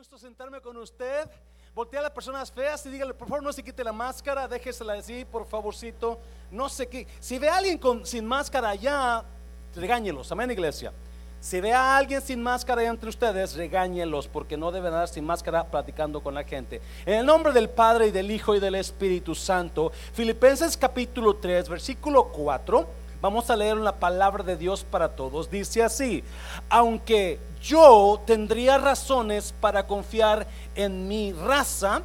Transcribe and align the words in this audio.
gusto 0.00 0.16
sentarme 0.16 0.62
con 0.62 0.74
usted. 0.78 1.28
Voltea 1.74 2.00
a 2.00 2.04
las 2.04 2.12
personas 2.12 2.50
feas 2.50 2.86
y 2.86 2.88
dígale, 2.88 3.12
por 3.12 3.28
favor, 3.28 3.42
no 3.42 3.52
se 3.52 3.62
quite 3.62 3.84
la 3.84 3.92
máscara, 3.92 4.48
déjesela 4.48 4.94
así, 4.94 5.26
por 5.26 5.46
favorcito. 5.46 6.18
No 6.50 6.70
sé 6.70 6.86
qué. 6.86 7.06
Si 7.20 7.38
ve 7.38 7.50
a 7.50 7.58
alguien 7.58 7.76
con, 7.76 8.06
sin 8.06 8.24
máscara 8.24 8.70
allá, 8.70 9.22
regáñelos. 9.74 10.32
Amén, 10.32 10.50
iglesia. 10.50 10.90
Si 11.38 11.60
ve 11.60 11.74
a 11.74 11.98
alguien 11.98 12.22
sin 12.22 12.42
máscara 12.42 12.82
entre 12.84 13.10
ustedes, 13.10 13.54
regáñelos, 13.56 14.26
porque 14.26 14.56
no 14.56 14.72
deben 14.72 14.92
dar 14.92 15.06
sin 15.06 15.26
máscara 15.26 15.64
platicando 15.64 16.22
con 16.22 16.32
la 16.32 16.44
gente. 16.44 16.80
En 17.04 17.16
el 17.18 17.26
nombre 17.26 17.52
del 17.52 17.68
Padre 17.68 18.06
y 18.06 18.10
del 18.10 18.30
Hijo 18.30 18.54
y 18.54 18.58
del 18.58 18.76
Espíritu 18.76 19.34
Santo, 19.34 19.92
Filipenses 20.14 20.78
capítulo 20.78 21.36
3, 21.36 21.68
versículo 21.68 22.28
4. 22.32 22.88
Vamos 23.20 23.50
a 23.50 23.56
leer 23.56 23.76
la 23.76 23.96
palabra 23.96 24.42
de 24.42 24.56
Dios 24.56 24.82
para 24.82 25.10
todos. 25.10 25.50
Dice 25.50 25.82
así, 25.82 26.24
aunque 26.70 27.38
yo 27.62 28.20
tendría 28.26 28.78
razones 28.78 29.52
para 29.60 29.86
confiar 29.86 30.46
en 30.74 31.06
mi 31.06 31.32
raza 31.32 32.00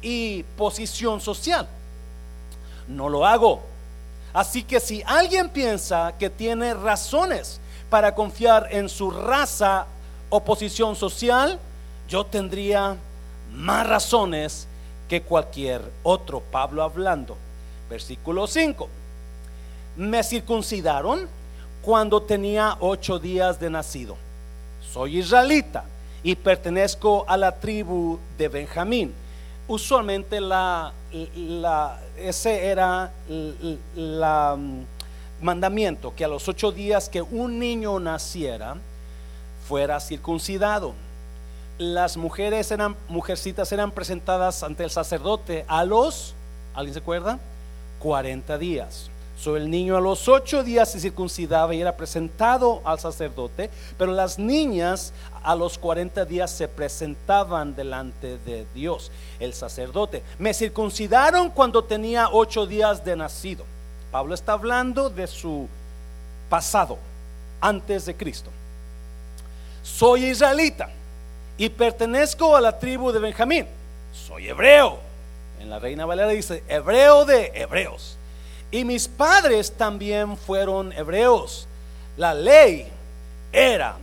y 0.00 0.44
posición 0.56 1.20
social, 1.20 1.68
no 2.88 3.10
lo 3.10 3.26
hago. 3.26 3.60
Así 4.32 4.62
que 4.62 4.80
si 4.80 5.02
alguien 5.04 5.50
piensa 5.50 6.14
que 6.18 6.30
tiene 6.30 6.72
razones 6.72 7.60
para 7.90 8.14
confiar 8.14 8.68
en 8.70 8.88
su 8.88 9.10
raza 9.10 9.86
o 10.30 10.40
posición 10.42 10.96
social, 10.96 11.58
yo 12.08 12.24
tendría 12.24 12.96
más 13.52 13.86
razones 13.86 14.66
que 15.06 15.22
cualquier 15.22 15.82
otro. 16.02 16.40
Pablo 16.40 16.82
hablando. 16.82 17.36
Versículo 17.90 18.46
5 18.46 18.88
me 19.96 20.22
circuncidaron 20.22 21.28
cuando 21.82 22.22
tenía 22.22 22.76
ocho 22.80 23.18
días 23.18 23.58
de 23.58 23.70
nacido. 23.70 24.16
Soy 24.92 25.18
israelita 25.18 25.84
y 26.22 26.34
pertenezco 26.34 27.24
a 27.28 27.36
la 27.36 27.52
tribu 27.52 28.18
de 28.36 28.48
Benjamín. 28.48 29.14
Usualmente 29.68 30.38
ese 32.16 32.66
era 32.66 33.12
el 33.28 33.78
mm, 33.94 34.80
mandamiento, 35.40 36.14
que 36.14 36.24
a 36.24 36.28
los 36.28 36.48
ocho 36.48 36.72
días 36.72 37.08
que 37.08 37.22
un 37.22 37.58
niño 37.58 37.98
naciera, 37.98 38.76
fuera 39.66 40.00
circuncidado. 40.00 40.94
Las 41.78 42.16
mujeres 42.16 42.70
eran, 42.70 42.96
mujercitas 43.08 43.70
eran 43.72 43.90
presentadas 43.90 44.62
ante 44.62 44.84
el 44.84 44.90
sacerdote 44.90 45.64
a 45.68 45.84
los, 45.84 46.34
¿alguien 46.74 46.94
se 46.94 47.00
acuerda? 47.00 47.38
40 47.98 48.58
días. 48.58 49.10
So, 49.38 49.56
el 49.56 49.70
niño 49.70 49.96
a 49.96 50.00
los 50.00 50.28
ocho 50.28 50.64
días 50.64 50.90
se 50.90 50.98
circuncidaba 50.98 51.74
y 51.74 51.80
era 51.80 51.96
presentado 51.96 52.80
al 52.84 52.98
sacerdote, 52.98 53.70
pero 53.98 54.12
las 54.12 54.38
niñas 54.38 55.12
a 55.42 55.54
los 55.54 55.76
cuarenta 55.76 56.24
días 56.24 56.50
se 56.50 56.68
presentaban 56.68 57.76
delante 57.76 58.38
de 58.38 58.66
Dios, 58.74 59.12
el 59.38 59.52
sacerdote. 59.52 60.22
Me 60.38 60.54
circuncidaron 60.54 61.50
cuando 61.50 61.84
tenía 61.84 62.30
ocho 62.32 62.66
días 62.66 63.04
de 63.04 63.14
nacido. 63.14 63.64
Pablo 64.10 64.34
está 64.34 64.54
hablando 64.54 65.10
de 65.10 65.26
su 65.26 65.68
pasado, 66.48 66.96
antes 67.60 68.06
de 68.06 68.16
Cristo. 68.16 68.50
Soy 69.82 70.26
israelita 70.26 70.88
y 71.58 71.68
pertenezco 71.68 72.56
a 72.56 72.60
la 72.60 72.78
tribu 72.78 73.12
de 73.12 73.18
Benjamín. 73.18 73.66
Soy 74.12 74.48
hebreo. 74.48 74.98
En 75.60 75.68
la 75.68 75.78
Reina 75.78 76.06
Valera 76.06 76.28
dice, 76.28 76.64
hebreo 76.68 77.24
de 77.26 77.52
hebreos. 77.54 78.16
Y 78.70 78.84
mis 78.84 79.08
padres 79.08 79.72
también 79.72 80.36
fueron 80.36 80.92
hebreos. 80.92 81.66
La 82.16 82.34
ley 82.34 82.88
era 83.52 83.96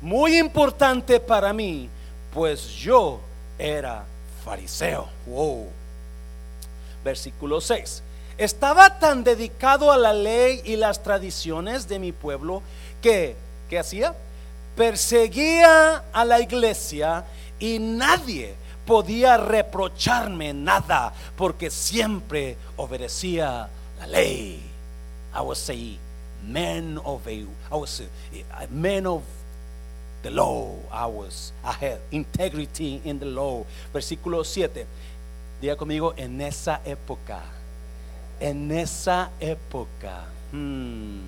muy 0.00 0.38
importante 0.38 1.20
para 1.20 1.52
mí, 1.52 1.88
pues 2.32 2.66
yo 2.68 3.20
era 3.58 4.04
fariseo. 4.44 5.08
Wow. 5.26 5.68
Versículo 7.04 7.60
6. 7.60 8.02
Estaba 8.38 8.98
tan 8.98 9.24
dedicado 9.24 9.90
a 9.90 9.96
la 9.96 10.12
ley 10.12 10.60
y 10.64 10.76
las 10.76 11.02
tradiciones 11.02 11.88
de 11.88 11.98
mi 11.98 12.12
pueblo 12.12 12.62
que, 13.00 13.36
¿qué 13.70 13.78
hacía? 13.78 14.14
Perseguía 14.76 16.04
a 16.12 16.24
la 16.24 16.40
iglesia 16.40 17.24
y 17.58 17.78
nadie 17.78 18.54
podía 18.84 19.36
reprocharme 19.36 20.52
nada 20.52 21.12
porque 21.36 21.70
siempre 21.70 22.56
obedecía 22.76 23.68
la 23.98 24.06
ley. 24.06 24.60
I 25.34 25.40
was 25.42 25.58
say 25.58 25.98
man 26.42 26.98
of 27.04 27.26
a, 27.26 27.44
I 27.70 27.76
was 27.76 28.00
a 28.00 28.66
man 28.70 29.06
of 29.06 29.22
the 30.22 30.30
law. 30.30 30.74
I 30.90 31.06
was, 31.06 31.52
I 31.64 31.72
had 31.72 31.98
integrity 32.10 33.00
in 33.04 33.18
the 33.18 33.26
law. 33.26 33.64
Versículo 33.92 34.44
7. 34.44 34.86
Diga 35.60 35.76
conmigo, 35.76 36.14
en 36.16 36.40
esa 36.40 36.80
época, 36.84 37.40
en 38.40 38.70
esa 38.70 39.30
época. 39.40 40.24
Hmm, 40.52 41.20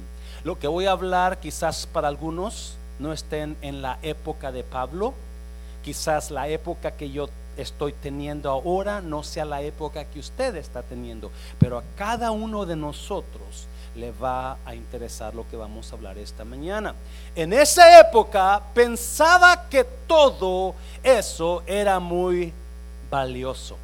lo 0.45 0.59
que 0.59 0.69
voy 0.69 0.87
a 0.87 0.93
hablar 0.93 1.39
quizás 1.41 1.87
para 1.87 2.09
algunos 2.09 2.77
no 2.99 3.12
estén 3.12 3.56
en 3.62 3.83
la 3.83 3.99
época 4.03 4.53
de 4.53 4.65
Pablo, 4.65 5.15
quizás 5.83 6.31
la 6.31 6.49
época 6.49 6.93
que 6.93 7.11
yo 7.11 7.29
estoy 7.59 7.93
teniendo 7.93 8.51
ahora 8.51 9.01
no 9.01 9.23
sea 9.23 9.45
la 9.45 9.61
época 9.63 10.05
que 10.05 10.21
usted 10.21 10.55
está 10.57 10.83
teniendo, 10.83 11.31
pero 11.59 11.79
a 11.79 11.83
cada 11.97 12.31
uno 12.31 12.65
de 12.65 12.77
nosotros 12.77 13.67
le 13.95 14.13
va 14.13 14.59
a 14.65 14.75
interesar 14.75 15.35
lo 15.35 15.49
que 15.49 15.57
vamos 15.57 15.91
a 15.91 15.97
hablar 15.97 16.17
esta 16.19 16.45
mañana. 16.45 16.95
En 17.35 17.53
esa 17.53 18.01
época 18.01 18.63
pensaba 18.73 19.69
que 19.69 19.85
todo 20.07 20.75
eso 21.03 21.63
era 21.67 21.99
muy 21.99 22.53
valioso, 23.11 23.77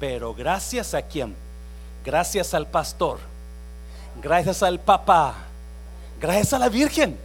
pero 0.00 0.34
gracias 0.34 0.92
a 0.94 1.02
quién? 1.02 1.34
Gracias 2.04 2.54
al 2.54 2.66
pastor, 2.66 3.18
gracias 4.20 4.62
al 4.62 4.80
papá, 4.80 5.34
gracias 6.20 6.52
a 6.54 6.58
la 6.58 6.68
Virgen, 6.68 7.16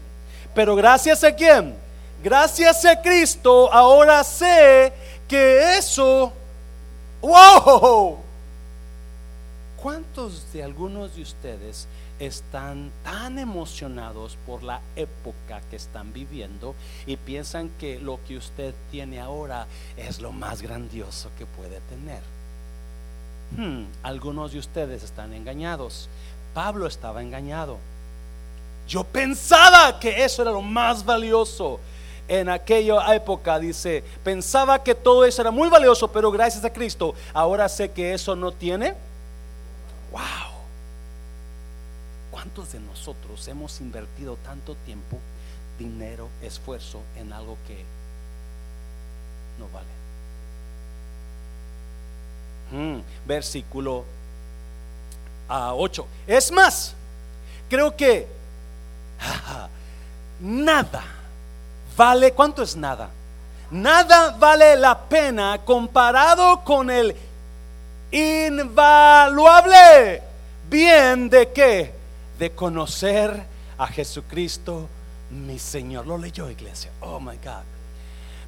pero 0.53 0.75
gracias 0.75 1.23
a 1.23 1.33
quién? 1.33 1.75
Gracias 2.23 2.85
a 2.85 3.01
Cristo, 3.01 3.71
ahora 3.71 4.23
sé 4.23 4.93
que 5.27 5.77
eso, 5.77 6.31
wow, 7.21 8.17
¿cuántos 9.81 10.51
de 10.53 10.63
algunos 10.63 11.15
de 11.15 11.23
ustedes 11.23 11.87
están 12.19 12.91
tan 13.03 13.39
emocionados 13.39 14.37
por 14.45 14.63
la 14.63 14.81
época 14.95 15.61
que 15.69 15.75
están 15.75 16.13
viviendo 16.13 16.75
y 17.05 17.17
piensan 17.17 17.69
que 17.79 17.99
lo 17.99 18.19
que 18.27 18.37
usted 18.37 18.73
tiene 18.91 19.19
ahora 19.19 19.67
es 19.97 20.21
lo 20.21 20.31
más 20.31 20.61
grandioso 20.61 21.29
que 21.37 21.45
puede 21.45 21.81
tener? 21.81 22.21
Hmm, 23.57 23.85
algunos 24.03 24.51
de 24.53 24.59
ustedes 24.59 25.03
están 25.03 25.33
engañados. 25.33 26.09
Pablo 26.53 26.87
estaba 26.87 27.21
engañado. 27.21 27.77
Yo 28.87 29.03
pensaba 29.03 29.99
que 29.99 30.23
eso 30.23 30.41
era 30.41 30.51
lo 30.51 30.61
más 30.61 31.03
valioso 31.03 31.79
en 32.27 32.49
aquella 32.49 33.13
época, 33.13 33.59
dice, 33.59 34.03
pensaba 34.23 34.83
que 34.83 34.95
todo 34.95 35.25
eso 35.25 35.41
era 35.41 35.51
muy 35.51 35.69
valioso, 35.69 36.07
pero 36.11 36.31
gracias 36.31 36.65
a 36.65 36.73
Cristo, 36.73 37.13
ahora 37.33 37.69
sé 37.69 37.91
que 37.91 38.13
eso 38.13 38.35
no 38.35 38.51
tiene. 38.51 38.93
Wow. 40.11 40.21
¿Cuántos 42.31 42.71
de 42.71 42.79
nosotros 42.79 43.47
hemos 43.47 43.79
invertido 43.79 44.37
tanto 44.43 44.75
tiempo, 44.85 45.19
dinero, 45.77 46.29
esfuerzo 46.41 47.01
en 47.15 47.31
algo 47.31 47.57
que 47.67 47.83
no 49.59 49.69
vale? 49.69 49.87
Hmm, 52.71 53.01
versículo 53.25 54.03
a 55.47 55.75
8. 55.75 56.07
Es 56.25 56.51
más, 56.51 56.95
creo 57.69 57.95
que 57.95 58.27
nada 60.39 61.03
vale, 61.95 62.33
¿cuánto 62.33 62.61
es 62.63 62.75
nada? 62.75 63.09
Nada 63.71 64.35
vale 64.37 64.75
la 64.75 64.97
pena 64.97 65.59
comparado 65.65 66.63
con 66.63 66.89
el 66.89 67.15
invaluable 68.11 69.55
bien 70.69 71.29
de 71.29 71.51
qué? 71.51 71.93
De 72.37 72.51
conocer 72.51 73.45
a 73.77 73.87
Jesucristo, 73.87 74.87
mi 75.29 75.57
Señor. 75.59 76.05
Lo 76.07 76.17
leyó 76.17 76.49
iglesia. 76.49 76.91
Oh 77.01 77.19
my 77.19 77.37
God. 77.37 77.63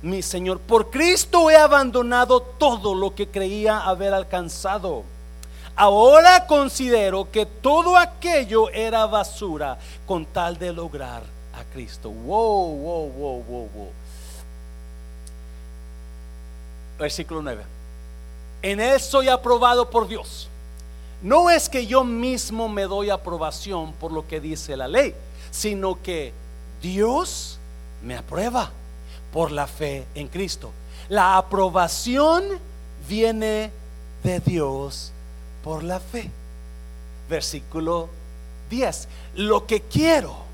Mi 0.03 0.21
Señor, 0.21 0.59
por 0.59 0.91
Cristo 0.91 1.49
he 1.49 1.55
abandonado 1.55 2.41
todo 2.41 2.93
lo 2.93 3.15
que 3.15 3.27
creía 3.27 3.79
haber 3.79 4.13
alcanzado. 4.13 5.03
Ahora 5.75 6.45
considero 6.45 7.31
que 7.31 7.45
todo 7.45 7.97
aquello 7.97 8.69
era 8.69 9.05
basura 9.05 9.77
con 10.05 10.25
tal 10.25 10.57
de 10.57 10.73
lograr 10.73 11.36
a 11.57 11.63
Cristo. 11.73 12.09
Wow, 12.09 12.75
wow, 12.77 13.09
wow, 13.09 13.43
wow, 13.43 13.69
wow. 13.73 13.91
Versículo 16.99 17.41
9. 17.41 17.63
En 18.61 18.79
él 18.79 18.99
soy 18.99 19.29
aprobado 19.29 19.89
por 19.89 20.07
Dios. 20.07 20.49
No 21.21 21.49
es 21.49 21.67
que 21.67 21.87
yo 21.87 22.03
mismo 22.03 22.69
me 22.69 22.83
doy 22.83 23.09
aprobación 23.09 23.93
por 23.93 24.11
lo 24.11 24.27
que 24.27 24.39
dice 24.39 24.77
la 24.77 24.87
ley, 24.87 25.15
sino 25.51 26.01
que 26.01 26.33
Dios 26.81 27.57
me 28.03 28.15
aprueba. 28.15 28.71
por 29.33 29.51
la 29.51 29.67
fe 29.67 30.05
en 30.15 30.29
Cristo. 30.29 30.71
La 31.09 31.37
aprobación 31.37 32.43
viene 33.07 33.71
de 34.23 34.39
Dios 34.39 35.11
por 35.63 35.83
la 35.83 35.99
fe. 35.99 36.31
Versículo 37.29 38.09
10. 38.69 39.07
Lo 39.35 39.67
que 39.67 39.81
quiero 39.81 40.46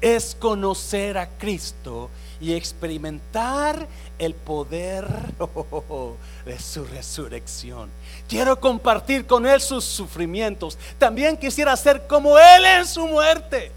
es 0.00 0.36
conocer 0.38 1.18
a 1.18 1.28
Cristo 1.28 2.10
y 2.40 2.52
experimentar 2.52 3.86
el 4.18 4.34
poder 4.34 5.06
de 6.44 6.58
su 6.58 6.84
resurrección. 6.84 7.90
Quiero 8.28 8.60
compartir 8.60 9.26
con 9.26 9.46
Él 9.46 9.60
sus 9.60 9.84
sufrimientos. 9.84 10.78
También 10.98 11.36
quisiera 11.36 11.76
ser 11.76 12.06
como 12.06 12.38
Él 12.38 12.64
en 12.64 12.86
su 12.86 13.06
muerte. 13.06 13.72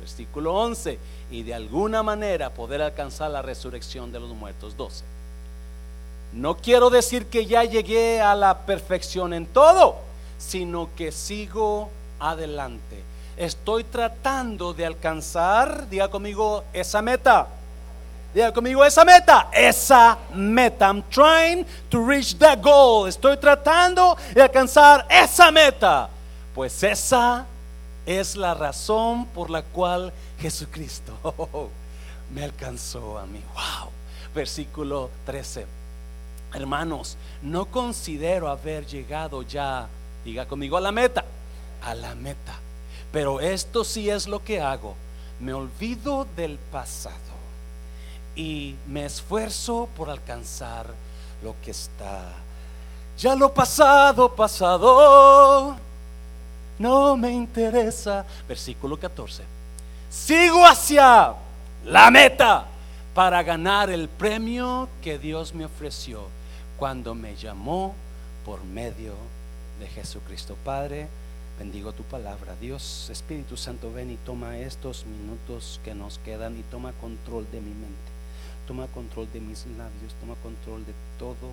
Versículo 0.00 0.54
11. 0.54 0.98
Y 1.30 1.42
de 1.42 1.54
alguna 1.54 2.02
manera 2.02 2.50
poder 2.50 2.82
alcanzar 2.82 3.30
la 3.30 3.42
resurrección 3.42 4.12
de 4.12 4.20
los 4.20 4.30
muertos. 4.30 4.76
12. 4.76 5.04
No 6.32 6.56
quiero 6.56 6.90
decir 6.90 7.26
que 7.26 7.46
ya 7.46 7.64
llegué 7.64 8.20
a 8.20 8.34
la 8.34 8.66
perfección 8.66 9.32
en 9.32 9.46
todo, 9.46 9.96
sino 10.38 10.90
que 10.96 11.12
sigo 11.12 11.88
adelante. 12.18 13.02
Estoy 13.36 13.84
tratando 13.84 14.72
de 14.72 14.86
alcanzar, 14.86 15.88
diga 15.88 16.08
conmigo, 16.08 16.64
esa 16.72 17.02
meta. 17.02 17.48
Diga 18.34 18.52
conmigo 18.52 18.84
esa 18.84 19.04
meta, 19.04 19.48
esa 19.52 20.18
meta. 20.34 20.88
I'm 20.88 21.02
trying 21.08 21.64
to 21.88 22.04
reach 22.04 22.36
that 22.38 22.60
goal. 22.60 23.06
Estoy 23.06 23.36
tratando 23.36 24.16
de 24.34 24.42
alcanzar 24.42 25.06
esa 25.08 25.52
meta. 25.52 26.08
Pues 26.52 26.82
esa 26.82 27.46
es 28.04 28.36
la 28.36 28.54
razón 28.54 29.26
por 29.26 29.50
la 29.50 29.62
cual 29.62 30.12
Jesucristo 30.40 31.12
me 32.34 32.42
alcanzó 32.44 33.18
a 33.18 33.26
mí. 33.26 33.40
Wow. 33.54 33.90
Versículo 34.34 35.10
13. 35.26 35.66
Hermanos, 36.54 37.16
no 37.42 37.66
considero 37.66 38.48
haber 38.48 38.86
llegado 38.86 39.42
ya, 39.42 39.88
diga 40.24 40.46
conmigo, 40.46 40.76
a 40.76 40.80
la 40.80 40.92
meta. 40.92 41.24
A 41.82 41.94
la 41.94 42.14
meta. 42.14 42.63
Pero 43.14 43.38
esto 43.38 43.84
sí 43.84 44.10
es 44.10 44.26
lo 44.26 44.42
que 44.42 44.60
hago. 44.60 44.96
Me 45.38 45.52
olvido 45.52 46.26
del 46.36 46.58
pasado 46.58 47.14
y 48.34 48.74
me 48.88 49.04
esfuerzo 49.04 49.88
por 49.96 50.10
alcanzar 50.10 50.86
lo 51.40 51.54
que 51.62 51.70
está. 51.70 52.32
Ya 53.16 53.36
lo 53.36 53.54
pasado, 53.54 54.34
pasado, 54.34 55.76
no 56.76 57.16
me 57.16 57.30
interesa. 57.30 58.26
Versículo 58.48 58.98
14. 58.98 59.44
Sigo 60.10 60.66
hacia 60.66 61.34
la 61.84 62.10
meta 62.10 62.66
para 63.14 63.44
ganar 63.44 63.90
el 63.90 64.08
premio 64.08 64.88
que 65.00 65.20
Dios 65.20 65.54
me 65.54 65.66
ofreció 65.66 66.26
cuando 66.76 67.14
me 67.14 67.36
llamó 67.36 67.94
por 68.44 68.64
medio 68.64 69.14
de 69.78 69.86
Jesucristo. 69.86 70.56
Padre, 70.64 71.06
bendigo 71.58 71.92
tu 71.92 72.02
palabra. 72.04 72.56
Dios, 72.60 73.08
Espíritu 73.10 73.56
Santo, 73.56 73.92
ven 73.92 74.10
y 74.10 74.16
toma 74.16 74.58
estos 74.58 75.04
minutos 75.06 75.80
que 75.84 75.94
nos 75.94 76.18
quedan 76.18 76.58
y 76.58 76.62
toma 76.62 76.92
control 76.92 77.46
de 77.50 77.60
mi 77.60 77.70
mente. 77.70 78.14
Toma 78.66 78.86
control 78.88 79.28
de 79.32 79.40
mis 79.40 79.66
labios, 79.66 80.14
toma 80.20 80.34
control 80.42 80.84
de 80.86 80.92
todo 81.18 81.50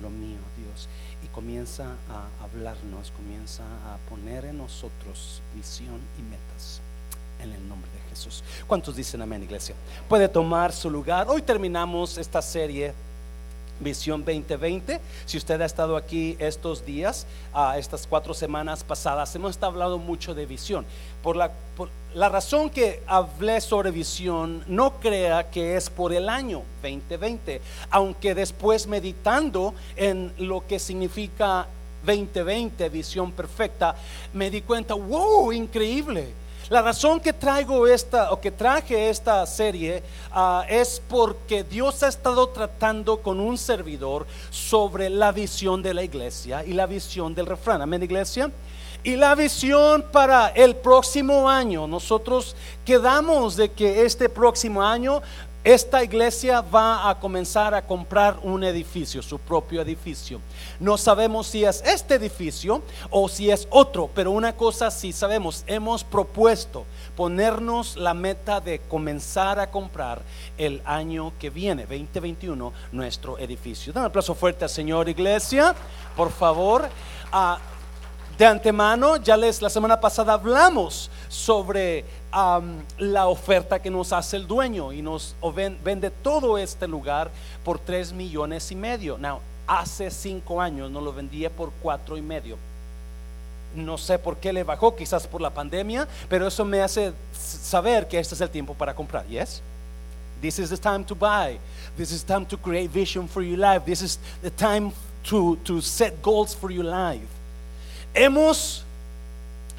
lo 0.00 0.10
mío, 0.10 0.38
Dios. 0.56 0.88
Y 1.24 1.26
comienza 1.28 1.96
a 2.08 2.44
hablarnos, 2.44 3.10
comienza 3.12 3.62
a 3.62 3.96
poner 4.08 4.44
en 4.44 4.58
nosotros 4.58 5.42
visión 5.54 6.00
y 6.18 6.22
metas. 6.22 6.80
En 7.40 7.52
el 7.52 7.68
nombre 7.68 7.90
de 7.90 8.10
Jesús. 8.10 8.44
¿Cuántos 8.68 8.94
dicen 8.94 9.20
amén, 9.20 9.42
iglesia? 9.42 9.74
Puede 10.08 10.28
tomar 10.28 10.72
su 10.72 10.88
lugar. 10.88 11.26
Hoy 11.28 11.42
terminamos 11.42 12.16
esta 12.16 12.40
serie 12.40 12.94
Visión 13.82 14.24
2020. 14.24 15.00
Si 15.26 15.36
usted 15.36 15.60
ha 15.60 15.64
estado 15.64 15.96
aquí 15.96 16.36
estos 16.38 16.84
días, 16.84 17.26
a 17.52 17.78
estas 17.78 18.06
cuatro 18.06 18.34
semanas 18.34 18.84
pasadas, 18.84 19.34
hemos 19.34 19.52
estado 19.52 19.72
hablando 19.72 19.98
mucho 19.98 20.34
de 20.34 20.46
visión. 20.46 20.84
Por 21.22 21.36
la, 21.36 21.50
por 21.76 21.88
la 22.14 22.28
razón 22.28 22.70
que 22.70 23.02
hablé 23.06 23.60
sobre 23.60 23.90
visión, 23.90 24.64
no 24.66 25.00
crea 25.00 25.50
que 25.50 25.76
es 25.76 25.90
por 25.90 26.12
el 26.12 26.28
año 26.28 26.62
2020, 26.82 27.60
aunque 27.90 28.34
después 28.34 28.86
meditando 28.86 29.74
en 29.96 30.32
lo 30.38 30.66
que 30.66 30.78
significa 30.78 31.66
2020, 32.04 32.88
visión 32.88 33.32
perfecta, 33.32 33.94
me 34.32 34.50
di 34.50 34.62
cuenta, 34.62 34.94
wow, 34.94 35.52
increíble 35.52 36.42
la 36.68 36.82
razón 36.82 37.20
que 37.20 37.32
traigo 37.32 37.86
esta 37.86 38.32
o 38.32 38.40
que 38.40 38.50
traje 38.50 39.10
esta 39.10 39.44
serie 39.46 40.02
ah, 40.30 40.64
es 40.68 41.02
porque 41.08 41.64
Dios 41.64 42.02
ha 42.02 42.08
estado 42.08 42.48
tratando 42.48 43.20
con 43.20 43.40
un 43.40 43.58
servidor 43.58 44.26
sobre 44.50 45.10
la 45.10 45.32
visión 45.32 45.82
de 45.82 45.94
la 45.94 46.02
iglesia 46.02 46.64
y 46.64 46.72
la 46.72 46.86
visión 46.86 47.34
del 47.34 47.46
refrán. 47.46 47.82
Amén, 47.82 48.02
iglesia. 48.02 48.50
Y 49.04 49.16
la 49.16 49.34
visión 49.34 50.04
para 50.12 50.48
el 50.48 50.76
próximo 50.76 51.50
año, 51.50 51.88
nosotros 51.88 52.54
quedamos 52.84 53.56
de 53.56 53.72
que 53.72 54.04
este 54.04 54.28
próximo 54.28 54.80
año 54.80 55.22
esta 55.64 56.02
iglesia 56.02 56.60
va 56.60 57.08
a 57.08 57.20
comenzar 57.20 57.72
a 57.72 57.86
comprar 57.86 58.36
un 58.42 58.64
edificio, 58.64 59.22
su 59.22 59.38
propio 59.38 59.80
edificio. 59.80 60.40
No 60.80 60.98
sabemos 60.98 61.46
si 61.46 61.64
es 61.64 61.82
este 61.86 62.16
edificio 62.16 62.82
o 63.10 63.28
si 63.28 63.48
es 63.48 63.68
otro, 63.70 64.10
pero 64.12 64.32
una 64.32 64.56
cosa 64.56 64.90
sí 64.90 65.12
sabemos, 65.12 65.62
hemos 65.68 66.02
propuesto 66.02 66.84
ponernos 67.16 67.96
la 67.96 68.12
meta 68.12 68.60
de 68.60 68.80
comenzar 68.80 69.60
a 69.60 69.70
comprar 69.70 70.22
el 70.58 70.82
año 70.84 71.32
que 71.38 71.50
viene, 71.50 71.82
2021, 71.82 72.72
nuestro 72.90 73.38
edificio. 73.38 73.92
Dan 73.92 74.02
un 74.02 74.06
aplauso 74.08 74.34
fuerte 74.34 74.64
al 74.64 74.70
Señor 74.70 75.08
Iglesia, 75.08 75.76
por 76.16 76.32
favor. 76.32 76.88
De 78.38 78.46
antemano, 78.46 79.16
ya 79.16 79.36
les 79.36 79.60
la 79.60 79.68
semana 79.68 80.00
pasada 80.00 80.32
hablamos 80.32 81.10
sobre 81.28 82.04
la 82.98 83.26
oferta 83.26 83.80
que 83.80 83.90
nos 83.90 84.12
hace 84.12 84.36
el 84.36 84.46
dueño 84.46 84.92
y 84.92 85.02
nos 85.02 85.34
vende 85.84 86.10
todo 86.10 86.56
este 86.56 86.88
lugar 86.88 87.30
por 87.64 87.78
tres 87.78 88.12
millones 88.12 88.70
y 88.72 88.76
medio. 88.76 89.18
Now, 89.18 89.40
hace 89.66 90.10
cinco 90.10 90.60
años 90.60 90.90
nos 90.90 91.02
lo 91.02 91.12
vendía 91.12 91.50
por 91.50 91.70
cuatro 91.82 92.16
y 92.16 92.22
medio. 92.22 92.56
No 93.74 93.96
sé 93.96 94.18
por 94.18 94.36
qué 94.36 94.52
le 94.52 94.64
bajó, 94.64 94.94
quizás 94.94 95.26
por 95.26 95.40
la 95.40 95.50
pandemia, 95.50 96.06
pero 96.28 96.46
eso 96.46 96.64
me 96.64 96.82
hace 96.82 97.12
saber 97.32 98.06
que 98.06 98.18
este 98.18 98.34
es 98.34 98.40
el 98.40 98.50
tiempo 98.50 98.74
para 98.74 98.94
comprar. 98.94 99.26
Yes? 99.26 99.62
This 100.40 100.58
is 100.58 100.70
the 100.70 100.76
time 100.76 101.04
to 101.04 101.14
buy. 101.14 101.58
This 101.96 102.12
is 102.12 102.24
time 102.24 102.44
to 102.46 102.56
create 102.56 102.90
vision 102.90 103.28
for 103.28 103.42
your 103.42 103.58
life. 103.58 103.84
This 103.84 104.02
is 104.02 104.18
the 104.42 104.50
time 104.50 104.92
to, 105.24 105.56
to 105.64 105.80
set 105.80 106.20
goals 106.22 106.54
for 106.54 106.70
your 106.70 106.84
life. 106.84 107.41
Hemos 108.14 108.84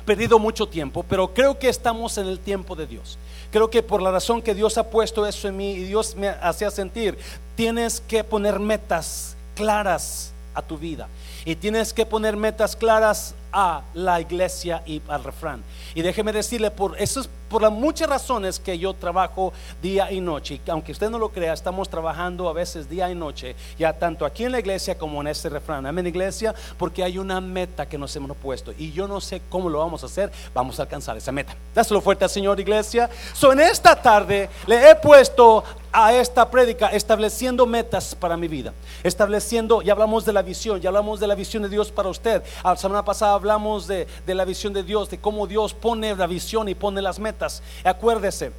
perdido 0.06 0.40
mucho 0.40 0.68
tiempo, 0.68 1.04
pero 1.08 1.34
creo 1.34 1.58
que 1.58 1.70
estamos 1.70 2.18
en 2.18 2.28
el 2.28 2.40
tiempo 2.40 2.76
de 2.76 2.88
Dios. 2.88 3.18
Creo 3.52 3.70
que 3.70 3.84
por 3.84 4.02
la 4.02 4.12
razón 4.12 4.42
que 4.42 4.56
Dios 4.56 4.78
ha 4.78 4.90
puesto 4.90 5.26
eso 5.26 5.48
en 5.48 5.58
mí 5.58 5.74
y 5.74 5.84
Dios 5.86 6.16
me 6.16 6.30
hacía 6.30 6.72
sentir, 6.72 7.18
tienes 7.56 8.02
que 8.02 8.24
poner 8.24 8.60
metas 8.60 9.36
claras 9.56 10.32
a 10.56 10.62
tu 10.62 10.78
vida 10.78 11.08
y 11.46 11.56
tienes 11.56 11.94
que 11.94 12.06
poner 12.06 12.38
metas 12.38 12.76
claras 12.76 13.36
a 13.52 13.84
la 13.94 14.20
iglesia 14.20 14.82
y 14.86 15.02
al 15.08 15.24
refrán. 15.24 15.64
Y 15.94 16.02
déjeme 16.02 16.34
decirle, 16.34 16.72
por 16.72 17.00
eso 17.00 17.22
es 17.22 17.30
por 17.50 17.62
las 17.62 17.72
muchas 17.72 18.10
razones 18.10 18.60
que 18.60 18.80
yo 18.80 18.96
trabajo 18.96 19.54
día 19.80 20.12
y 20.12 20.20
noche. 20.20 20.60
Y 20.66 20.70
aunque 20.72 20.92
usted 20.92 21.12
no 21.12 21.20
lo 21.20 21.30
crea, 21.30 21.54
estamos 21.54 21.88
trabajando 21.88 22.50
a 22.50 22.54
veces 22.54 22.90
día 22.90 23.12
y 23.12 23.16
noche, 23.16 23.56
ya 23.78 23.94
tanto 23.94 24.26
aquí 24.26 24.44
en 24.44 24.54
la 24.54 24.60
iglesia 24.60 24.98
como 24.98 25.22
en 25.22 25.28
este 25.28 25.50
refrán. 25.50 25.86
Amén, 25.86 26.08
iglesia, 26.08 26.56
porque 26.80 27.04
hay 27.04 27.20
una 27.20 27.40
meta 27.40 27.88
que 27.88 28.00
nos 28.00 28.16
hemos 28.16 28.36
puesto. 28.38 28.74
Y 28.76 28.92
yo 28.92 29.08
no 29.08 29.22
sé 29.22 29.44
cómo 29.50 29.70
lo 29.70 29.78
vamos 29.78 30.02
a 30.02 30.08
hacer, 30.08 30.32
vamos 30.52 30.80
a 30.80 30.84
alcanzar 30.84 31.16
esa 31.16 31.32
meta. 31.32 31.56
Dáselo 31.76 32.02
fuerte 32.02 32.24
al 32.24 32.32
Señor, 32.32 32.60
iglesia. 32.60 33.08
So, 33.34 33.54
en 33.54 33.60
esta 33.60 34.02
tarde 34.02 34.50
le 34.66 34.90
he 34.90 34.96
puesto 34.96 35.64
a 35.94 36.12
esta 36.12 36.50
prédica 36.50 36.88
estableciendo 36.88 37.68
metas 37.68 38.16
para 38.16 38.36
mi 38.36 38.48
vida. 38.48 38.74
Estableciendo, 39.04 39.84
ya 39.84 39.94
hablamos 39.94 40.26
de 40.26 40.34
la 40.34 40.42
visión, 40.42 40.82
ya 40.82 40.90
hablamos 40.90 41.20
de 41.20 41.28
la 41.28 41.36
visión 41.36 41.62
de 41.62 41.70
Dios 41.70 41.92
para 41.92 42.10
usted. 42.10 42.44
La 42.64 42.76
semana 42.76 43.06
pasada 43.06 43.36
hablamos 43.36 43.88
de, 43.88 44.08
de 44.26 44.36
la 44.36 44.44
visión 44.44 44.74
de 44.74 44.82
Dios, 44.82 45.10
de 45.12 45.20
cómo 45.20 45.46
Dios 45.46 45.74
pone 45.74 46.16
la 46.16 46.26
visión 46.26 46.68
y 46.68 46.74
pone 46.74 47.02
las 47.02 47.20
metas. 47.20 47.62
Acuérdese. 47.84 48.52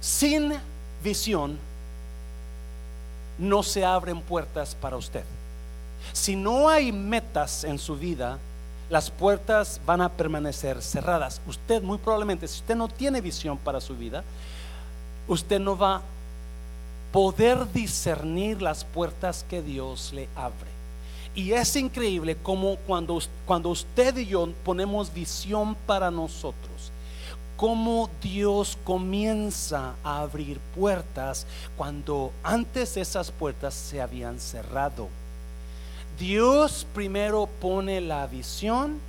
Sin 0.00 0.54
visión 1.04 1.58
no 3.38 3.62
se 3.62 3.84
abren 3.84 4.22
puertas 4.22 4.74
para 4.74 4.96
usted. 4.96 5.24
Si 6.14 6.36
no 6.36 6.70
hay 6.70 6.90
metas 6.90 7.64
en 7.64 7.78
su 7.78 7.96
vida, 7.96 8.38
las 8.90 9.10
puertas 9.10 9.80
van 9.86 10.00
a 10.00 10.08
permanecer 10.08 10.82
cerradas. 10.82 11.40
Usted 11.46 11.82
muy 11.82 11.96
probablemente, 11.98 12.46
si 12.48 12.58
usted 12.58 12.74
no 12.74 12.88
tiene 12.88 13.20
visión 13.20 13.56
para 13.56 13.80
su 13.80 13.96
vida, 13.96 14.24
usted 15.28 15.60
no 15.60 15.78
va 15.78 15.96
a 15.96 16.02
poder 17.12 17.70
discernir 17.72 18.60
las 18.60 18.84
puertas 18.84 19.44
que 19.48 19.62
Dios 19.62 20.12
le 20.12 20.28
abre. 20.34 20.68
Y 21.34 21.52
es 21.52 21.76
increíble 21.76 22.36
como 22.36 22.76
cuando, 22.78 23.20
cuando 23.46 23.68
usted 23.68 24.16
y 24.16 24.26
yo 24.26 24.48
ponemos 24.64 25.14
visión 25.14 25.76
para 25.86 26.10
nosotros, 26.10 26.90
cómo 27.56 28.10
Dios 28.20 28.76
comienza 28.84 29.94
a 30.02 30.22
abrir 30.22 30.58
puertas 30.74 31.46
cuando 31.76 32.32
antes 32.42 32.96
esas 32.96 33.30
puertas 33.30 33.74
se 33.74 34.00
habían 34.00 34.40
cerrado. 34.40 35.08
Dios 36.20 36.86
primero 36.94 37.48
pone 37.62 37.98
la 38.02 38.26
visión 38.26 39.00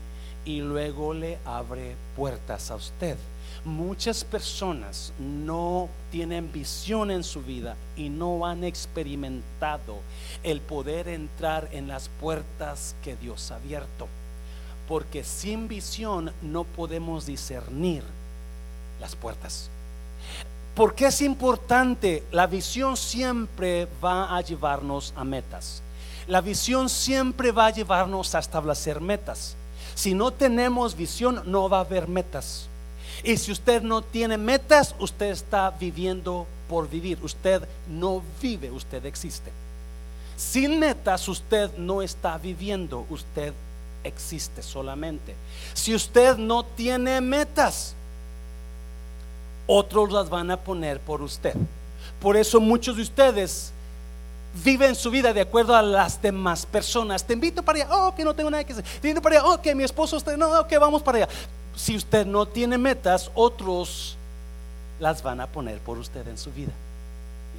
y 0.46 0.62
luego 0.62 1.14
le 1.14 1.40
abre 1.44 1.98
puertas 2.16 2.72
a 2.72 2.76
usted. 2.76 3.18
Muchas 3.66 4.24
personas 4.24 5.12
no 5.20 5.90
tienen 6.10 6.54
visión 6.54 7.12
en 7.12 7.26
su 7.26 7.42
vida 7.42 7.76
y 7.98 8.08
no 8.08 8.46
han 8.46 8.64
experimentado 8.64 9.98
el 10.42 10.62
poder 10.62 11.10
entrar 11.10 11.68
en 11.74 11.90
las 11.90 12.08
puertas 12.22 12.96
que 13.04 13.18
Dios 13.18 13.52
ha 13.52 13.58
abierto. 13.58 14.08
Porque 14.88 15.26
sin 15.26 15.68
visión 15.68 16.32
no 16.42 16.64
podemos 16.64 17.26
discernir 17.26 18.04
las 19.02 19.18
puertas. 19.18 19.70
Porque 20.76 21.08
es 21.08 21.22
importante? 21.22 22.24
La 22.32 22.48
visión 22.48 22.96
siempre 22.96 23.86
va 24.02 24.34
a 24.34 24.40
llevarnos 24.40 25.14
a 25.18 25.26
metas. 25.26 25.84
La 26.28 26.42
visión 26.42 26.90
siempre 26.90 27.52
va 27.52 27.68
a 27.68 27.72
llevarnos 27.72 28.36
a 28.36 28.40
establecer 28.40 29.02
metas. 29.02 29.56
Si 29.96 30.14
no 30.14 30.32
tenemos 30.32 30.96
visión, 30.96 31.42
no 31.46 31.70
va 31.70 31.78
a 31.78 31.82
haber 31.82 32.08
metas. 32.08 32.68
Y 33.24 33.38
si 33.38 33.52
usted 33.52 33.82
no 33.82 34.02
tiene 34.02 34.38
metas, 34.38 34.96
usted 35.00 35.28
está 35.28 35.70
viviendo 35.72 36.48
por 36.68 36.90
vivir. 36.90 37.20
Usted 37.22 37.68
no 37.88 38.22
vive, 38.42 38.72
usted 38.72 39.06
existe. 39.06 39.52
Sin 40.38 40.80
metas, 40.80 41.28
usted 41.28 41.70
no 41.78 42.02
está 42.02 42.38
viviendo, 42.38 43.06
usted 43.10 43.54
existe 44.04 44.64
solamente. 44.64 45.36
Si 45.74 45.94
usted 45.94 46.38
no 46.38 46.64
tiene 46.64 47.22
metas, 47.22 47.94
otros 49.68 50.12
las 50.12 50.30
van 50.30 50.50
a 50.50 50.58
poner 50.58 51.00
por 51.00 51.22
usted. 51.22 51.56
Por 52.20 52.36
eso 52.38 52.60
muchos 52.60 52.96
de 52.96 53.04
ustedes 53.04 53.72
viven 54.64 54.96
su 54.96 55.10
vida 55.12 55.34
de 55.34 55.42
acuerdo 55.42 55.76
a 55.76 55.82
las 55.82 56.22
demás 56.22 56.66
personas. 56.66 57.26
Te 57.26 57.34
invito 57.34 57.64
para 57.64 57.84
allá, 57.84 57.96
oh, 57.96 58.16
que 58.16 58.24
no 58.24 58.34
tengo 58.36 58.50
nada 58.50 58.64
que 58.64 58.74
hacer. 58.74 58.86
Te 59.02 59.10
invito 59.10 59.22
para 59.22 59.40
allá, 59.40 59.48
oh, 59.48 59.62
que 59.62 59.74
mi 59.76 59.84
esposo 59.84 60.18
está, 60.18 60.36
no, 60.36 60.68
que 60.68 60.78
vamos 60.78 61.02
para 61.02 61.20
allá 61.20 61.30
si 61.76 61.96
usted 61.96 62.26
no 62.26 62.46
tiene 62.48 62.78
metas, 62.78 63.32
otros 63.34 64.16
las 65.00 65.24
van 65.24 65.42
a 65.42 65.48
poner 65.48 65.80
por 65.80 65.98
usted 65.98 66.28
en 66.28 66.38
su 66.38 66.52
vida. 66.52 66.72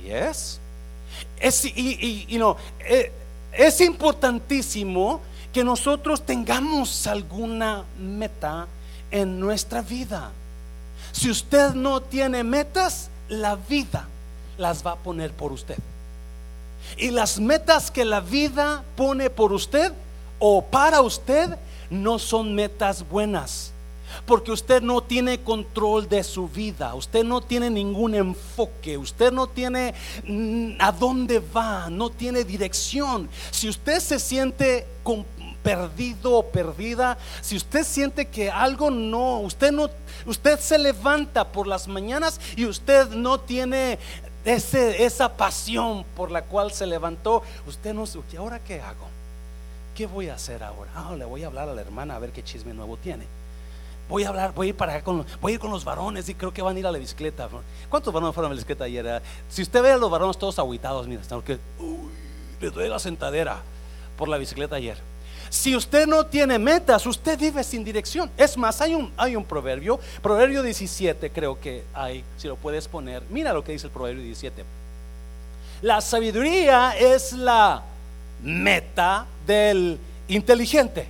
Yes. 0.03 0.61
Es, 1.39 1.65
y, 1.65 2.27
y, 2.29 2.39
no, 2.39 2.57
eh, 2.81 3.13
es 3.53 3.81
importantísimo 3.81 5.21
que 5.53 5.65
nosotros 5.65 6.23
tengamos 6.23 7.07
alguna 7.07 7.85
meta 7.99 8.67
en 9.11 9.39
nuestra 9.39 9.83
vida. 9.83 10.31
Si 11.13 11.31
usted 11.31 11.75
no 11.75 12.01
tiene 12.01 12.45
metas, 12.45 13.11
la 13.29 13.57
vida 13.57 14.09
las 14.57 14.87
va 14.87 14.93
a 14.93 14.97
poner 14.97 15.33
por 15.33 15.53
usted. 15.53 15.77
Y 16.97 17.11
las 17.11 17.39
metas 17.39 17.91
que 17.91 18.05
la 18.05 18.21
vida 18.21 18.85
pone 18.97 19.31
por 19.31 19.53
usted 19.53 19.93
o 20.39 20.65
para 20.65 21.01
usted 21.01 21.57
no 21.91 22.19
son 22.19 22.55
metas 22.55 23.09
buenas 23.09 23.73
porque 24.27 24.53
usted 24.53 24.83
no 24.83 25.03
tiene 25.03 25.41
control 25.41 26.09
de 26.09 26.23
su 26.23 26.49
vida, 26.49 26.95
usted 26.95 27.25
no 27.25 27.41
tiene 27.41 27.71
ningún 27.71 28.15
enfoque, 28.15 28.97
usted 28.99 29.33
no 29.33 29.47
tiene 29.47 29.95
mm, 30.27 30.73
a 30.79 30.93
dónde 30.93 31.41
va, 31.41 31.89
no 31.91 32.11
tiene 32.11 32.45
dirección. 32.45 33.29
Si 33.51 33.69
usted 33.69 34.01
se 34.01 34.19
siente 34.19 34.87
perdido 35.63 36.39
o 36.39 36.47
perdida, 36.47 37.19
si 37.41 37.57
usted 37.57 37.85
siente 37.85 38.27
que 38.27 38.51
algo 38.51 38.91
no, 38.91 39.41
usted 39.41 39.73
no, 39.73 39.89
usted 40.27 40.59
se 40.59 40.79
levanta 40.79 41.49
por 41.49 41.67
las 41.67 41.89
mañanas 41.89 42.41
y 42.57 42.67
usted 42.67 43.09
no 43.11 43.41
tiene 43.41 43.99
ese, 44.45 45.05
esa 45.05 45.37
pasión 45.37 46.05
por 46.17 46.31
la 46.31 46.43
cual 46.43 46.73
se 46.73 46.87
levantó, 46.87 47.43
usted 47.67 47.95
no, 47.95 48.05
¿y 48.33 48.37
ahora 48.37 48.59
qué 48.59 48.81
hago? 48.81 49.09
¿Qué 49.95 50.07
voy 50.07 50.29
a 50.29 50.35
hacer 50.35 50.63
ahora? 50.63 50.91
Ah, 50.95 51.15
le 51.17 51.25
voy 51.25 51.45
a 51.45 51.47
hablar 51.47 51.69
a 51.69 51.75
la 51.75 51.81
hermana 51.81 52.17
a 52.17 52.19
ver 52.19 52.33
qué 52.33 52.43
chisme 52.43 52.73
nuevo 52.73 52.97
tiene 52.97 53.27
voy 54.13 54.25
a 54.25 54.29
hablar, 54.29 54.53
voy 54.53 54.67
a 54.67 54.71
ir 54.71 54.77
para 54.77 54.93
acá 54.93 55.05
con, 55.05 55.25
voy 55.41 55.53
a 55.53 55.55
ir 55.55 55.61
con 55.61 55.71
los 55.71 55.85
varones 55.85 56.29
y 56.29 56.35
creo 56.35 56.53
que 56.53 56.61
van 56.61 56.77
a 56.77 56.79
ir 56.79 56.87
a 56.87 56.93
la 56.93 56.99
bicicleta. 56.99 57.49
¿Cuántos 57.89 58.13
varones 58.13 58.35
fueron 58.35 58.51
a 58.51 58.55
la 58.55 58.57
bicicleta 58.57 58.85
ayer? 58.85 59.09
Ah, 59.09 59.23
si 59.49 59.63
usted 59.63 59.83
ve 59.83 59.93
a 59.93 59.97
los 59.97 60.11
varones 60.11 60.37
todos 60.39 60.59
aguitados, 60.59 61.07
mira, 61.09 61.23
están 61.23 61.41
que 61.43 61.59
les 62.61 62.73
doy 62.73 62.89
la 62.89 62.99
sentadera 62.99 63.63
por 64.17 64.29
la 64.29 64.37
bicicleta 64.37 64.77
ayer. 64.77 64.99
Si 65.53 65.77
usted 65.77 66.07
no 66.07 66.25
tiene 66.25 66.59
metas, 66.59 67.05
usted 67.05 67.39
vive 67.39 67.63
sin 67.63 67.85
dirección. 67.85 68.31
Es 68.39 68.57
más, 68.57 68.81
hay 68.81 68.95
un, 68.95 69.13
hay 69.19 69.37
un 69.37 69.45
proverbio, 69.45 70.01
proverbio 70.23 70.63
17 70.63 71.31
creo 71.31 71.61
que 71.61 71.83
hay, 71.93 72.25
si 72.39 72.49
lo 72.49 72.57
puedes 72.57 72.89
poner. 72.89 73.23
Mira 73.29 73.53
lo 73.53 73.63
que 73.63 73.73
dice 73.73 73.89
el 73.89 73.93
proverbio 73.93 74.23
17. 74.23 74.65
La 75.83 76.01
sabiduría 76.01 76.97
es 76.97 77.35
la 77.35 77.83
meta 78.43 79.27
del 79.47 79.99
inteligente. 80.29 81.09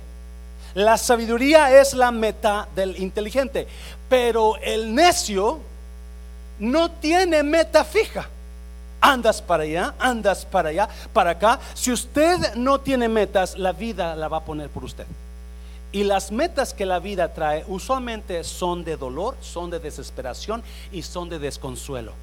La 0.73 0.97
sabiduría 0.97 1.79
es 1.79 1.93
la 1.93 2.11
meta 2.11 2.67
del 2.75 3.01
inteligente, 3.01 3.65
pero 4.09 4.57
el 4.57 4.93
necio 4.93 5.61
no 6.59 6.91
tiene 6.91 7.43
meta 7.43 7.85
fija. 7.85 8.27
Andas 9.05 9.41
para 9.41 9.63
allá, 9.63 9.93
andas 9.99 10.45
para 10.45 10.69
allá, 10.69 10.87
para 11.11 11.31
acá. 11.31 11.59
Si 11.73 11.91
usted 11.91 12.55
no 12.55 12.79
tiene 12.79 13.09
metas, 13.09 13.57
la 13.57 13.73
vida 13.73 14.15
la 14.15 14.29
va 14.29 14.37
a 14.37 14.45
poner 14.45 14.69
por 14.69 14.85
usted. 14.85 15.05
Y 15.91 16.05
las 16.05 16.31
metas 16.31 16.73
que 16.73 16.85
la 16.85 16.99
vida 16.99 17.33
trae 17.33 17.65
usualmente 17.67 18.45
son 18.45 18.85
de 18.85 18.95
dolor, 18.95 19.35
son 19.41 19.69
de 19.69 19.79
desesperación 19.79 20.63
y 20.93 21.01
son 21.01 21.27
de 21.27 21.37
desconsuelo. 21.37 22.13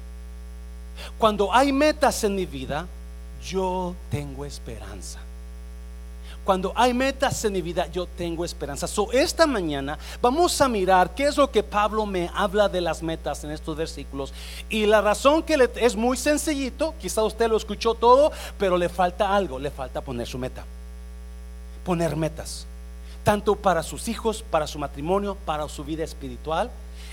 Cuando 1.19 1.53
hay 1.53 1.71
metas 1.71 2.23
en 2.23 2.35
mi 2.35 2.47
vida, 2.47 2.87
yo 3.45 3.93
tengo 4.09 4.43
esperanza. 4.43 5.19
Cuando 6.51 6.73
hay 6.75 6.93
metas 6.93 7.45
en 7.45 7.53
mi 7.53 7.61
vida, 7.61 7.87
yo 7.93 8.05
tengo 8.05 8.43
esperanza. 8.43 8.85
So, 8.85 9.09
esta 9.13 9.47
mañana 9.47 9.97
vamos 10.21 10.59
a 10.59 10.67
mirar 10.67 11.15
qué 11.15 11.27
es 11.27 11.37
lo 11.37 11.49
que 11.49 11.63
Pablo 11.63 12.05
me 12.05 12.29
habla 12.35 12.67
de 12.67 12.81
las 12.81 13.01
metas 13.01 13.45
en 13.45 13.51
estos 13.51 13.77
versículos. 13.77 14.33
Y 14.69 14.85
la 14.85 14.99
razón 14.99 15.43
que 15.43 15.69
es 15.77 15.95
muy 15.95 16.17
sencillito, 16.17 16.93
quizá 16.99 17.23
usted 17.23 17.47
lo 17.47 17.55
escuchó 17.55 17.93
todo, 17.93 18.33
pero 18.57 18.77
le 18.77 18.89
falta 18.89 19.33
algo, 19.33 19.59
le 19.59 19.71
falta 19.71 20.01
poner 20.01 20.27
su 20.27 20.37
meta. 20.37 20.65
Poner 21.85 22.17
metas, 22.17 22.67
tanto 23.23 23.55
para 23.55 23.81
sus 23.81 24.09
hijos, 24.09 24.43
para 24.43 24.67
su 24.67 24.77
matrimonio, 24.77 25.37
para 25.45 25.69
su 25.69 25.85
vida 25.85 26.03
espiritual. 26.03 26.69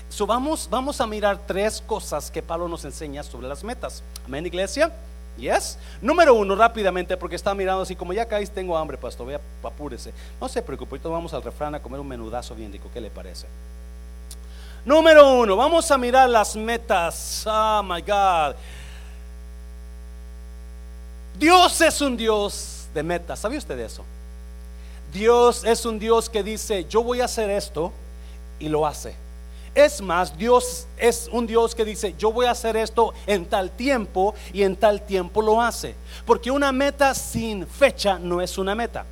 So, 0.09 0.27
vamos, 0.27 0.67
vamos 0.69 0.99
a 0.99 1.07
mirar 1.07 1.39
tres 1.47 1.79
cosas 1.79 2.29
que 2.29 2.43
Pablo 2.43 2.67
nos 2.67 2.83
enseña 2.83 3.23
sobre 3.23 3.47
las 3.47 3.63
metas. 3.63 4.03
Amén, 4.25 4.45
iglesia. 4.45 4.91
Yes. 5.39 5.77
Número 6.01 6.33
uno, 6.33 6.55
rápidamente, 6.55 7.15
porque 7.17 7.35
está 7.35 7.55
mirando 7.55 7.83
así 7.83 7.95
como 7.95 8.13
ya 8.13 8.25
caís, 8.25 8.51
tengo 8.51 8.77
hambre, 8.77 8.97
pastor, 8.97 9.27
vea, 9.27 9.41
apúrese. 9.63 10.13
No 10.39 10.47
se 10.49 10.61
preocupe, 10.61 10.91
ahorita 10.91 11.09
vamos 11.09 11.33
al 11.33 11.41
refrán 11.41 11.75
a 11.75 11.81
comer 11.81 11.99
un 11.99 12.07
menudazo 12.07 12.55
bien 12.55 12.71
rico, 12.71 12.89
¿qué 12.93 13.01
le 13.01 13.09
parece? 13.09 13.47
Número 14.85 15.33
uno, 15.33 15.55
vamos 15.55 15.89
a 15.91 15.97
mirar 15.97 16.29
las 16.29 16.55
metas. 16.55 17.43
Oh 17.45 17.83
my 17.83 18.01
God. 18.01 18.55
Dios 21.37 21.81
es 21.81 22.01
un 22.01 22.17
Dios 22.17 22.87
de 22.93 23.03
metas. 23.03 23.39
¿Sabía 23.39 23.59
usted 23.59 23.79
eso? 23.79 24.03
Dios 25.13 25.63
es 25.63 25.85
un 25.85 25.99
Dios 25.99 26.29
que 26.29 26.43
dice, 26.43 26.85
yo 26.85 27.03
voy 27.03 27.21
a 27.21 27.25
hacer 27.25 27.49
esto 27.49 27.91
y 28.59 28.69
lo 28.69 28.85
hace. 28.85 29.15
Es 29.75 30.01
más, 30.01 30.37
Dios 30.37 30.87
es 30.97 31.29
un 31.31 31.45
Dios 31.45 31.75
que 31.75 31.85
dice, 31.85 32.15
yo 32.17 32.31
voy 32.31 32.47
a 32.47 32.51
hacer 32.51 32.75
esto 32.75 33.13
en 33.27 33.45
tal 33.45 33.71
tiempo 33.71 34.33
y 34.51 34.63
en 34.63 34.75
tal 34.75 35.01
tiempo 35.01 35.41
lo 35.41 35.61
hace. 35.61 35.95
Porque 36.25 36.51
una 36.51 36.71
meta 36.71 37.13
sin 37.13 37.65
fecha 37.65 38.17
no 38.19 38.41
es 38.41 38.57
una 38.57 38.75
meta. 38.75 39.05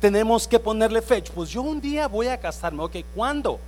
Tenemos 0.00 0.46
que 0.46 0.58
ponerle 0.58 1.02
fecha. 1.02 1.32
Pues 1.34 1.50
yo 1.50 1.62
un 1.62 1.80
día 1.80 2.06
voy 2.06 2.28
a 2.28 2.38
casarme. 2.38 2.82
Ok, 2.84 2.96
¿cuándo? 3.14 3.58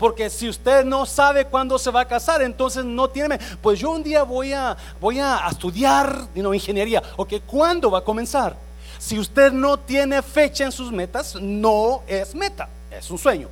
Porque 0.00 0.30
si 0.30 0.48
usted 0.48 0.84
no 0.84 1.04
sabe 1.04 1.44
cuándo 1.44 1.78
se 1.78 1.90
va 1.90 2.00
a 2.00 2.08
casar, 2.08 2.40
entonces 2.40 2.84
no 2.84 3.10
tiene. 3.10 3.38
Pues 3.62 3.78
yo 3.78 3.90
un 3.90 4.02
día 4.02 4.22
voy 4.22 4.52
a, 4.52 4.76
voy 4.98 5.20
a 5.20 5.46
estudiar 5.50 6.26
ingeniería. 6.34 7.02
Ok, 7.16 7.34
¿cuándo 7.46 7.90
va 7.90 7.98
a 7.98 8.04
comenzar? 8.04 8.56
Si 8.98 9.18
usted 9.18 9.52
no 9.52 9.78
tiene 9.78 10.22
fecha 10.22 10.64
en 10.64 10.72
sus 10.72 10.90
metas, 10.90 11.34
no 11.34 12.02
es 12.06 12.34
meta, 12.34 12.68
es 12.90 13.10
un 13.10 13.18
sueño. 13.18 13.48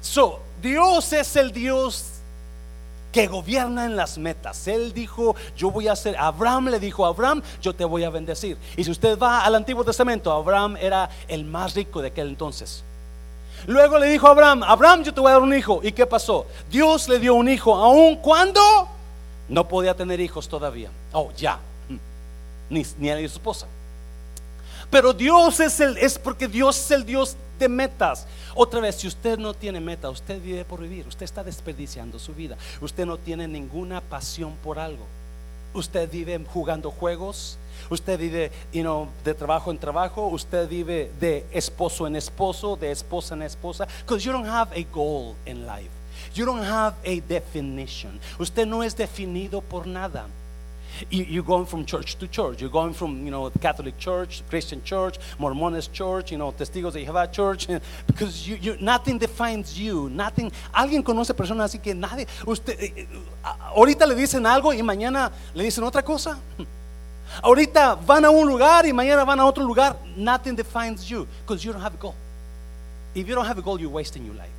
So, 0.00 0.40
Dios 0.60 1.12
es 1.12 1.36
el 1.36 1.52
Dios 1.52 2.04
que 3.12 3.26
gobierna 3.26 3.84
en 3.86 3.96
las 3.96 4.18
metas. 4.18 4.68
Él 4.68 4.92
dijo, 4.92 5.34
yo 5.56 5.70
voy 5.70 5.88
a 5.88 5.92
hacer, 5.92 6.16
Abraham 6.16 6.68
le 6.68 6.78
dijo 6.78 7.04
Abraham, 7.04 7.42
yo 7.60 7.74
te 7.74 7.84
voy 7.84 8.04
a 8.04 8.10
bendecir. 8.10 8.56
Y 8.76 8.84
si 8.84 8.90
usted 8.90 9.18
va 9.18 9.44
al 9.44 9.54
Antiguo 9.54 9.84
Testamento, 9.84 10.32
Abraham 10.32 10.76
era 10.76 11.10
el 11.28 11.44
más 11.44 11.74
rico 11.74 12.00
de 12.00 12.08
aquel 12.08 12.28
entonces. 12.28 12.84
Luego 13.66 13.98
le 13.98 14.08
dijo 14.08 14.26
a 14.26 14.30
Abraham, 14.30 14.62
Abraham, 14.62 15.02
yo 15.02 15.12
te 15.12 15.20
voy 15.20 15.30
a 15.30 15.34
dar 15.34 15.42
un 15.42 15.54
hijo. 15.54 15.80
¿Y 15.82 15.92
qué 15.92 16.06
pasó? 16.06 16.46
Dios 16.70 17.08
le 17.08 17.18
dio 17.18 17.34
un 17.34 17.48
hijo, 17.48 17.74
aun 17.74 18.16
cuando 18.16 18.60
no 19.48 19.68
podía 19.68 19.94
tener 19.94 20.20
hijos 20.20 20.48
todavía. 20.48 20.90
Oh, 21.12 21.30
ya. 21.36 21.58
Ni, 22.68 22.86
ni 22.98 23.10
a 23.10 23.16
su 23.16 23.24
esposa. 23.24 23.66
Pero 24.90 25.12
Dios 25.12 25.60
es 25.60 25.80
el, 25.80 25.96
es 25.98 26.18
porque 26.18 26.48
Dios 26.48 26.78
es 26.78 26.90
el 26.92 27.04
Dios 27.04 27.36
de 27.58 27.68
metas. 27.68 28.26
Otra 28.54 28.80
vez, 28.80 28.96
si 28.96 29.06
usted 29.06 29.38
no 29.38 29.54
tiene 29.54 29.80
meta, 29.80 30.10
usted 30.10 30.40
vive 30.40 30.64
por 30.64 30.80
vivir, 30.80 31.06
usted 31.06 31.24
está 31.24 31.44
desperdiciando 31.44 32.18
su 32.18 32.34
vida. 32.34 32.56
Usted 32.80 33.06
no 33.06 33.16
tiene 33.16 33.46
ninguna 33.46 34.00
pasión 34.00 34.54
por 34.62 34.78
algo. 34.78 35.06
Usted 35.72 36.10
vive 36.10 36.40
jugando 36.52 36.90
juegos, 36.90 37.56
usted 37.90 38.18
vive 38.18 38.50
you 38.72 38.82
know, 38.82 39.08
de 39.24 39.34
trabajo 39.34 39.70
en 39.70 39.78
trabajo, 39.78 40.26
usted 40.26 40.68
vive 40.68 41.12
de 41.20 41.46
esposo 41.52 42.08
en 42.08 42.16
esposo, 42.16 42.74
de 42.74 42.90
esposa 42.90 43.34
en 43.34 43.42
esposa, 43.42 43.86
because 44.00 44.24
you 44.24 44.32
don't 44.32 44.48
have 44.48 44.72
a 44.76 44.84
goal 44.92 45.36
in 45.46 45.66
life. 45.66 45.90
You 46.34 46.44
don't 46.44 46.64
have 46.64 46.96
a 47.04 47.20
definition. 47.20 48.20
Usted 48.38 48.66
no 48.66 48.82
es 48.82 48.96
definido 48.96 49.60
por 49.62 49.86
nada. 49.86 50.26
You, 51.08 51.24
you're 51.24 51.42
going 51.42 51.66
from 51.66 51.86
church 51.86 52.16
to 52.16 52.28
church. 52.28 52.60
You're 52.60 52.70
going 52.70 52.92
from, 52.92 53.24
you 53.24 53.30
know, 53.30 53.50
Catholic 53.60 53.98
church, 53.98 54.42
Christian 54.50 54.82
church, 54.82 55.18
Mormonist 55.38 55.92
church, 55.92 56.32
you 56.32 56.38
know, 56.38 56.52
Testigos 56.52 56.92
de 56.92 57.04
Jehová 57.04 57.30
church, 57.32 57.68
because 58.06 58.46
you, 58.46 58.56
you, 58.56 58.76
nothing 58.80 59.18
defines 59.18 59.78
you. 59.78 60.10
Nothing. 60.10 60.52
Alguien 60.74 61.02
conoce 61.02 61.32
personas 61.34 61.70
así 61.70 61.78
que 61.80 61.94
nadie. 61.94 62.26
Usted, 62.46 62.78
eh, 62.80 62.92
eh, 62.96 63.06
ahorita 63.74 64.06
le 64.06 64.14
dicen 64.14 64.44
algo 64.46 64.72
y 64.74 64.82
mañana 64.82 65.30
le 65.54 65.64
dicen 65.64 65.84
otra 65.84 66.02
cosa. 66.02 66.38
Ahorita 67.42 67.94
van 67.94 68.24
a 68.24 68.30
un 68.30 68.48
lugar 68.48 68.84
y 68.86 68.92
mañana 68.92 69.24
van 69.24 69.38
a 69.38 69.46
otro 69.46 69.64
lugar. 69.64 69.96
Nothing 70.16 70.56
defines 70.56 71.08
you 71.08 71.28
because 71.42 71.64
you 71.64 71.72
don't 71.72 71.80
have 71.80 71.94
a 71.94 71.96
goal. 71.96 72.14
If 73.14 73.28
you 73.28 73.34
don't 73.36 73.46
have 73.46 73.58
a 73.58 73.62
goal, 73.62 73.80
you're 73.80 73.88
wasting 73.88 74.24
your 74.24 74.34
life. 74.34 74.50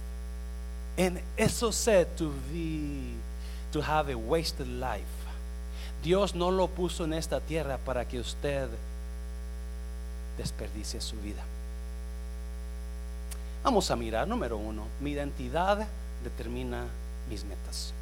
And 0.98 1.18
it's 1.38 1.58
eso 1.58 1.72
said 1.72 2.18
to 2.18 2.34
be 2.52 3.16
to 3.72 3.82
have 3.82 4.10
a 4.10 4.18
wasted 4.18 4.68
life. 4.68 5.21
Dios 6.04 6.36
no 6.36 6.52
lo 6.52 6.68
puso 6.68 7.06
en 7.06 7.14
esta 7.14 7.40
tierra 7.40 7.78
para 7.78 8.08
que 8.08 8.20
usted 8.20 8.68
desperdicie 10.38 11.00
su 11.02 11.16
vida. 11.18 11.44
Vamos 13.64 13.92
a 13.92 13.96
mirar, 13.96 14.28
número 14.28 14.58
uno, 14.58 14.86
mi 15.00 15.12
identidad 15.12 15.88
determina 16.24 16.86
mis 17.30 17.44
metas. 17.46 17.94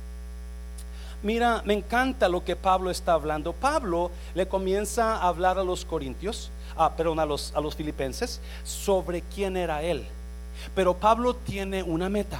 Mira, 1.21 1.61
me 1.65 1.73
encanta 1.73 2.29
lo 2.29 2.45
que 2.45 2.55
Pablo 2.55 2.89
está 2.89 3.13
hablando. 3.13 3.51
Pablo 3.51 4.09
le 4.33 4.47
comienza 4.47 5.17
a 5.17 5.27
hablar 5.27 5.59
a 5.59 5.63
los 5.63 5.83
corintios, 5.83 6.49
ah, 6.77 6.93
perdón, 6.95 7.19
a 7.19 7.25
los, 7.25 7.53
a 7.53 7.59
los 7.59 7.75
filipenses, 7.75 8.39
sobre 8.63 9.21
quién 9.21 9.57
era 9.57 9.83
él. 9.83 10.07
Pero 10.73 10.95
Pablo 10.95 11.35
tiene 11.35 11.83
una 11.83 12.07
meta. 12.07 12.39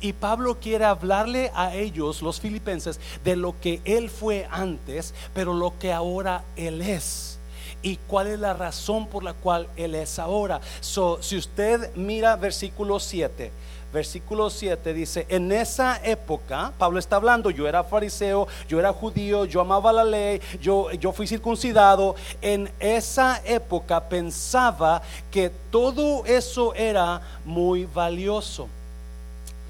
Y 0.00 0.12
Pablo 0.12 0.58
quiere 0.60 0.84
hablarle 0.84 1.50
a 1.54 1.74
ellos, 1.74 2.22
los 2.22 2.40
filipenses, 2.40 3.00
de 3.24 3.36
lo 3.36 3.54
que 3.60 3.80
él 3.84 4.10
fue 4.10 4.46
antes, 4.50 5.14
pero 5.34 5.54
lo 5.54 5.78
que 5.78 5.92
ahora 5.92 6.44
él 6.56 6.82
es. 6.82 7.38
Y 7.82 7.96
cuál 8.08 8.26
es 8.28 8.38
la 8.38 8.54
razón 8.54 9.06
por 9.06 9.22
la 9.22 9.34
cual 9.34 9.68
él 9.76 9.94
es 9.94 10.18
ahora. 10.18 10.60
So, 10.80 11.22
si 11.22 11.36
usted 11.36 11.94
mira 11.94 12.36
versículo 12.36 12.98
7, 12.98 13.52
versículo 13.92 14.50
7 14.50 14.92
dice, 14.92 15.26
en 15.28 15.50
esa 15.52 16.00
época, 16.04 16.72
Pablo 16.78 16.98
está 16.98 17.16
hablando, 17.16 17.50
yo 17.50 17.66
era 17.66 17.84
fariseo, 17.84 18.46
yo 18.68 18.78
era 18.78 18.92
judío, 18.92 19.44
yo 19.44 19.60
amaba 19.60 19.92
la 19.92 20.04
ley, 20.04 20.40
yo, 20.60 20.90
yo 20.92 21.12
fui 21.12 21.26
circuncidado, 21.26 22.14
en 22.42 22.70
esa 22.78 23.40
época 23.44 24.08
pensaba 24.08 25.00
que 25.30 25.50
todo 25.70 26.26
eso 26.26 26.74
era 26.74 27.20
muy 27.44 27.86
valioso. 27.86 28.68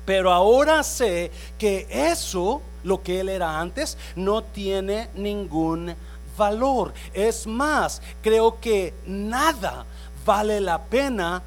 Pero 0.07 0.33
ahora 0.33 0.83
sé 0.83 1.31
que 1.59 1.87
eso, 1.91 2.63
lo 2.85 3.03
que 3.03 3.21
él 3.21 3.29
era 3.29 3.61
antes, 3.61 3.99
no 4.15 4.43
tiene 4.43 5.11
ningún 5.15 5.95
valor. 6.39 6.95
Es 7.13 7.47
más, 7.47 8.01
creo 8.23 8.61
que 8.61 8.95
nada 9.07 9.85
vale 10.25 10.61
la 10.61 10.85
pena 10.85 11.43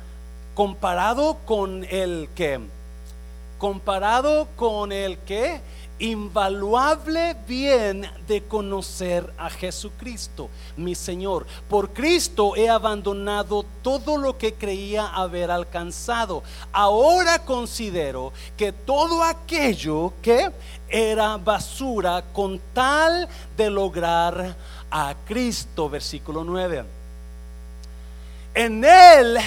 comparado 0.54 1.38
con 1.46 1.86
el 1.90 2.30
que, 2.36 2.60
comparado 3.58 4.48
con 4.58 4.92
el 4.92 5.18
que, 5.20 5.62
invaluable 6.00 7.36
bien 7.48 8.10
de 8.28 8.44
conocer 8.44 9.32
a 9.38 9.50
Jesucristo, 9.50 10.50
mi 10.78 10.96
Señor. 10.96 11.46
Por 11.70 11.94
Cristo 11.94 12.56
he 12.56 12.70
abandonado 12.70 13.66
todo 13.82 14.18
lo 14.18 14.38
que 14.38 14.54
creía 14.54 15.08
haber 15.08 15.52
alcanzado. 15.52 16.44
Ahora 16.72 17.40
considero 17.40 18.34
que 18.58 18.72
todo 18.72 19.24
aquello 19.24 20.14
que 20.22 20.50
era 20.88 21.38
basura 21.38 22.24
con 22.34 22.60
tal 22.74 23.28
de 23.56 23.70
lograr 23.70 24.56
a 24.90 25.16
Cristo, 25.26 25.90
versículo 25.90 26.44
9. 26.44 26.86
En 28.56 28.84
Él 28.84 29.38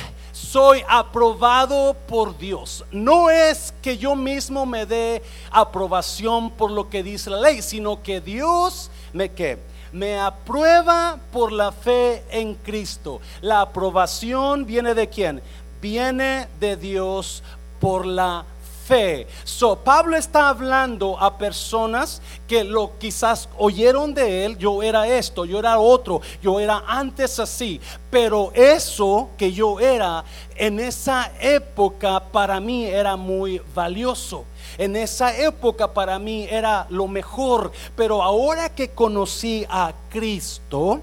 soy 0.43 0.83
aprobado 0.89 1.95
por 2.09 2.37
Dios. 2.37 2.85
No 2.91 3.31
es 3.31 3.73
que 3.81 3.97
yo 3.97 4.17
mismo 4.17 4.67
me 4.67 4.87
dé 4.87 5.23
aprobación 5.51 6.51
por 6.51 6.71
lo 6.71 6.91
que 6.91 7.03
dice 7.03 7.31
la 7.31 7.41
ley, 7.41 7.63
sino 7.63 8.03
que 8.03 8.21
Dios 8.21 8.91
me 9.13 9.31
que 9.31 9.59
me 9.93 10.19
aprueba 10.19 11.19
por 11.33 11.53
la 11.53 11.71
fe 11.71 12.25
en 12.31 12.55
Cristo. 12.55 13.21
La 13.41 13.61
aprobación 13.61 14.67
viene 14.67 14.95
de 14.95 15.09
quién? 15.09 15.43
Viene 15.81 16.49
de 16.59 16.77
Dios 16.77 17.43
por 17.79 18.07
la 18.07 18.45
fe. 18.87 19.27
So, 19.45 19.77
Pablo 19.77 20.17
está 20.17 20.49
hablando 20.49 21.19
a 21.19 21.39
personas 21.39 22.21
que 22.47 22.65
lo 22.65 22.99
quizás 22.99 23.49
oyeron 23.59 24.15
de 24.15 24.45
él, 24.45 24.59
yo 24.59 24.83
era 24.83 25.07
esto, 25.09 25.45
yo 25.45 25.59
era 25.59 25.79
otro, 25.79 26.21
yo 26.43 26.61
era 26.61 26.83
antes 26.87 27.39
así, 27.39 27.81
pero 28.11 28.51
eso 28.55 29.31
que 29.37 29.53
yo 29.53 29.81
era 29.81 30.25
en 30.57 30.81
esa 30.81 31.33
época 31.41 32.21
para 32.21 32.61
mí 32.61 32.87
era 32.87 33.17
muy 33.17 33.61
valioso. 33.75 34.45
En 34.79 34.97
esa 34.97 35.37
época 35.37 35.93
para 35.93 36.19
mí 36.19 36.47
era 36.51 36.87
lo 36.89 37.07
mejor, 37.09 37.73
pero 37.97 38.23
ahora 38.23 38.69
que 38.71 38.91
conocí 38.91 39.67
a 39.69 39.93
Cristo, 40.09 41.01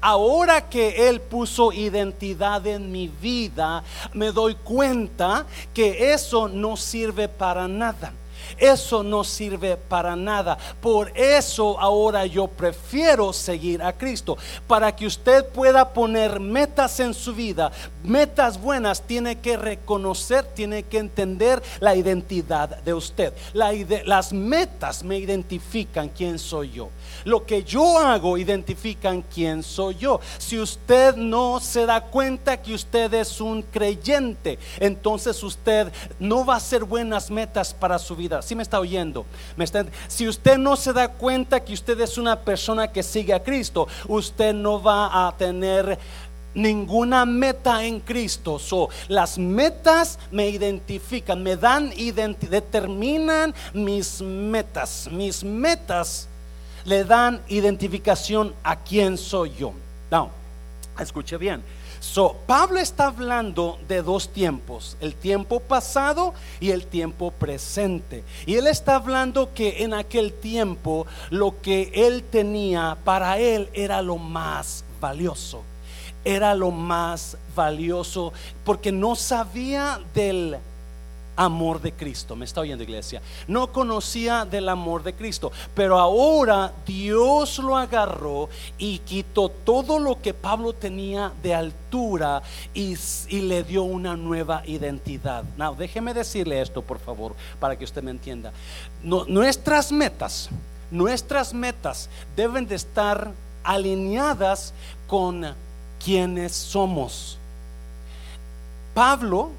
Ahora 0.00 0.68
que 0.68 1.08
Él 1.08 1.20
puso 1.20 1.72
identidad 1.72 2.66
en 2.66 2.90
mi 2.90 3.08
vida, 3.08 3.84
me 4.14 4.32
doy 4.32 4.54
cuenta 4.54 5.46
que 5.74 6.12
eso 6.12 6.48
no 6.48 6.76
sirve 6.76 7.28
para 7.28 7.68
nada. 7.68 8.12
Eso 8.58 9.02
no 9.02 9.24
sirve 9.24 9.76
para 9.76 10.16
nada. 10.16 10.58
Por 10.80 11.12
eso 11.16 11.78
ahora 11.78 12.26
yo 12.26 12.46
prefiero 12.46 13.32
seguir 13.32 13.82
a 13.82 13.92
Cristo. 13.92 14.36
Para 14.66 14.94
que 14.94 15.06
usted 15.06 15.46
pueda 15.46 15.92
poner 15.92 16.40
metas 16.40 17.00
en 17.00 17.14
su 17.14 17.34
vida, 17.34 17.70
metas 18.02 18.60
buenas, 18.60 19.02
tiene 19.02 19.38
que 19.40 19.56
reconocer, 19.56 20.44
tiene 20.44 20.84
que 20.84 20.98
entender 20.98 21.62
la 21.80 21.94
identidad 21.94 22.78
de 22.82 22.94
usted. 22.94 23.32
las 23.52 24.32
metas 24.32 25.02
me 25.02 25.18
identifican 25.18 26.08
quién 26.08 26.38
soy 26.38 26.70
yo. 26.70 26.88
Lo 27.24 27.44
que 27.44 27.64
yo 27.64 27.98
hago 27.98 28.38
identifican 28.38 29.22
quién 29.22 29.62
soy 29.62 29.96
yo. 29.96 30.20
Si 30.38 30.58
usted 30.58 31.16
no 31.16 31.60
se 31.60 31.86
da 31.86 32.00
cuenta 32.02 32.60
que 32.60 32.74
usted 32.74 33.12
es 33.14 33.40
un 33.40 33.62
creyente, 33.62 34.58
entonces 34.78 35.42
usted 35.42 35.92
no 36.18 36.44
va 36.44 36.54
a 36.54 36.56
hacer 36.58 36.84
buenas 36.84 37.30
metas 37.30 37.74
para 37.74 37.98
su 37.98 38.16
vida. 38.16 38.39
Si 38.42 38.54
me 38.54 38.62
está 38.62 38.80
oyendo? 38.80 39.26
¿Me 39.56 39.66
si 40.08 40.28
usted 40.28 40.58
no 40.58 40.76
se 40.76 40.92
da 40.92 41.08
cuenta 41.08 41.60
que 41.60 41.72
usted 41.72 42.00
es 42.00 42.18
una 42.18 42.40
persona 42.40 42.90
que 42.90 43.02
sigue 43.02 43.32
a 43.32 43.42
Cristo, 43.42 43.86
usted 44.08 44.54
no 44.54 44.82
va 44.82 45.28
a 45.28 45.36
tener 45.36 45.98
ninguna 46.54 47.24
meta 47.24 47.84
en 47.84 48.00
Cristo. 48.00 48.58
So, 48.58 48.88
las 49.08 49.38
metas 49.38 50.18
me 50.30 50.48
identifican, 50.48 51.42
me 51.42 51.56
dan 51.56 51.90
determinan 52.40 53.54
mis 53.72 54.20
metas. 54.20 55.08
Mis 55.10 55.44
metas 55.44 56.28
le 56.84 57.04
dan 57.04 57.40
identificación 57.48 58.54
a 58.62 58.76
quién 58.76 59.16
soy 59.18 59.52
yo. 59.54 59.72
No, 60.10 60.30
escuche 60.98 61.36
bien. 61.36 61.62
So, 62.12 62.34
Pablo 62.48 62.80
está 62.80 63.06
hablando 63.06 63.78
de 63.86 64.02
dos 64.02 64.30
tiempos, 64.30 64.96
el 65.00 65.14
tiempo 65.14 65.60
pasado 65.60 66.34
y 66.58 66.72
el 66.72 66.84
tiempo 66.84 67.30
presente. 67.30 68.24
Y 68.46 68.56
él 68.56 68.66
está 68.66 68.96
hablando 68.96 69.54
que 69.54 69.84
en 69.84 69.94
aquel 69.94 70.32
tiempo 70.32 71.06
lo 71.30 71.60
que 71.62 71.92
él 71.94 72.24
tenía 72.24 72.98
para 73.04 73.38
él 73.38 73.68
era 73.74 74.02
lo 74.02 74.16
más 74.18 74.84
valioso. 75.00 75.62
Era 76.24 76.56
lo 76.56 76.72
más 76.72 77.36
valioso 77.54 78.32
porque 78.64 78.90
no 78.90 79.14
sabía 79.14 80.00
del 80.12 80.58
amor 81.36 81.80
de 81.80 81.92
Cristo. 81.92 82.36
¿Me 82.36 82.44
está 82.44 82.60
oyendo 82.60 82.84
iglesia? 82.84 83.22
No 83.48 83.72
conocía 83.72 84.44
del 84.44 84.68
amor 84.68 85.02
de 85.02 85.14
Cristo, 85.14 85.52
pero 85.74 85.98
ahora 85.98 86.72
Dios 86.86 87.58
lo 87.58 87.76
agarró 87.76 88.48
y 88.78 88.98
quitó 88.98 89.48
todo 89.48 89.98
lo 89.98 90.20
que 90.20 90.34
Pablo 90.34 90.72
tenía 90.72 91.32
de 91.42 91.54
altura 91.54 92.42
y, 92.74 92.96
le 93.30 93.64
dio 93.64 93.82
una 93.82 94.16
nueva 94.16 94.62
identidad. 94.66 95.44
Now, 95.56 95.74
déjeme 95.74 96.14
decirle 96.14 96.60
esto, 96.60 96.82
por 96.82 96.98
favor, 96.98 97.34
para 97.58 97.76
que 97.76 97.84
usted 97.84 98.02
me 98.02 98.10
entienda. 98.10 98.52
nuestras 99.02 99.90
metas, 99.90 100.50
nuestras 100.90 101.54
metas 101.54 102.08
deben 102.36 102.66
de 102.66 102.74
estar 102.74 103.32
alineadas 103.64 104.72
con 105.06 105.54
quiénes 106.02 106.52
somos. 106.52 107.38
Pablo 108.94 109.50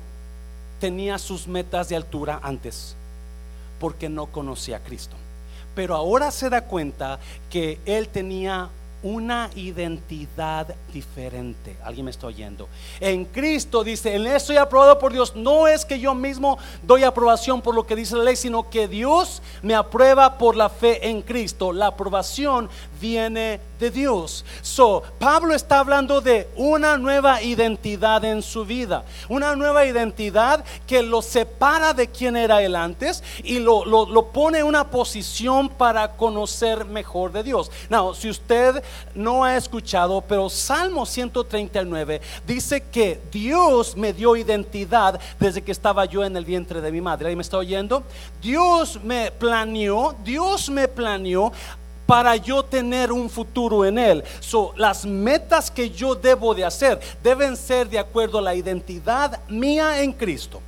tenía 0.81 1.19
sus 1.19 1.47
metas 1.47 1.87
de 1.87 1.95
altura 1.95 2.39
antes 2.43 2.95
porque 3.79 4.09
no 4.09 4.25
conocía 4.25 4.77
a 4.77 4.79
Cristo. 4.81 5.15
Pero 5.73 5.95
ahora 5.95 6.31
se 6.31 6.49
da 6.49 6.65
cuenta 6.65 7.19
que 7.49 7.79
él 7.85 8.09
tenía 8.09 8.69
una 9.03 9.49
identidad 9.55 10.75
diferente. 10.93 11.75
¿Alguien 11.83 12.05
me 12.05 12.11
está 12.11 12.27
oyendo? 12.27 12.67
En 12.99 13.25
Cristo 13.25 13.83
dice, 13.83 14.15
en 14.15 14.27
eso 14.27 14.47
soy 14.47 14.57
aprobado 14.57 14.99
por 14.99 15.13
Dios. 15.13 15.35
No 15.35 15.67
es 15.67 15.85
que 15.85 15.99
yo 15.99 16.13
mismo 16.13 16.57
doy 16.83 17.03
aprobación 17.03 17.61
por 17.61 17.73
lo 17.73 17.85
que 17.87 17.95
dice 17.95 18.15
la 18.15 18.23
ley, 18.23 18.35
sino 18.35 18.69
que 18.69 18.87
Dios 18.87 19.41
me 19.61 19.75
aprueba 19.75 20.37
por 20.37 20.55
la 20.55 20.69
fe 20.69 21.09
en 21.09 21.21
Cristo. 21.21 21.71
La 21.71 21.87
aprobación 21.87 22.69
viene 22.99 23.59
de 23.81 23.91
Dios. 23.91 24.45
So, 24.61 25.01
Pablo 25.19 25.55
está 25.55 25.79
hablando 25.79 26.21
de 26.21 26.47
una 26.55 26.97
nueva 26.97 27.41
identidad 27.41 28.23
en 28.23 28.43
su 28.43 28.63
vida, 28.63 29.03
una 29.27 29.55
nueva 29.55 29.85
identidad 29.85 30.63
que 30.85 31.01
lo 31.01 31.23
separa 31.23 31.93
de 31.93 32.07
quien 32.07 32.37
era 32.37 32.61
él 32.61 32.75
antes 32.75 33.23
y 33.43 33.59
lo, 33.59 33.83
lo, 33.83 34.27
pone 34.27 34.59
en 34.59 34.67
una 34.67 34.89
posición 34.91 35.67
para 35.67 36.15
conocer 36.15 36.85
mejor 36.85 37.31
de 37.31 37.41
Dios. 37.41 37.71
Now, 37.89 38.13
si 38.13 38.29
usted 38.29 38.83
no 39.15 39.43
ha 39.43 39.57
escuchado, 39.57 40.21
pero 40.21 40.47
Salmo 40.47 41.05
139 41.05 42.21
dice 42.45 42.83
que 42.83 43.19
Dios 43.31 43.97
me 43.97 44.13
dio 44.13 44.35
identidad 44.35 45.19
desde 45.39 45.63
que 45.63 45.71
estaba 45.71 46.05
yo 46.05 46.23
en 46.23 46.37
el 46.37 46.45
vientre 46.45 46.81
de 46.81 46.91
mi 46.91 47.01
madre. 47.01 47.29
¿Ahí 47.29 47.35
me 47.35 47.41
está 47.41 47.57
oyendo? 47.57 48.03
Dios 48.43 48.99
me 49.03 49.31
planeó, 49.31 50.15
Dios 50.23 50.69
me 50.69 50.87
planeó 50.87 51.51
para 52.11 52.35
yo 52.35 52.61
tener 52.61 53.09
un 53.09 53.29
futuro 53.29 53.85
en 53.85 53.97
Él. 53.97 54.21
Las 54.75 55.05
metas 55.05 55.71
que 55.71 55.89
yo 55.89 56.13
debo 56.13 56.53
de 56.53 56.65
hacer 56.65 56.99
deben 57.23 57.55
ser 57.55 57.87
de 57.87 57.97
acuerdo 57.99 58.39
a 58.39 58.41
la 58.41 58.53
identidad 58.53 59.39
mía 59.47 60.03
en 60.03 60.11
Cristo, 60.11 60.59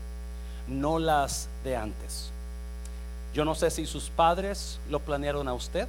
no 0.69 0.99
las 0.99 1.49
de 1.65 1.75
antes. 1.75 2.31
Yo 3.33 3.43
no 3.43 3.55
sé 3.55 3.69
si 3.71 3.85
sus 3.85 4.09
padres 4.09 4.79
lo 4.89 5.01
planearon 5.01 5.49
a 5.49 5.53
usted. 5.53 5.85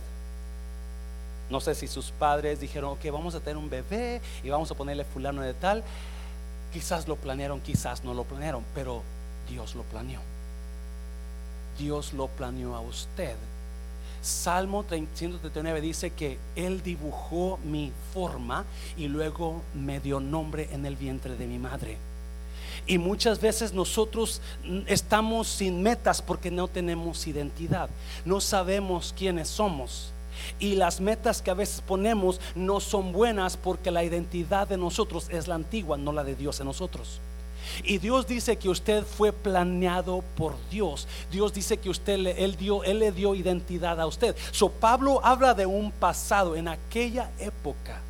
No 1.49 1.61
sé 1.61 1.77
si 1.77 1.87
sus 1.87 2.11
padres 2.11 2.59
dijeron, 2.59 2.91
ok, 2.91 3.13
vamos 3.13 3.37
a 3.37 3.39
tener 3.39 3.57
un 3.57 3.71
bebé 3.71 4.21
y 4.43 4.51
vamos 4.51 4.73
a 4.73 4.75
ponerle 4.75 5.05
fulano 5.05 5.41
de 5.41 5.55
tal. 5.55 5.85
Quizás 6.73 7.07
lo 7.07 7.15
planearon, 7.15 7.61
quizás 7.61 8.03
no 8.03 8.13
lo 8.13 8.25
planearon, 8.25 8.65
pero 8.75 9.03
Dios 9.49 9.77
lo 9.77 9.85
planeó. 9.85 10.19
Dios 11.79 12.13
lo 12.13 12.27
planeó 12.27 12.75
a 12.75 12.81
usted 12.81 13.37
Salmo 14.25 14.85
139 14.89 15.81
dice 15.83 16.11
que 16.11 16.39
Él 16.57 16.83
dibujó 16.83 17.59
mi 17.63 17.93
forma 18.15 18.65
y 18.97 19.09
luego 19.09 19.61
me 19.75 20.01
dio 20.01 20.19
nombre 20.19 20.71
en 20.73 20.87
el 20.87 20.97
vientre 20.97 21.37
de 21.37 21.47
mi 21.47 21.59
madre. 21.59 21.99
Y 22.87 22.97
muchas 22.97 23.41
veces 23.41 23.75
nosotros 23.75 24.41
estamos 24.87 25.49
sin 25.49 25.83
metas 25.83 26.23
porque 26.23 26.51
no 26.51 26.69
tenemos 26.69 27.27
identidad, 27.27 27.91
no 28.25 28.41
sabemos 28.41 29.15
quiénes 29.17 29.49
somos. 29.49 30.11
Y 30.59 30.75
las 30.75 31.01
metas 31.01 31.43
que 31.43 31.51
a 31.51 31.55
veces 31.55 31.83
ponemos 31.83 32.41
no 32.55 32.81
son 32.81 33.13
buenas 33.13 33.59
porque 33.59 33.91
la 33.91 34.05
identidad 34.05 34.67
de 34.67 34.79
nosotros 34.79 35.29
es 35.31 35.49
la 35.49 35.55
antigua, 35.55 35.99
no 35.99 36.13
la 36.13 36.25
de 36.25 36.35
Dios 36.35 36.61
en 36.61 36.67
nosotros. 36.67 37.21
Y 37.83 37.99
Dios 37.99 38.27
dice 38.27 38.57
que 38.57 38.69
usted 38.69 39.05
fue 39.05 39.33
planeado 39.33 40.23
por 40.37 40.57
Dios. 40.71 41.07
Dios 41.31 41.53
dice 41.53 41.79
que 41.79 41.91
usted 41.91 42.15
él 42.39 42.57
dio, 42.57 42.85
él 42.85 42.99
le 42.99 43.13
dio 43.13 43.35
identidad 43.35 44.01
a 44.01 44.07
usted. 44.07 44.37
So 44.53 44.71
Pablo 44.71 45.21
habla 45.25 45.55
de 45.55 45.67
un 45.67 45.91
pasado 45.93 46.57
en 46.57 46.69
aquella 46.69 47.31
época. 47.39 48.01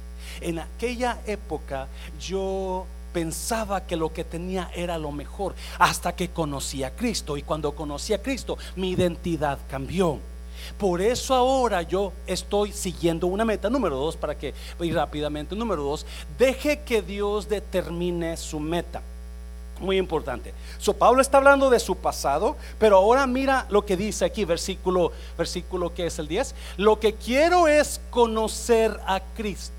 En 0.41 0.59
aquella 0.59 1.21
época 1.27 1.89
yo 2.21 2.87
pensaba 3.13 3.87
que 3.87 3.97
lo 3.97 4.13
que 4.13 4.25
tenía 4.25 4.71
era 4.75 4.99
lo 4.99 5.13
mejor 5.13 5.55
hasta 5.79 6.15
que 6.15 6.31
conocí 6.31 6.83
a 6.83 6.91
Cristo 6.91 7.37
y 7.37 7.43
cuando 7.43 7.75
conocí 7.75 8.13
a 8.13 8.21
Cristo 8.21 8.59
mi 8.75 8.91
identidad 8.91 9.59
cambió. 9.71 10.19
Por 10.79 11.01
eso 11.01 11.35
ahora 11.35 11.83
yo 11.83 12.13
estoy 12.27 12.73
siguiendo 12.73 13.27
una 13.27 13.45
meta. 13.45 13.71
Número 13.71 13.97
dos, 13.97 14.17
para 14.17 14.37
que 14.37 14.55
ir 14.81 14.95
rápidamente. 14.95 15.55
Número 15.55 15.83
dos, 15.83 16.07
deje 16.39 16.81
que 16.81 17.03
Dios 17.03 17.49
determine 17.49 18.37
su 18.37 18.59
meta. 18.61 19.03
Muy 19.81 19.99
importante. 19.99 20.55
So, 20.79 20.95
Pablo 20.95 21.21
está 21.21 21.39
hablando 21.39 21.69
de 21.69 21.81
su 21.81 21.97
pasado, 21.97 22.57
pero 22.79 22.97
ahora 22.97 23.27
mira 23.27 23.67
lo 23.71 23.85
que 23.85 23.97
dice 23.97 24.25
aquí, 24.25 24.45
versículo, 24.45 25.13
versículo 25.37 25.93
que 25.93 26.07
es 26.07 26.19
el 26.19 26.29
10. 26.29 26.55
Lo 26.77 27.01
que 27.01 27.15
quiero 27.15 27.67
es 27.67 28.01
conocer 28.11 28.99
a 29.07 29.21
Cristo 29.37 29.73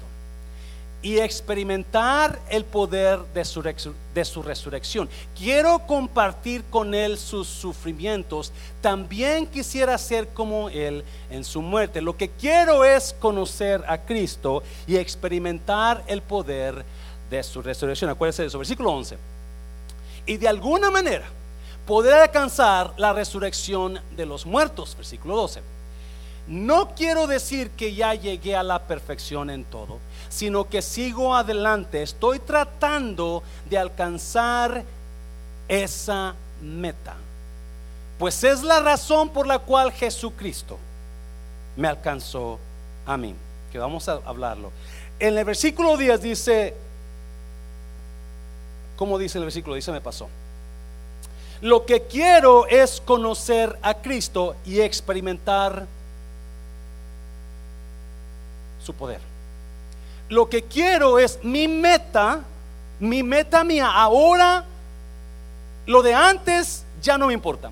y 1.02 1.20
experimentar 1.20 2.40
el 2.50 2.66
poder 2.66 3.20
de 3.34 3.46
su, 3.46 3.62
de 3.62 4.26
su 4.26 4.42
resurrección. 4.42 5.08
Quiero 5.38 5.80
compartir 5.86 6.64
con 6.66 6.94
Él 6.94 7.18
sus 7.18 7.48
sufrimientos. 7.48 8.52
También 8.82 9.46
quisiera 9.46 9.98
ser 9.98 10.30
como 10.30 10.68
Él 10.70 11.06
en 11.30 11.44
su 11.44 11.62
muerte. 11.62 12.02
Lo 12.02 12.18
que 12.18 12.30
quiero 12.30 12.84
es 12.84 13.16
conocer 13.20 13.84
a 13.88 14.00
Cristo 14.00 14.64
y 14.88 14.98
experimentar 14.98 16.04
el 16.08 16.22
poder 16.22 16.84
de 17.30 17.44
su 17.44 17.62
resurrección. 17.62 18.10
Acuérdense 18.10 18.42
de 18.42 18.48
eso. 18.48 18.58
Versículo 18.58 18.92
11 18.92 19.35
y 20.26 20.38
de 20.38 20.48
alguna 20.48 20.92
manera 20.92 21.26
poder 21.86 22.14
alcanzar 22.14 22.94
la 22.98 23.14
resurrección 23.14 24.00
de 24.16 24.26
los 24.26 24.46
muertos. 24.46 24.96
Versículo 24.96 25.36
12. 25.36 25.62
No 26.48 26.94
quiero 26.96 27.26
decir 27.26 27.72
que 27.72 27.96
ya 27.96 28.14
llegué 28.14 28.56
a 28.56 28.64
la 28.64 28.84
perfección 28.84 29.50
en 29.50 29.64
todo, 29.64 30.00
sino 30.30 30.70
que 30.70 30.82
sigo 30.82 31.36
adelante. 31.36 32.04
Estoy 32.04 32.40
tratando 32.40 33.42
de 33.68 33.78
alcanzar 33.78 34.84
esa 35.68 36.36
meta. 36.62 37.16
Pues 38.20 38.44
es 38.44 38.62
la 38.62 38.80
razón 38.80 39.30
por 39.30 39.48
la 39.48 39.60
cual 39.60 39.92
Jesucristo 39.92 40.78
me 41.76 41.88
alcanzó 41.88 42.60
a 43.06 43.18
mí. 43.18 43.36
Que 43.72 43.80
vamos 43.80 44.08
a 44.08 44.22
hablarlo. 44.26 44.72
En 45.20 45.38
el 45.38 45.46
versículo 45.46 45.98
10 45.98 46.22
dice, 46.22 46.76
como 48.96 49.18
dice 49.18 49.38
el 49.38 49.44
versículo? 49.46 49.76
Dice, 49.76 49.92
me 49.92 50.02
pasó. 50.02 50.30
Lo 51.62 51.86
que 51.86 52.04
quiero 52.04 52.68
es 52.68 53.02
conocer 53.02 53.78
a 53.82 53.96
Cristo 53.96 54.56
y 54.66 54.82
experimentar 54.82 55.88
su 58.84 58.94
poder. 58.94 59.20
Lo 60.30 60.50
que 60.50 60.64
quiero 60.64 61.20
es 61.20 61.40
mi 61.44 61.68
meta, 61.68 62.42
mi 63.00 63.24
meta 63.24 63.64
mía. 63.64 63.90
Ahora, 63.92 64.64
lo 65.86 66.02
de 66.02 66.14
antes 66.14 66.84
ya 67.02 67.18
no 67.18 67.28
me 67.28 67.34
importa. 67.34 67.72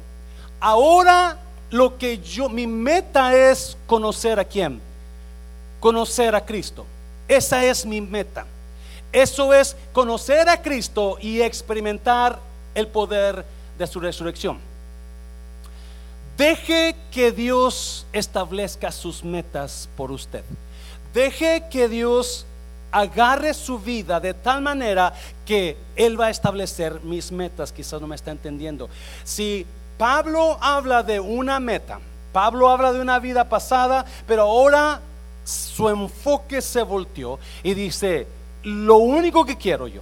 Ahora 0.59 1.37
lo 1.71 1.97
que 1.97 2.19
yo, 2.19 2.49
mi 2.49 2.67
meta 2.67 3.35
es 3.35 3.75
conocer 3.87 4.39
a 4.39 4.45
quién. 4.45 4.79
Conocer 5.79 6.35
a 6.35 6.45
Cristo. 6.45 6.85
Esa 7.27 7.65
es 7.65 7.85
mi 7.85 7.99
meta. 7.99 8.45
Eso 9.13 9.53
es 9.53 9.77
conocer 9.93 10.49
a 10.49 10.61
Cristo 10.61 11.17
y 11.21 11.41
experimentar 11.41 12.39
el 12.73 12.87
poder 12.87 13.45
de 13.77 13.87
su 13.87 13.99
resurrección. 13.99 14.57
Deje 16.35 16.95
que 17.11 17.31
Dios 17.31 18.07
establezca 18.11 18.91
sus 18.91 19.23
metas 19.23 19.87
por 19.95 20.11
usted. 20.11 20.43
Deje 21.13 21.65
que 21.69 21.87
Dios 21.87 22.47
agarre 22.91 23.53
su 23.53 23.77
vida 23.77 24.19
de 24.19 24.33
tal 24.33 24.61
manera 24.61 25.13
que 25.45 25.77
Él 25.95 26.19
va 26.19 26.27
a 26.27 26.29
establecer 26.31 26.99
mis 27.01 27.31
metas. 27.31 27.71
Quizás 27.71 28.01
no 28.01 28.07
me 28.07 28.15
está 28.15 28.31
entendiendo. 28.31 28.89
Si 29.23 29.65
Pablo 29.97 30.57
habla 30.59 31.03
de 31.03 31.19
una 31.19 31.59
meta, 31.59 31.99
Pablo 32.31 32.67
habla 32.67 32.91
de 32.91 32.99
una 32.99 33.19
vida 33.19 33.47
pasada, 33.47 34.03
pero 34.25 34.43
ahora 34.43 35.01
su 35.43 35.87
enfoque 35.87 36.61
se 36.63 36.81
volteó 36.81 37.37
y 37.61 37.75
dice, 37.75 38.27
lo 38.63 38.97
único 38.97 39.45
que 39.45 39.57
quiero 39.57 39.87
yo 39.87 40.01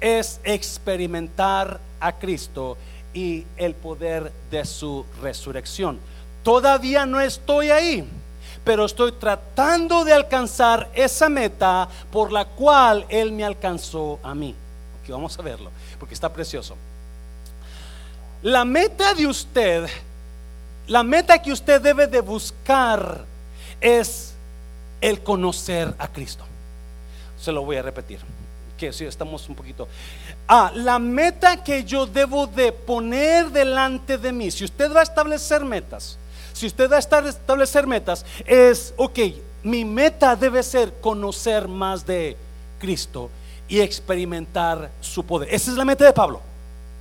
es 0.00 0.40
experimentar 0.44 1.80
a 2.00 2.12
Cristo 2.12 2.76
y 3.12 3.44
el 3.56 3.74
poder 3.74 4.32
de 4.50 4.64
su 4.64 5.06
resurrección. 5.22 5.98
Todavía 6.42 7.06
no 7.06 7.20
estoy 7.20 7.70
ahí, 7.70 8.06
pero 8.64 8.84
estoy 8.84 9.12
tratando 9.12 10.04
de 10.04 10.12
alcanzar 10.12 10.90
esa 10.94 11.28
meta 11.28 11.88
por 12.10 12.32
la 12.32 12.44
cual 12.44 13.06
Él 13.08 13.32
me 13.32 13.44
alcanzó 13.44 14.18
a 14.22 14.34
mí. 14.34 14.54
Vamos 15.08 15.38
a 15.38 15.42
verlo, 15.42 15.70
porque 15.98 16.14
está 16.14 16.32
precioso. 16.32 16.76
La 18.42 18.64
meta 18.64 19.14
de 19.14 19.26
usted, 19.26 19.88
la 20.86 21.02
meta 21.02 21.40
que 21.40 21.52
usted 21.52 21.80
debe 21.80 22.06
de 22.06 22.20
buscar 22.20 23.24
es 23.80 24.34
el 25.00 25.22
conocer 25.22 25.94
a 25.98 26.08
Cristo. 26.08 26.44
Se 27.44 27.52
lo 27.52 27.62
voy 27.62 27.76
a 27.76 27.82
repetir. 27.82 28.20
Que 28.78 28.90
si 28.90 29.04
estamos 29.04 29.46
un 29.50 29.54
poquito. 29.54 29.86
Ah, 30.48 30.72
la 30.74 30.98
meta 30.98 31.62
que 31.62 31.84
yo 31.84 32.06
debo 32.06 32.46
de 32.46 32.72
poner 32.72 33.50
delante 33.50 34.16
de 34.16 34.32
mí. 34.32 34.50
Si 34.50 34.64
usted 34.64 34.90
va 34.90 35.00
a 35.00 35.02
establecer 35.02 35.62
metas, 35.62 36.16
si 36.54 36.66
usted 36.66 36.90
va 36.90 36.96
a 36.96 37.00
establecer 37.00 37.86
metas, 37.86 38.24
es, 38.46 38.94
ok, 38.96 39.18
mi 39.62 39.84
meta 39.84 40.34
debe 40.34 40.62
ser 40.62 40.94
conocer 41.02 41.68
más 41.68 42.06
de 42.06 42.34
Cristo 42.78 43.28
y 43.68 43.80
experimentar 43.80 44.90
su 45.02 45.22
poder. 45.22 45.52
Esa 45.52 45.70
es 45.70 45.76
la 45.76 45.84
meta 45.84 46.06
de 46.06 46.14
Pablo. 46.14 46.40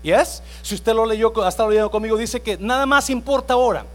¿Yes? 0.04 0.44
Si 0.62 0.76
usted 0.76 0.94
lo 0.94 1.06
leyó, 1.06 1.32
ha 1.42 1.48
estado 1.48 1.70
leyendo 1.70 1.90
conmigo, 1.90 2.18
dice 2.18 2.42
que 2.42 2.58
nada 2.58 2.86
más 2.86 3.10
importa 3.10 3.54
ahora. 3.54 3.86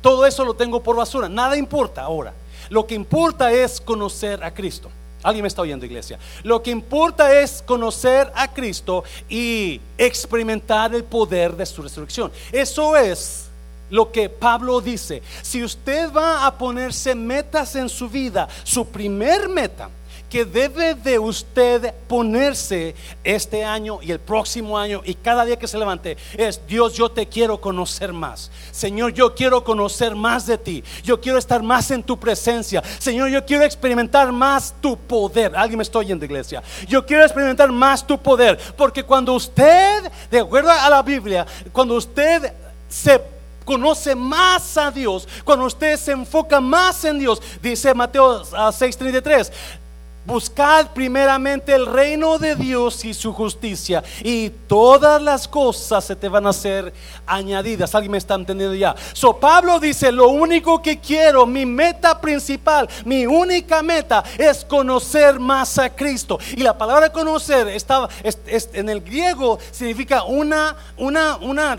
Todo 0.00 0.24
eso 0.24 0.44
lo 0.44 0.54
tengo 0.54 0.80
por 0.84 0.94
basura. 0.94 1.28
Nada 1.28 1.56
importa 1.56 2.02
ahora. 2.02 2.32
Lo 2.70 2.86
que 2.86 2.94
importa 2.94 3.50
es 3.50 3.80
conocer 3.80 4.44
a 4.44 4.54
Cristo. 4.54 4.88
Alguien 5.22 5.42
me 5.42 5.48
está 5.48 5.62
oyendo, 5.62 5.86
iglesia. 5.86 6.18
Lo 6.42 6.62
que 6.62 6.70
importa 6.70 7.34
es 7.40 7.62
conocer 7.66 8.30
a 8.34 8.52
Cristo 8.52 9.02
y 9.28 9.80
experimentar 9.98 10.94
el 10.94 11.04
poder 11.04 11.56
de 11.56 11.66
su 11.66 11.82
resurrección. 11.82 12.30
Eso 12.52 12.96
es 12.96 13.46
lo 13.90 14.10
que 14.12 14.28
Pablo 14.28 14.80
dice. 14.80 15.22
Si 15.42 15.62
usted 15.62 16.12
va 16.12 16.46
a 16.46 16.56
ponerse 16.56 17.14
metas 17.14 17.74
en 17.76 17.88
su 17.88 18.08
vida, 18.08 18.48
su 18.64 18.86
primer 18.88 19.48
meta 19.48 19.90
que 20.30 20.44
debe 20.44 20.94
de 20.94 21.18
usted 21.18 21.94
ponerse 22.08 22.94
este 23.22 23.64
año 23.64 24.00
y 24.02 24.10
el 24.10 24.20
próximo 24.20 24.78
año 24.78 25.02
y 25.04 25.14
cada 25.14 25.44
día 25.44 25.58
que 25.58 25.68
se 25.68 25.78
levante 25.78 26.16
es 26.36 26.60
Dios, 26.66 26.94
yo 26.94 27.10
te 27.10 27.26
quiero 27.26 27.60
conocer 27.60 28.12
más. 28.12 28.50
Señor, 28.72 29.12
yo 29.12 29.34
quiero 29.34 29.62
conocer 29.64 30.14
más 30.14 30.46
de 30.46 30.58
ti. 30.58 30.84
Yo 31.02 31.20
quiero 31.20 31.38
estar 31.38 31.62
más 31.62 31.90
en 31.90 32.02
tu 32.02 32.18
presencia. 32.18 32.82
Señor, 32.98 33.28
yo 33.28 33.44
quiero 33.44 33.64
experimentar 33.64 34.32
más 34.32 34.74
tu 34.80 34.96
poder. 34.96 35.56
Alguien 35.56 35.78
me 35.78 35.82
estoy 35.82 36.06
oyendo, 36.06 36.24
iglesia. 36.24 36.62
Yo 36.88 37.04
quiero 37.04 37.22
experimentar 37.22 37.70
más 37.70 38.06
tu 38.06 38.18
poder, 38.18 38.58
porque 38.76 39.02
cuando 39.02 39.32
usted, 39.34 40.10
de 40.30 40.40
acuerdo 40.40 40.70
a 40.70 40.90
la 40.90 41.02
Biblia, 41.02 41.46
cuando 41.72 41.94
usted 41.94 42.52
se 42.88 43.20
conoce 43.64 44.14
más 44.14 44.78
a 44.78 44.90
Dios, 44.90 45.28
cuando 45.44 45.66
usted 45.66 45.96
se 45.96 46.12
enfoca 46.12 46.60
más 46.60 47.04
en 47.04 47.18
Dios, 47.18 47.42
dice 47.60 47.92
Mateo 47.92 48.44
6:33, 48.44 49.50
Buscad 50.26 50.88
primeramente 50.92 51.72
el 51.72 51.86
reino 51.86 52.38
de 52.38 52.56
Dios 52.56 53.04
y 53.04 53.14
su 53.14 53.32
justicia 53.32 54.02
y 54.24 54.50
todas 54.50 55.22
las 55.22 55.46
cosas 55.46 56.04
se 56.04 56.16
te 56.16 56.28
van 56.28 56.48
a 56.48 56.52
ser 56.52 56.92
añadidas. 57.26 57.94
¿Alguien 57.94 58.10
me 58.10 58.18
está 58.18 58.34
entendiendo 58.34 58.74
ya? 58.74 58.96
So 59.12 59.38
Pablo 59.38 59.78
dice, 59.78 60.10
lo 60.10 60.28
único 60.28 60.82
que 60.82 60.98
quiero, 60.98 61.46
mi 61.46 61.64
meta 61.64 62.20
principal, 62.20 62.88
mi 63.04 63.24
única 63.24 63.84
meta 63.84 64.24
es 64.36 64.64
conocer 64.64 65.38
más 65.38 65.78
a 65.78 65.94
Cristo. 65.94 66.40
Y 66.56 66.62
la 66.62 66.76
palabra 66.76 67.12
conocer 67.12 67.68
estaba 67.68 68.08
en 68.24 68.88
el 68.88 69.00
griego 69.02 69.60
significa 69.70 70.24
una 70.24 70.76
una 70.96 71.36
una 71.36 71.78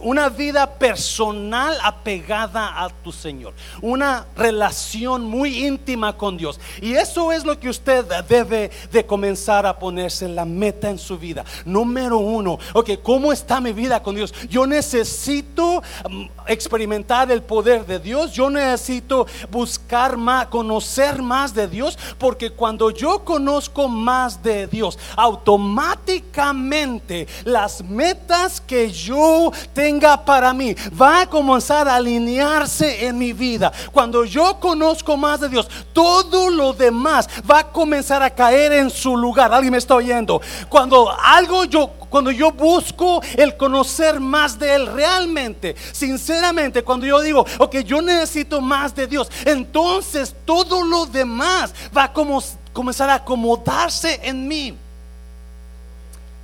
una 0.00 0.28
vida 0.28 0.78
personal 0.78 1.76
apegada 1.82 2.84
a 2.84 2.88
tu 2.88 3.12
Señor, 3.12 3.54
una 3.82 4.26
relación 4.36 5.24
muy 5.24 5.66
íntima 5.66 6.16
con 6.16 6.36
Dios. 6.36 6.60
Y 6.80 6.94
eso 6.94 7.32
es 7.32 7.44
lo 7.44 7.58
que 7.58 7.68
usted 7.68 8.04
debe 8.28 8.70
de 8.92 9.04
comenzar 9.04 9.66
a 9.66 9.76
ponerse 9.78 10.28
la 10.28 10.44
meta 10.44 10.90
en 10.90 10.98
su 10.98 11.18
vida. 11.18 11.44
Número 11.64 12.18
uno, 12.18 12.58
ok, 12.72 12.90
¿cómo 13.02 13.32
está 13.32 13.60
mi 13.60 13.72
vida 13.72 14.02
con 14.02 14.14
Dios? 14.14 14.32
Yo 14.48 14.66
necesito 14.66 15.82
mm, 16.08 16.26
experimentar 16.46 17.30
el 17.30 17.42
poder 17.42 17.84
de 17.86 17.98
Dios, 17.98 18.32
yo 18.32 18.50
necesito 18.50 19.26
buscar 19.50 20.16
más, 20.16 20.46
conocer 20.46 21.20
más 21.22 21.54
de 21.54 21.66
Dios, 21.66 21.98
porque 22.18 22.50
cuando 22.50 22.90
yo 22.90 23.24
conozco 23.24 23.88
más 23.88 24.42
de 24.42 24.66
Dios, 24.66 24.98
automáticamente 25.16 27.26
las 27.44 27.82
metas 27.82 28.60
que 28.60 28.90
yo 28.90 29.50
tengo 29.72 29.87
tenga 29.88 30.22
para 30.22 30.52
mí 30.52 30.74
va 31.00 31.22
a 31.22 31.26
comenzar 31.26 31.88
a 31.88 31.96
alinearse 31.96 33.06
en 33.06 33.16
mi 33.16 33.32
vida. 33.32 33.72
Cuando 33.90 34.22
yo 34.26 34.60
conozco 34.60 35.16
más 35.16 35.40
de 35.40 35.48
Dios, 35.48 35.66
todo 35.94 36.50
lo 36.50 36.74
demás 36.74 37.26
va 37.50 37.60
a 37.60 37.72
comenzar 37.72 38.22
a 38.22 38.28
caer 38.28 38.72
en 38.72 38.90
su 38.90 39.16
lugar. 39.16 39.50
Alguien 39.50 39.72
me 39.72 39.78
está 39.78 39.94
oyendo. 39.94 40.42
Cuando 40.68 41.10
algo 41.10 41.64
yo 41.64 41.88
cuando 42.10 42.30
yo 42.30 42.52
busco 42.52 43.22
el 43.36 43.56
conocer 43.56 44.18
más 44.18 44.58
de 44.58 44.74
Él 44.74 44.86
realmente, 44.86 45.76
sinceramente, 45.92 46.82
cuando 46.82 47.04
yo 47.06 47.20
digo, 47.20 47.44
ok, 47.58 47.76
yo 47.78 48.00
necesito 48.00 48.62
más 48.62 48.94
de 48.94 49.06
Dios, 49.06 49.30
entonces 49.44 50.34
todo 50.46 50.82
lo 50.82 51.04
demás 51.04 51.74
va 51.94 52.04
a 52.04 52.12
como, 52.12 52.42
comenzar 52.72 53.10
a 53.10 53.16
acomodarse 53.16 54.20
en 54.22 54.48
mí. 54.48 54.74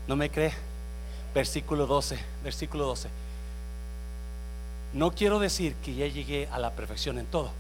¿No 0.07 0.17
me 0.17 0.31
cree? 0.31 0.53
Versículo 1.35 1.87
12, 1.87 2.19
versículo 2.43 2.85
12. 2.85 3.24
No 4.95 5.11
quiero 5.11 5.41
decir 5.41 5.75
que 5.77 5.95
ya 5.95 6.07
llegué 6.07 6.49
a 6.53 6.59
la 6.59 6.71
perfección 6.71 7.19
en 7.19 7.27
todo, 7.27 7.51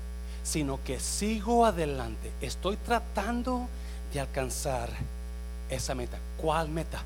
sino 0.44 0.78
que 0.84 1.00
sigo 1.00 1.66
adelante. 1.66 2.30
Estoy 2.40 2.76
tratando 2.76 3.66
de 4.12 4.20
alcanzar 4.20 4.88
esa 5.68 5.96
meta. 5.96 6.16
¿Cuál 6.36 6.68
meta? 6.68 7.02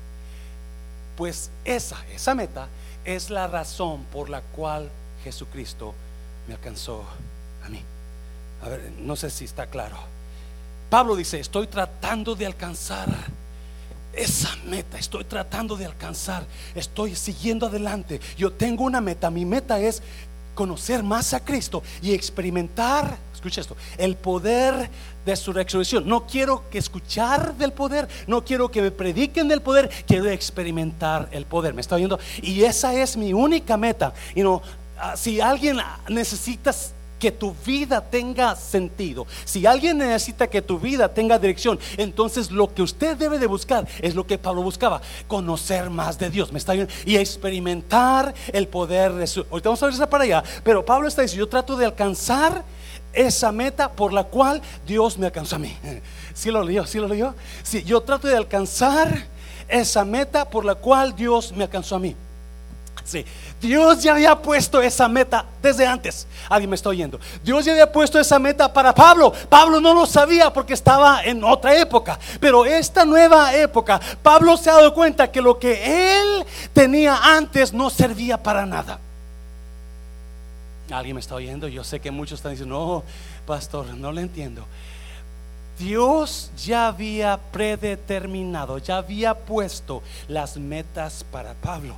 Pues 1.17 1.49
esa, 1.65 1.97
esa 2.13 2.35
meta 2.35 2.67
es 3.05 3.31
la 3.31 3.47
razón 3.47 4.03
por 4.11 4.29
la 4.29 4.41
cual 4.41 4.89
Jesucristo 5.23 5.95
me 6.47 6.53
alcanzó 6.53 7.03
a 7.65 7.69
mí. 7.69 7.81
A 8.61 8.69
ver, 8.69 8.91
no 8.99 9.15
sé 9.15 9.31
si 9.31 9.45
está 9.45 9.65
claro. 9.65 9.97
Pablo 10.91 11.15
dice, 11.15 11.39
estoy 11.39 11.67
tratando 11.67 12.35
de 12.35 12.45
alcanzar 12.45 13.09
esa 14.19 14.55
meta 14.65 14.97
estoy 14.97 15.23
tratando 15.23 15.75
de 15.77 15.85
alcanzar. 15.85 16.45
Estoy 16.75 17.15
siguiendo 17.15 17.67
adelante. 17.67 18.19
Yo 18.37 18.51
tengo 18.51 18.83
una 18.83 19.01
meta. 19.01 19.29
Mi 19.29 19.45
meta 19.45 19.79
es 19.79 20.01
conocer 20.55 21.03
más 21.03 21.33
a 21.33 21.39
Cristo 21.39 21.81
y 22.01 22.13
experimentar, 22.13 23.17
escucha 23.33 23.61
esto, 23.61 23.77
el 23.97 24.17
poder 24.17 24.89
de 25.25 25.35
su 25.37 25.53
resurrección. 25.53 26.05
No 26.05 26.27
quiero 26.27 26.69
que 26.69 26.77
escuchar 26.77 27.55
del 27.55 27.71
poder, 27.71 28.09
no 28.27 28.43
quiero 28.43 28.69
que 28.69 28.81
me 28.81 28.91
prediquen 28.91 29.47
del 29.47 29.61
poder, 29.61 29.89
quiero 30.05 30.29
experimentar 30.29 31.29
el 31.31 31.45
poder. 31.45 31.73
¿Me 31.73 31.79
está 31.79 31.95
viendo? 31.95 32.19
Y 32.41 32.63
esa 32.63 32.93
es 32.93 33.15
mi 33.15 33.31
única 33.31 33.77
meta. 33.77 34.13
Y 34.35 34.43
no, 34.43 34.61
ah, 34.97 35.15
si 35.15 35.39
alguien 35.39 35.77
necesita 36.09 36.73
que 37.19 37.31
tu 37.31 37.53
vida 37.65 38.01
tenga 38.01 38.55
sentido, 38.55 39.27
si 39.45 39.65
alguien 39.65 39.97
necesita 39.97 40.47
que 40.47 40.61
tu 40.61 40.79
vida 40.79 41.13
tenga 41.13 41.37
dirección, 41.37 41.77
entonces 41.97 42.49
lo 42.49 42.73
que 42.73 42.81
usted 42.81 43.17
debe 43.17 43.37
de 43.37 43.47
buscar 43.47 43.87
es 44.01 44.15
lo 44.15 44.25
que 44.25 44.37
Pablo 44.37 44.63
buscaba, 44.63 45.01
conocer 45.27 45.89
más 45.89 46.17
de 46.17 46.29
Dios, 46.29 46.51
me 46.51 46.57
está 46.57 46.73
y 47.05 47.17
experimentar 47.17 48.33
el 48.53 48.67
poder 48.67 49.13
de 49.13 49.27
su. 49.27 49.41
Ahorita 49.49 49.69
vamos 49.69 49.83
a 49.83 49.85
ver 49.87 49.95
esa 49.95 50.09
para 50.09 50.23
allá, 50.23 50.43
pero 50.63 50.85
Pablo 50.85 51.07
está 51.07 51.21
diciendo, 51.21 51.45
yo 51.45 51.49
trato 51.49 51.75
de 51.75 51.85
alcanzar 51.85 52.63
esa 53.13 53.51
meta 53.51 53.91
por 53.91 54.13
la 54.13 54.23
cual 54.23 54.61
Dios 54.85 55.17
me 55.17 55.25
alcanzó 55.25 55.55
a 55.55 55.59
mí. 55.59 55.75
¿Sí 56.33 56.51
lo 56.51 56.63
leyó? 56.63 56.85
¿Sí 56.85 56.99
lo 56.99 57.07
leyó? 57.07 57.35
Sí, 57.63 57.83
yo 57.83 58.01
trato 58.01 58.27
de 58.27 58.37
alcanzar 58.37 59.27
esa 59.67 60.05
meta 60.05 60.49
por 60.49 60.65
la 60.65 60.75
cual 60.75 61.15
Dios 61.15 61.51
me 61.51 61.63
alcanzó 61.63 61.95
a 61.95 61.99
mí. 61.99 62.15
Dios 63.61 64.03
ya 64.03 64.13
había 64.13 64.35
puesto 64.35 64.81
esa 64.81 65.07
meta 65.07 65.45
desde 65.61 65.85
antes. 65.85 66.27
Alguien 66.49 66.69
me 66.69 66.75
está 66.75 66.89
oyendo. 66.89 67.19
Dios 67.43 67.65
ya 67.65 67.71
había 67.71 67.91
puesto 67.91 68.19
esa 68.19 68.39
meta 68.39 68.71
para 68.71 68.93
Pablo. 68.93 69.33
Pablo 69.49 69.81
no 69.81 69.93
lo 69.93 70.05
sabía 70.05 70.51
porque 70.51 70.73
estaba 70.73 71.23
en 71.23 71.43
otra 71.43 71.75
época. 71.75 72.19
Pero 72.39 72.65
esta 72.65 73.05
nueva 73.05 73.53
época, 73.55 73.99
Pablo 74.21 74.57
se 74.57 74.69
ha 74.69 74.73
dado 74.73 74.93
cuenta 74.93 75.31
que 75.31 75.41
lo 75.41 75.59
que 75.59 76.19
él 76.19 76.45
tenía 76.73 77.35
antes 77.35 77.73
no 77.73 77.89
servía 77.89 78.41
para 78.41 78.65
nada. 78.65 78.99
¿Alguien 80.91 81.15
me 81.15 81.21
está 81.21 81.35
oyendo? 81.35 81.67
Yo 81.67 81.83
sé 81.83 81.99
que 81.99 82.11
muchos 82.11 82.39
están 82.39 82.51
diciendo, 82.51 82.75
no, 82.75 83.03
pastor, 83.45 83.85
no 83.95 84.11
lo 84.11 84.21
entiendo. 84.21 84.65
Dios 85.77 86.51
ya 86.57 86.87
había 86.87 87.39
predeterminado, 87.51 88.79
ya 88.79 88.97
había 88.97 89.33
puesto 89.33 90.01
las 90.27 90.57
metas 90.57 91.23
para 91.31 91.53
Pablo 91.53 91.95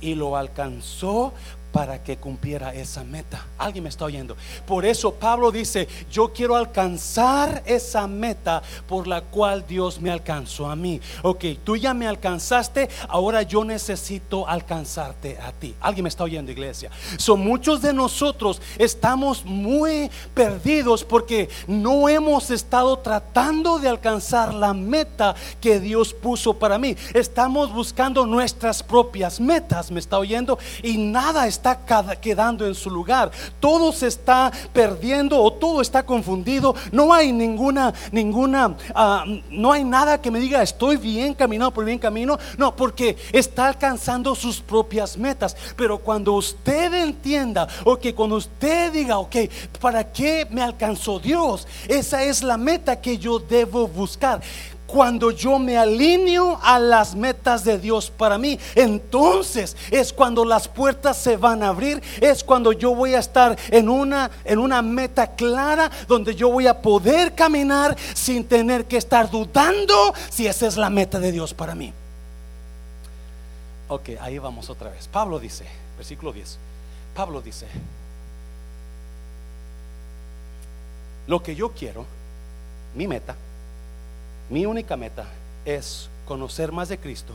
y 0.00 0.14
lo 0.14 0.36
alcanzó 0.36 1.32
para 1.72 2.02
que 2.02 2.18
cumpliera 2.18 2.74
esa 2.74 3.02
meta. 3.02 3.46
Alguien 3.58 3.84
me 3.84 3.88
está 3.88 4.04
oyendo. 4.04 4.36
Por 4.66 4.84
eso 4.84 5.14
Pablo 5.14 5.50
dice, 5.50 5.88
yo 6.10 6.32
quiero 6.32 6.54
alcanzar 6.54 7.62
esa 7.64 8.06
meta 8.06 8.62
por 8.86 9.06
la 9.06 9.22
cual 9.22 9.66
Dios 9.66 10.00
me 10.00 10.10
alcanzó 10.10 10.70
a 10.70 10.76
mí. 10.76 11.00
Ok, 11.22 11.44
tú 11.64 11.76
ya 11.76 11.94
me 11.94 12.06
alcanzaste, 12.06 12.90
ahora 13.08 13.42
yo 13.42 13.64
necesito 13.64 14.46
alcanzarte 14.46 15.38
a 15.38 15.52
ti. 15.52 15.74
Alguien 15.80 16.04
me 16.04 16.08
está 16.10 16.24
oyendo, 16.24 16.52
iglesia. 16.52 16.90
Son 17.16 17.40
muchos 17.40 17.80
de 17.80 17.92
nosotros 17.92 18.60
estamos 18.78 19.44
muy 19.44 20.10
perdidos 20.34 21.04
porque 21.04 21.48
no 21.66 22.08
hemos 22.08 22.50
estado 22.50 22.98
tratando 22.98 23.78
de 23.78 23.88
alcanzar 23.88 24.52
la 24.52 24.74
meta 24.74 25.34
que 25.60 25.80
Dios 25.80 26.12
puso 26.12 26.54
para 26.54 26.78
mí. 26.78 26.96
Estamos 27.14 27.72
buscando 27.72 28.26
nuestras 28.26 28.82
propias 28.82 29.40
metas, 29.40 29.90
me 29.90 30.00
está 30.00 30.18
oyendo, 30.18 30.58
y 30.82 30.98
nada 30.98 31.46
está 31.46 31.61
está 31.62 32.16
quedando 32.20 32.66
en 32.66 32.74
su 32.74 32.90
lugar. 32.90 33.30
Todo 33.60 33.92
se 33.92 34.08
está 34.08 34.50
perdiendo 34.72 35.40
o 35.40 35.52
todo 35.52 35.80
está 35.80 36.04
confundido. 36.04 36.74
No 36.90 37.12
hay 37.14 37.32
ninguna, 37.32 37.94
ninguna, 38.10 38.76
ah, 38.94 39.24
no 39.50 39.70
hay 39.70 39.84
nada 39.84 40.20
que 40.20 40.30
me 40.30 40.40
diga 40.40 40.62
estoy 40.62 40.96
bien 40.96 41.34
caminando 41.34 41.72
por 41.72 41.84
bien 41.84 41.98
camino. 41.98 42.38
No, 42.58 42.74
porque 42.74 43.16
está 43.32 43.68
alcanzando 43.68 44.34
sus 44.34 44.60
propias 44.60 45.16
metas. 45.16 45.56
Pero 45.76 45.98
cuando 45.98 46.32
usted 46.32 46.92
entienda, 46.94 47.68
o 47.84 47.96
que 47.96 48.14
cuando 48.14 48.36
usted 48.36 48.92
diga, 48.92 49.18
ok, 49.18 49.36
¿para 49.80 50.12
qué 50.12 50.46
me 50.50 50.62
alcanzó 50.62 51.20
Dios? 51.20 51.68
Esa 51.86 52.24
es 52.24 52.42
la 52.42 52.56
meta 52.56 53.00
que 53.00 53.18
yo 53.18 53.38
debo 53.38 53.86
buscar. 53.86 54.40
Cuando 54.92 55.30
yo 55.30 55.58
me 55.58 55.78
alineo 55.78 56.60
a 56.62 56.78
las 56.78 57.14
metas 57.14 57.64
de 57.64 57.78
Dios 57.78 58.10
para 58.10 58.36
mí, 58.36 58.58
entonces 58.74 59.74
es 59.90 60.12
cuando 60.12 60.44
las 60.44 60.68
puertas 60.68 61.16
se 61.16 61.38
van 61.38 61.62
a 61.62 61.68
abrir, 61.68 62.02
es 62.20 62.44
cuando 62.44 62.72
yo 62.72 62.94
voy 62.94 63.14
a 63.14 63.20
estar 63.20 63.58
en 63.70 63.88
una 63.88 64.30
en 64.44 64.58
una 64.58 64.82
meta 64.82 65.28
clara 65.28 65.90
donde 66.06 66.34
yo 66.34 66.50
voy 66.50 66.66
a 66.66 66.82
poder 66.82 67.34
caminar 67.34 67.96
sin 68.12 68.44
tener 68.44 68.84
que 68.84 68.98
estar 68.98 69.30
dudando 69.30 70.12
si 70.28 70.46
esa 70.46 70.66
es 70.66 70.76
la 70.76 70.90
meta 70.90 71.18
de 71.18 71.32
Dios 71.32 71.54
para 71.54 71.74
mí. 71.74 71.90
Ok, 73.88 74.10
ahí 74.20 74.36
vamos 74.36 74.68
otra 74.68 74.90
vez. 74.90 75.08
Pablo 75.08 75.38
dice, 75.38 75.64
versículo 75.96 76.34
10. 76.34 76.58
Pablo 77.14 77.40
dice, 77.40 77.66
lo 81.26 81.42
que 81.42 81.54
yo 81.54 81.70
quiero, 81.70 82.04
mi 82.94 83.06
meta, 83.06 83.34
mi 84.50 84.66
única 84.66 84.96
meta 84.96 85.26
es 85.64 86.08
conocer 86.26 86.72
más 86.72 86.88
de 86.88 86.98
Cristo 86.98 87.34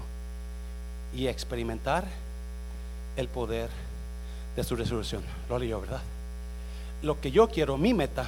y 1.16 1.28
experimentar 1.28 2.06
el 3.16 3.28
poder 3.28 3.70
de 4.56 4.64
su 4.64 4.76
resurrección. 4.76 5.24
Lo 5.50 5.58
leyó, 5.58 5.82
¿verdad? 5.82 6.02
Lo 7.02 7.20
que 7.20 7.32
yo 7.32 7.48
quiero, 7.50 7.78
mi 7.78 7.94
meta, 7.94 8.28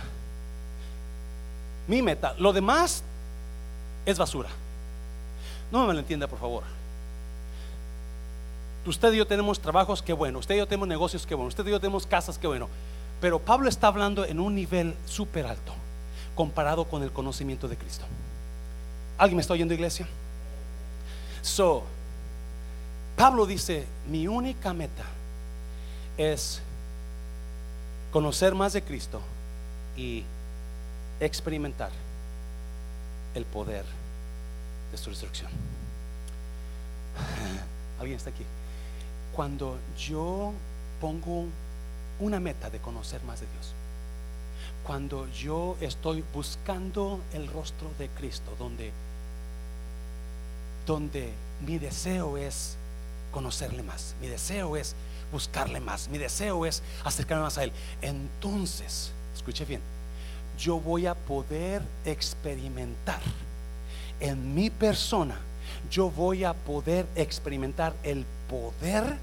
mi 1.88 2.02
meta, 2.02 2.36
lo 2.38 2.54
demás 2.54 3.04
es 4.06 4.18
basura. 4.18 4.50
No 5.72 5.82
me 5.82 5.88
malentienda, 5.88 6.28
por 6.28 6.40
favor. 6.40 6.64
Usted 8.86 9.14
y 9.14 9.18
yo 9.18 9.28
tenemos 9.28 9.60
trabajos, 9.60 10.02
qué 10.02 10.14
bueno. 10.14 10.40
Usted 10.40 10.56
y 10.56 10.60
yo 10.60 10.68
tenemos 10.68 10.88
negocios, 10.88 11.26
qué 11.26 11.36
bueno. 11.36 11.50
Usted 11.50 11.66
y 11.68 11.72
yo 11.72 11.80
tenemos 11.80 12.08
casas, 12.08 12.38
qué 12.38 12.48
bueno. 12.48 12.70
Pero 13.22 13.40
Pablo 13.40 13.70
está 13.70 13.88
hablando 13.88 14.26
en 14.26 14.40
un 14.40 14.56
nivel 14.56 14.96
súper 15.06 15.46
alto 15.46 15.74
comparado 16.36 16.86
con 16.86 17.04
el 17.04 17.12
conocimiento 17.12 17.68
de 17.68 17.76
Cristo. 17.76 18.06
¿Alguien 19.20 19.36
me 19.36 19.42
está 19.42 19.54
oyendo, 19.54 19.74
iglesia? 19.74 20.08
So, 21.42 21.84
Pablo 23.18 23.46
dice, 23.46 23.86
mi 24.10 24.28
única 24.28 24.74
meta 24.74 25.04
es 26.18 26.62
conocer 28.12 28.56
más 28.56 28.74
de 28.74 28.82
Cristo 28.82 29.22
y 29.98 30.24
experimentar 31.20 31.92
el 33.36 33.46
poder 33.46 33.84
de 34.92 34.98
su 34.98 35.10
resurrección. 35.10 35.52
¿Alguien 38.00 38.18
está 38.18 38.30
aquí? 38.30 38.46
Cuando 39.36 39.78
yo 39.98 40.54
pongo 41.02 41.46
una 42.22 42.40
meta 42.40 42.70
de 42.70 42.80
conocer 42.80 43.22
más 43.24 43.42
de 43.42 43.48
Dios, 43.48 43.74
cuando 44.86 45.28
yo 45.32 45.78
estoy 45.82 46.24
buscando 46.34 47.20
el 47.34 47.48
rostro 47.48 47.92
de 48.00 48.08
Cristo, 48.10 48.56
donde, 48.58 48.92
donde 50.90 51.32
mi 51.68 51.78
deseo 51.78 52.36
es 52.36 52.76
conocerle 53.32 53.84
más, 53.84 54.16
mi 54.20 54.26
deseo 54.28 54.76
es 54.76 54.96
buscarle 55.32 55.80
más, 55.80 56.10
mi 56.10 56.18
deseo 56.18 56.66
es 56.66 56.82
acercarme 57.04 57.44
más 57.44 57.60
a 57.60 57.64
Él, 57.64 57.72
entonces, 58.02 59.12
escuche 59.36 59.66
bien, 59.66 59.82
yo 60.58 60.80
voy 60.80 61.06
a 61.06 61.14
poder 61.14 61.84
experimentar 62.06 63.20
en 64.20 64.56
mi 64.56 64.72
persona, 64.72 65.38
yo 65.92 66.10
voy 66.10 66.44
a 66.44 66.56
poder 66.56 67.06
experimentar 67.16 67.94
el 68.02 68.26
poder 68.50 69.16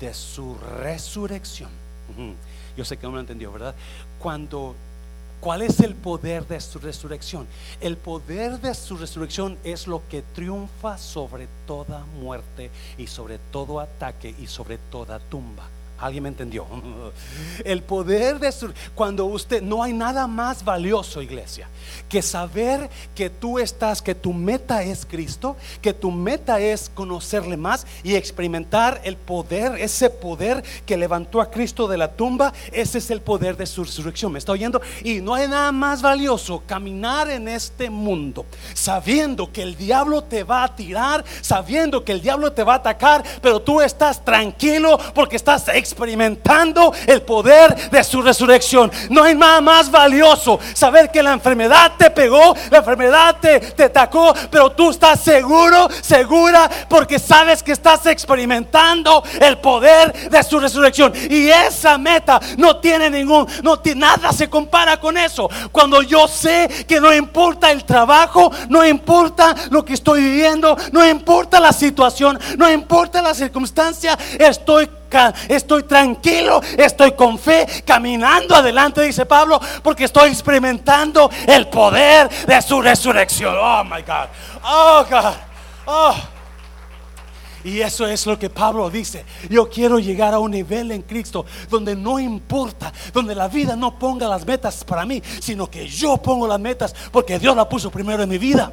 de 0.00 0.12
su 0.12 0.56
resurrección. 0.56 1.70
Yo 2.76 2.84
sé 2.84 2.96
que 2.96 3.06
no 3.06 3.12
lo 3.12 3.20
entendió, 3.20 3.52
¿verdad? 3.52 3.76
Cuando 4.18 4.74
¿Cuál 5.46 5.62
es 5.62 5.78
el 5.78 5.94
poder 5.94 6.44
de 6.48 6.60
su 6.60 6.80
resurrección? 6.80 7.46
El 7.80 7.96
poder 7.96 8.60
de 8.60 8.74
su 8.74 8.96
resurrección 8.96 9.56
es 9.62 9.86
lo 9.86 10.02
que 10.08 10.22
triunfa 10.22 10.98
sobre 10.98 11.46
toda 11.68 12.04
muerte 12.20 12.72
y 12.98 13.06
sobre 13.06 13.38
todo 13.38 13.78
ataque 13.78 14.34
y 14.40 14.48
sobre 14.48 14.76
toda 14.76 15.20
tumba. 15.20 15.68
¿Alguien 15.98 16.24
me 16.24 16.28
entendió? 16.28 16.66
El 17.64 17.82
poder 17.82 18.38
de 18.38 18.52
su... 18.52 18.72
Cuando 18.94 19.24
usted... 19.26 19.62
No 19.62 19.82
hay 19.82 19.92
nada 19.92 20.26
más 20.26 20.64
valioso, 20.64 21.22
iglesia, 21.22 21.68
que 22.08 22.22
saber 22.22 22.88
que 23.14 23.30
tú 23.30 23.58
estás, 23.58 24.02
que 24.02 24.14
tu 24.14 24.32
meta 24.32 24.82
es 24.82 25.06
Cristo, 25.06 25.56
que 25.80 25.92
tu 25.92 26.10
meta 26.10 26.60
es 26.60 26.90
conocerle 26.92 27.56
más 27.56 27.86
y 28.02 28.14
experimentar 28.14 29.00
el 29.04 29.16
poder, 29.16 29.80
ese 29.80 30.10
poder 30.10 30.62
que 30.84 30.96
levantó 30.96 31.40
a 31.40 31.50
Cristo 31.50 31.88
de 31.88 31.98
la 31.98 32.12
tumba. 32.12 32.52
Ese 32.72 32.98
es 32.98 33.10
el 33.10 33.20
poder 33.20 33.56
de 33.56 33.66
su 33.66 33.84
resurrección. 33.84 34.32
¿Me 34.32 34.38
está 34.38 34.52
oyendo? 34.52 34.80
Y 35.02 35.20
no 35.20 35.34
hay 35.34 35.48
nada 35.48 35.72
más 35.72 36.02
valioso 36.02 36.62
caminar 36.66 37.30
en 37.30 37.48
este 37.48 37.90
mundo 37.90 38.46
sabiendo 38.74 39.52
que 39.52 39.62
el 39.62 39.76
diablo 39.76 40.22
te 40.22 40.44
va 40.44 40.64
a 40.64 40.74
tirar, 40.74 41.24
sabiendo 41.40 42.04
que 42.04 42.12
el 42.12 42.20
diablo 42.20 42.52
te 42.52 42.62
va 42.62 42.74
a 42.74 42.76
atacar, 42.76 43.22
pero 43.40 43.60
tú 43.60 43.80
estás 43.80 44.24
tranquilo 44.24 44.98
porque 45.14 45.36
estás 45.36 45.68
experimentando 45.86 46.92
el 47.06 47.22
poder 47.22 47.90
de 47.90 48.04
su 48.04 48.22
resurrección. 48.22 48.90
No 49.10 49.22
hay 49.22 49.34
nada 49.34 49.60
más 49.60 49.90
valioso 49.90 50.58
saber 50.74 51.10
que 51.10 51.22
la 51.22 51.32
enfermedad 51.32 51.92
te 51.96 52.10
pegó, 52.10 52.54
la 52.70 52.78
enfermedad 52.78 53.36
te, 53.40 53.60
te 53.60 53.84
atacó, 53.84 54.34
pero 54.50 54.70
tú 54.72 54.90
estás 54.90 55.20
seguro, 55.20 55.88
segura, 56.02 56.68
porque 56.88 57.18
sabes 57.18 57.62
que 57.62 57.72
estás 57.72 58.06
experimentando 58.06 59.22
el 59.40 59.58
poder 59.58 60.30
de 60.30 60.42
su 60.42 60.58
resurrección. 60.58 61.12
Y 61.30 61.48
esa 61.48 61.98
meta 61.98 62.40
no 62.56 62.76
tiene 62.76 63.10
ningún, 63.10 63.46
no 63.62 63.78
tiene, 63.78 64.00
nada 64.00 64.32
se 64.32 64.50
compara 64.50 64.98
con 64.98 65.16
eso. 65.16 65.48
Cuando 65.72 66.02
yo 66.02 66.28
sé 66.28 66.68
que 66.86 67.00
no 67.00 67.14
importa 67.14 67.70
el 67.70 67.84
trabajo, 67.84 68.50
no 68.68 68.86
importa 68.86 69.54
lo 69.70 69.84
que 69.84 69.94
estoy 69.94 70.20
viviendo, 70.20 70.76
no 70.92 71.06
importa 71.06 71.60
la 71.60 71.72
situación, 71.72 72.38
no 72.58 72.70
importa 72.70 73.22
la 73.22 73.34
circunstancia, 73.34 74.18
estoy 74.38 74.88
estoy 75.48 75.84
tranquilo, 75.84 76.60
estoy 76.76 77.12
con 77.12 77.38
fe, 77.38 77.66
caminando 77.84 78.54
adelante, 78.54 79.02
dice 79.02 79.26
Pablo, 79.26 79.60
porque 79.82 80.04
estoy 80.04 80.30
experimentando 80.30 81.30
el 81.46 81.68
poder 81.68 82.28
de 82.46 82.62
su 82.62 82.80
resurrección. 82.82 83.54
Oh 83.58 83.84
my 83.84 84.02
God, 84.02 84.28
oh 84.64 85.06
God, 85.08 85.34
oh. 85.86 86.16
Y 87.64 87.80
eso 87.80 88.06
es 88.06 88.24
lo 88.26 88.38
que 88.38 88.48
Pablo 88.48 88.88
dice. 88.88 89.24
Yo 89.50 89.68
quiero 89.68 89.98
llegar 89.98 90.32
a 90.32 90.38
un 90.38 90.52
nivel 90.52 90.92
en 90.92 91.02
Cristo 91.02 91.44
donde 91.68 91.96
no 91.96 92.20
importa, 92.20 92.92
donde 93.12 93.34
la 93.34 93.48
vida 93.48 93.74
no 93.74 93.98
ponga 93.98 94.28
las 94.28 94.46
metas 94.46 94.84
para 94.84 95.04
mí, 95.04 95.20
sino 95.40 95.68
que 95.68 95.88
yo 95.88 96.16
pongo 96.16 96.46
las 96.46 96.60
metas 96.60 96.94
porque 97.10 97.40
Dios 97.40 97.56
la 97.56 97.68
puso 97.68 97.90
primero 97.90 98.22
en 98.22 98.28
mi 98.28 98.38
vida. 98.38 98.72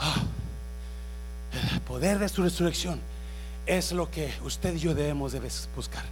Ah, 0.00 0.16
el 1.72 1.80
poder 1.82 2.18
de 2.18 2.28
su 2.28 2.42
resurrección 2.42 3.00
es 3.66 3.92
lo 3.92 4.10
que 4.10 4.32
usted 4.44 4.74
y 4.74 4.80
yo 4.80 4.94
debemos 4.94 5.32
de 5.32 5.40
buscar. 5.74 6.04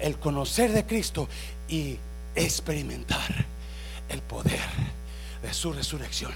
el 0.00 0.18
conocer 0.18 0.72
de 0.72 0.84
Cristo 0.84 1.28
y 1.68 1.98
experimentar 2.34 3.46
el 4.08 4.20
poder 4.22 4.60
de 5.42 5.54
su 5.54 5.72
resurrección. 5.72 6.32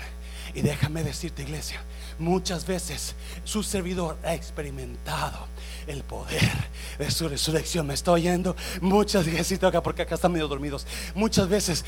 Y 0.54 0.62
déjame 0.62 1.02
decirte, 1.02 1.42
iglesia, 1.42 1.80
muchas 2.18 2.66
veces 2.66 3.14
su 3.44 3.62
servidor 3.62 4.16
ha 4.24 4.34
experimentado 4.34 5.46
el 5.86 6.02
poder 6.02 6.50
de 6.98 7.10
su 7.10 7.28
resurrección. 7.28 7.86
¿Me 7.86 7.94
está 7.94 8.12
oyendo? 8.12 8.56
Muchas 8.80 9.26
veces, 9.32 9.62
acá 9.62 9.82
porque 9.82 10.02
acá 10.02 10.14
están 10.14 10.32
medio 10.32 10.48
dormidos. 10.48 10.86
Muchas 11.14 11.48
veces 11.48 11.84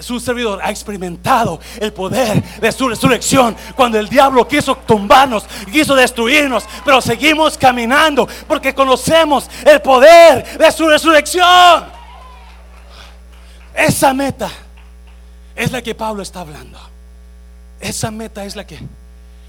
su 0.00 0.20
servidor 0.20 0.60
ha 0.62 0.70
experimentado 0.70 1.60
el 1.80 1.92
poder 1.92 2.42
de 2.60 2.72
su 2.72 2.88
resurrección. 2.88 3.56
Cuando 3.76 3.98
el 3.98 4.08
diablo 4.08 4.46
quiso 4.46 4.76
tumbarnos, 4.76 5.44
quiso 5.70 5.94
destruirnos, 5.94 6.64
pero 6.84 7.00
seguimos 7.00 7.56
caminando 7.56 8.28
porque 8.46 8.74
conocemos 8.74 9.48
el 9.64 9.80
poder 9.80 10.58
de 10.58 10.72
su 10.72 10.88
resurrección. 10.88 12.00
Esa 13.74 14.12
meta 14.12 14.50
es 15.54 15.70
la 15.72 15.82
que 15.82 15.94
Pablo 15.94 16.22
está 16.22 16.40
hablando. 16.40 16.89
Esa 17.80 18.10
meta 18.10 18.44
es 18.44 18.56
la 18.56 18.66
que 18.66 18.78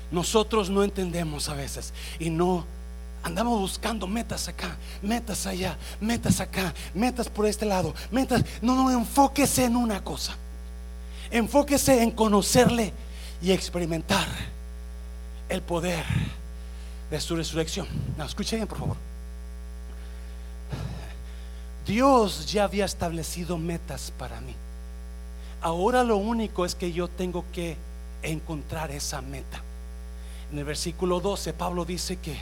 nosotros 0.10 0.70
no 0.70 0.84
entendemos 0.84 1.50
a 1.50 1.54
veces 1.54 1.94
y 2.20 2.30
no 2.30 2.66
andamos 3.24 3.60
buscando 3.60 4.08
metas 4.08 4.48
acá, 4.48 4.76
metas 5.02 5.46
allá, 5.46 5.78
metas 6.00 6.40
acá, 6.40 6.74
metas 6.94 7.30
por 7.30 7.46
este 7.46 7.66
lado, 7.66 7.94
metas. 8.10 8.44
No, 8.62 8.76
no, 8.76 8.90
enfóquese 8.92 9.66
en 9.66 9.76
una 9.76 10.04
cosa. 10.04 10.36
Enfóquese 11.30 12.02
en 12.02 12.12
conocerle 12.12 12.94
y 13.42 13.52
experimentar 13.52 14.28
el 15.50 15.62
poder 15.62 16.04
de 17.10 17.20
su 17.22 17.36
resurrección. 17.36 17.88
No, 18.18 18.26
escuchen 18.26 18.60
bien, 18.60 18.68
por 18.68 18.80
favor. 18.80 18.98
Dios 21.86 22.52
ya 22.52 22.64
había 22.66 22.86
establecido 22.86 23.58
metas 23.58 24.12
para 24.18 24.40
mí. 24.42 24.56
Ahora 25.62 26.04
lo 26.04 26.18
único 26.18 26.66
es 26.66 26.74
que 26.76 26.92
yo 26.92 27.08
tengo 27.08 27.46
que 27.52 27.78
encontrar 28.24 28.92
esa 28.92 29.22
meta. 29.22 29.62
En 30.52 30.60
el 30.60 30.66
versículo 30.66 31.20
12, 31.20 31.54
Pablo 31.54 31.86
dice 31.86 32.18
que 32.18 32.38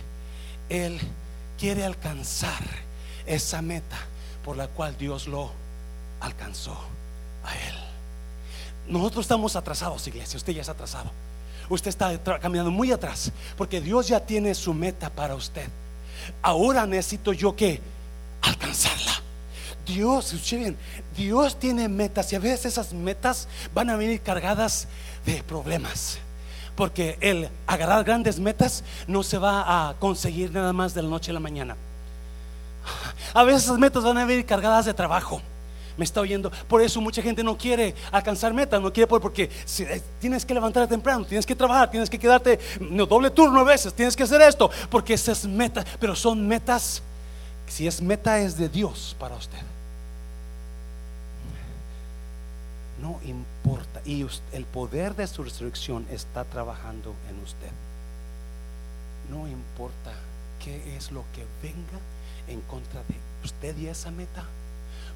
él 0.69 0.99
quiere 1.57 1.83
alcanzar 1.83 2.63
esa 3.25 3.61
meta 3.61 3.97
por 4.43 4.55
la 4.55 4.67
cual 4.67 4.97
Dios 4.97 5.27
lo 5.27 5.51
alcanzó 6.21 6.77
a 7.43 7.55
Él. 7.55 7.75
nosotros 8.87 9.25
estamos 9.25 9.55
atrasados, 9.55 10.07
iglesia. 10.07 10.37
Usted 10.37 10.53
ya 10.53 10.61
es 10.61 10.69
atrasado. 10.69 11.11
Usted 11.69 11.89
está 11.89 12.17
caminando 12.39 12.71
muy 12.71 12.91
atrás. 12.91 13.31
Porque 13.57 13.81
Dios 13.81 14.07
ya 14.07 14.19
tiene 14.19 14.55
su 14.55 14.73
meta 14.73 15.09
para 15.09 15.35
usted. 15.35 15.67
Ahora 16.41 16.85
necesito 16.85 17.33
yo 17.33 17.55
que 17.55 17.79
alcanzarla. 18.41 19.21
Dios, 19.85 20.33
escuche 20.33 20.57
bien, 20.57 20.77
Dios 21.17 21.59
tiene 21.59 21.89
metas 21.89 22.31
y 22.31 22.35
a 22.35 22.39
veces 22.39 22.67
esas 22.67 22.93
metas 22.93 23.47
van 23.73 23.89
a 23.89 23.95
venir 23.95 24.21
cargadas 24.21 24.87
problemas. 25.47 26.17
Porque 26.75 27.17
el 27.19 27.49
agarrar 27.67 28.03
grandes 28.05 28.39
metas 28.39 28.83
no 29.07 29.21
se 29.23 29.37
va 29.37 29.89
a 29.89 29.93
conseguir 29.99 30.51
nada 30.51 30.71
más 30.73 30.93
de 30.93 31.01
la 31.03 31.09
noche 31.09 31.31
a 31.31 31.33
la 31.33 31.39
mañana. 31.39 31.75
A 33.33 33.43
veces 33.43 33.63
esas 33.65 33.77
metas 33.77 34.03
van 34.03 34.17
a 34.17 34.25
venir 34.25 34.45
cargadas 34.45 34.85
de 34.85 34.93
trabajo. 34.93 35.41
Me 35.97 36.05
está 36.05 36.21
oyendo. 36.21 36.49
Por 36.69 36.81
eso 36.81 37.01
mucha 37.01 37.21
gente 37.21 37.43
no 37.43 37.57
quiere 37.57 37.93
alcanzar 38.11 38.53
metas, 38.53 38.81
no 38.81 38.91
quiere 38.93 39.05
por- 39.05 39.19
porque 39.19 39.49
eh, 39.79 40.01
tienes 40.21 40.45
que 40.45 40.53
levantar 40.53 40.87
temprano, 40.87 41.25
tienes 41.25 41.45
que 41.45 41.53
trabajar, 41.53 41.91
tienes 41.91 42.09
que 42.09 42.17
quedarte 42.17 42.57
doble 42.79 43.29
turno 43.31 43.59
a 43.59 43.63
veces, 43.65 43.93
tienes 43.93 44.15
que 44.15 44.23
hacer 44.23 44.41
esto, 44.41 44.71
porque 44.89 45.13
esas 45.15 45.45
metas, 45.45 45.85
pero 45.99 46.15
son 46.15 46.47
metas. 46.47 47.01
Si 47.67 47.85
es 47.85 48.01
meta 48.01 48.39
es 48.39 48.57
de 48.57 48.69
Dios 48.69 49.15
para 49.19 49.35
usted. 49.35 49.59
No 53.01 53.19
importa. 53.23 54.01
Y 54.05 54.25
el 54.51 54.65
poder 54.65 55.15
de 55.15 55.27
su 55.27 55.43
resurrección 55.43 56.05
está 56.11 56.43
trabajando 56.45 57.15
en 57.29 57.41
usted. 57.43 57.71
No 59.29 59.47
importa 59.47 60.11
qué 60.63 60.95
es 60.95 61.11
lo 61.11 61.23
que 61.33 61.45
venga 61.61 61.99
en 62.47 62.61
contra 62.61 63.01
de 63.03 63.15
usted 63.43 63.77
y 63.77 63.87
esa 63.87 64.11
meta. 64.11 64.43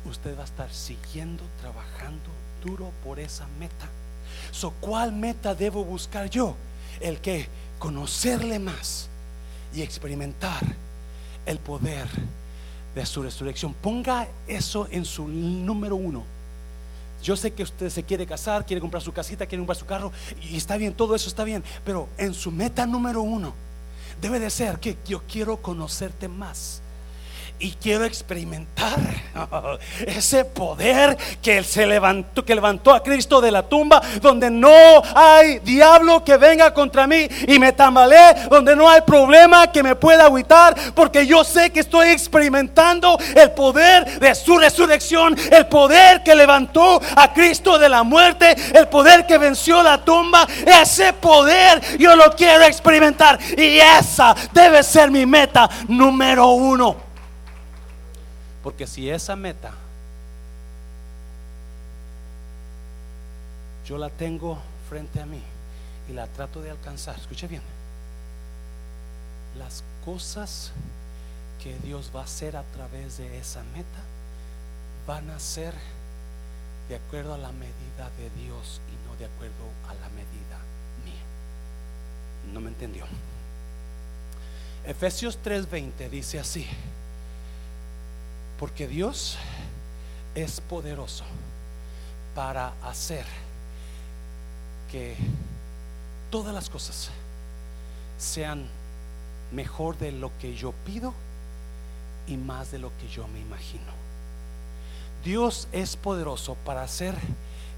Usted 0.06 0.38
va 0.38 0.42
a 0.42 0.46
estar 0.46 0.72
siguiendo 0.72 1.44
trabajando 1.62 2.30
duro 2.64 2.92
por 3.04 3.20
esa 3.20 3.48
meta. 3.60 3.88
So, 4.52 4.72
¿cuál 4.80 5.12
meta 5.12 5.56
debo 5.56 5.84
buscar 5.84 6.30
yo? 6.30 6.56
El 7.00 7.20
que 7.20 7.48
conocerle 7.80 8.60
más 8.60 9.10
y 9.74 9.82
experimentar 9.82 10.62
el 11.46 11.58
poder 11.58 12.08
de 12.96 13.06
su 13.06 13.24
resurrección. 13.24 13.74
Ponga 13.74 14.28
eso 14.48 14.88
en 14.92 15.06
su 15.06 15.28
número 15.28 15.96
uno. 15.96 16.24
Yo 17.24 17.36
sé 17.36 17.54
que 17.54 17.64
usted 17.64 17.90
se 17.90 18.04
quiere 18.04 18.28
casar, 18.28 18.66
quiere 18.66 18.82
comprar 18.82 19.02
su 19.02 19.14
casita, 19.14 19.48
quiere 19.48 19.62
comprar 19.62 19.78
su 19.78 19.86
carro, 19.86 20.12
y 20.42 20.58
está 20.58 20.78
bien, 20.78 20.94
todo 20.94 21.16
eso 21.16 21.30
está 21.30 21.44
bien, 21.44 21.64
pero 21.84 22.08
en 22.18 22.34
su 22.36 22.52
meta 22.52 22.86
número 22.86 23.22
uno 23.22 23.54
debe 24.22 24.40
de 24.40 24.50
ser 24.52 24.80
que 24.80 24.98
yo 25.08 25.24
quiero 25.28 25.58
conocerte 25.62 26.28
más. 26.28 26.83
Y 27.60 27.72
quiero 27.72 28.04
experimentar 28.04 29.00
ese 30.06 30.44
poder 30.44 31.18
que 31.42 31.64
se 31.64 31.86
levantó, 31.86 32.44
que 32.44 32.56
levantó 32.56 32.94
a 32.94 33.02
Cristo 33.02 33.40
de 33.40 33.52
la 33.52 33.64
tumba, 33.64 34.02
donde 34.22 34.50
no 34.50 35.02
hay 35.16 35.60
diablo 35.60 36.24
que 36.24 36.36
venga 36.36 36.74
contra 36.74 37.08
mí 37.08 37.28
y 37.48 37.60
me 37.60 37.72
tambalee, 37.72 38.48
donde 38.50 38.76
no 38.76 38.90
hay 38.90 39.02
problema 39.02 39.72
que 39.72 39.82
me 39.82 39.96
pueda 39.96 40.26
agüitar, 40.26 40.76
porque 40.94 41.26
yo 41.26 41.44
sé 41.46 41.70
que 41.70 41.80
estoy 41.80 42.10
experimentando 42.10 43.18
el 43.36 43.52
poder 43.52 44.20
de 44.20 44.36
su 44.36 44.58
resurrección, 44.58 45.36
el 45.52 45.68
poder 45.68 46.22
que 46.22 46.36
levantó 46.36 47.02
a 47.16 47.34
Cristo 47.34 47.80
de 47.80 47.88
la 47.88 48.04
muerte, 48.04 48.56
el 48.74 48.88
poder 48.90 49.26
que 49.26 49.38
venció 49.38 49.82
la 49.82 50.04
tumba, 50.04 50.46
ese 50.66 51.14
poder 51.14 51.98
yo 51.98 52.16
lo 52.16 52.36
quiero 52.36 52.66
experimentar 52.66 53.40
y 53.58 53.80
esa 53.80 54.36
debe 54.52 54.84
ser 54.84 55.10
mi 55.10 55.26
meta 55.26 55.70
número 55.88 56.50
uno. 56.50 57.13
Porque 58.64 58.88
si 58.88 59.10
esa 59.10 59.36
meta 59.36 59.74
yo 63.86 63.98
la 63.98 64.10
tengo 64.10 64.58
frente 64.90 65.20
a 65.20 65.26
mí 65.26 65.42
y 66.10 66.14
la 66.14 66.28
trato 66.28 66.62
de 66.62 66.72
alcanzar, 66.72 67.18
escuche 67.18 67.48
bien, 67.48 67.62
las 69.58 69.84
cosas 70.06 70.72
que 71.62 71.78
Dios 71.80 72.12
va 72.16 72.22
a 72.22 72.24
hacer 72.24 72.56
a 72.56 72.64
través 72.64 73.18
de 73.18 73.38
esa 73.38 73.62
meta 73.76 74.02
van 75.06 75.30
a 75.30 75.40
ser 75.40 75.74
de 76.88 76.96
acuerdo 76.96 77.34
a 77.34 77.38
la 77.38 77.52
medida 77.52 78.10
de 78.18 78.30
Dios 78.42 78.82
y 78.90 79.08
no 79.08 79.16
de 79.18 79.26
acuerdo 79.26 79.66
a 79.90 79.94
la 79.96 80.10
medida 80.10 80.60
mía. 81.06 82.54
No 82.54 82.62
me 82.62 82.70
entendió. 82.70 83.06
Efesios 84.86 85.40
3:20 85.44 86.10
dice 86.10 86.40
así, 86.40 86.68
porque 88.60 88.88
Dios 88.88 89.38
es 90.36 90.62
poderoso 90.62 91.24
para 92.36 92.74
hacer 92.84 93.26
que 94.92 95.16
todas 96.30 96.54
las 96.54 96.70
cosas 96.70 97.10
sean 98.18 98.66
mejor 99.52 99.98
de 99.98 100.12
lo 100.12 100.32
que 100.40 100.56
yo 100.56 100.74
pido 100.86 101.14
y 102.28 102.38
más 102.38 102.72
de 102.72 102.80
lo 102.80 102.92
que 103.00 103.08
yo 103.08 103.28
me 103.28 103.40
imagino. 103.40 103.92
Dios 105.24 105.68
es 105.72 105.96
poderoso 105.96 106.56
para 106.66 106.84
hacer 106.84 107.16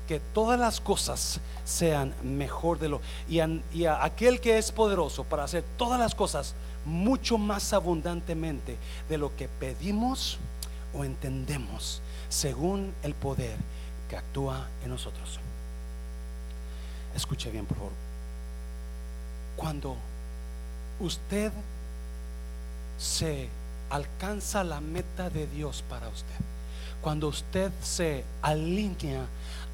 que 0.08 0.20
todas 0.20 0.60
las 0.60 0.82
cosas 0.82 1.40
sean 1.64 2.14
mejor 2.24 2.80
de 2.80 2.90
lo 2.90 3.02
y, 3.28 3.40
y 3.74 3.86
a 3.86 4.04
aquel 4.04 4.40
que 4.40 4.58
es 4.58 4.72
poderoso 4.72 5.24
para 5.24 5.44
hacer 5.44 5.64
todas 5.78 6.00
las 6.00 6.14
cosas 6.14 6.54
mucho 6.86 7.38
más 7.38 7.74
abundantemente 7.74 8.78
de 9.10 9.18
lo 9.18 9.36
que 9.36 9.48
pedimos 9.48 10.38
o 10.94 11.04
entendemos 11.04 12.02
según 12.30 12.94
el 13.04 13.14
poder 13.14 13.58
que 14.10 14.18
actúa 14.18 14.68
en 14.84 14.90
nosotros. 14.90 15.40
Escuche 17.16 17.50
bien, 17.50 17.66
por 17.66 17.78
favor. 17.78 17.94
Cuando 19.56 19.96
usted 21.00 21.52
se 22.98 23.50
alcanza 23.90 24.64
la 24.64 24.82
meta 24.82 25.30
de 25.30 25.48
Dios 25.48 25.84
para 25.90 26.10
usted, 26.10 26.36
cuando 27.02 27.28
usted 27.28 27.72
se 27.82 28.24
alinea 28.42 29.26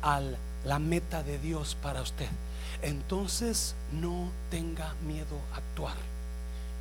a 0.01 0.22
la 0.66 0.80
meta 0.80 1.24
de 1.24 1.39
Dios 1.39 1.76
para 1.82 2.01
usted, 2.01 2.28
entonces 2.82 3.76
no 3.91 4.30
tenga 4.49 4.93
miedo 5.05 5.39
a 5.53 5.57
actuar 5.57 5.95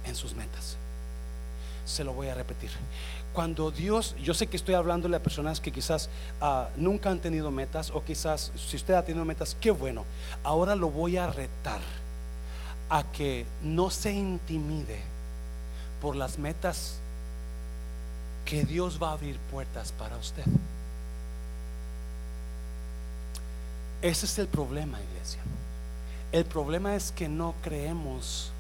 en 0.05 0.15
sus 0.15 0.35
metas. 0.35 0.77
Se 1.87 2.05
lo 2.05 2.13
voy 2.13 2.29
a 2.29 2.35
repetir. 2.35 2.71
Cuando 3.33 3.71
Dios, 3.71 4.17
yo 4.23 4.35
sé 4.35 4.49
que 4.49 4.57
estoy 4.57 4.75
hablándole 4.75 5.17
a 5.17 5.23
personas 5.23 5.61
que 5.61 5.71
quizás 5.71 6.09
ah, 6.41 6.69
nunca 6.77 7.11
han 7.11 7.21
tenido 7.21 7.51
metas 7.51 7.91
o 7.91 8.03
quizás 8.05 8.51
si 8.57 8.77
usted 8.77 8.95
ha 8.95 9.05
tenido 9.05 9.25
metas, 9.25 9.57
qué 9.61 9.71
bueno. 9.71 10.05
Ahora 10.43 10.75
lo 10.75 10.91
voy 10.91 11.17
a 11.17 11.29
retar 11.29 11.81
a 12.89 13.05
que 13.05 13.47
no 13.63 13.91
se 13.91 14.13
intimide 14.13 15.01
por 16.01 16.17
las 16.17 16.39
metas 16.39 16.97
que 18.45 18.65
Dios 18.65 18.99
va 19.01 19.11
a 19.11 19.13
abrir 19.13 19.39
puertas 19.51 19.93
para 19.93 20.17
usted. 20.17 20.45
Ese 24.03 24.27
es 24.27 24.39
el 24.39 24.49
problema, 24.49 24.99
iglesia. 25.01 25.41
El 26.33 26.45
problema 26.47 26.97
es 26.97 27.13
que 27.13 27.29
no 27.29 27.55
creemos 27.63 28.51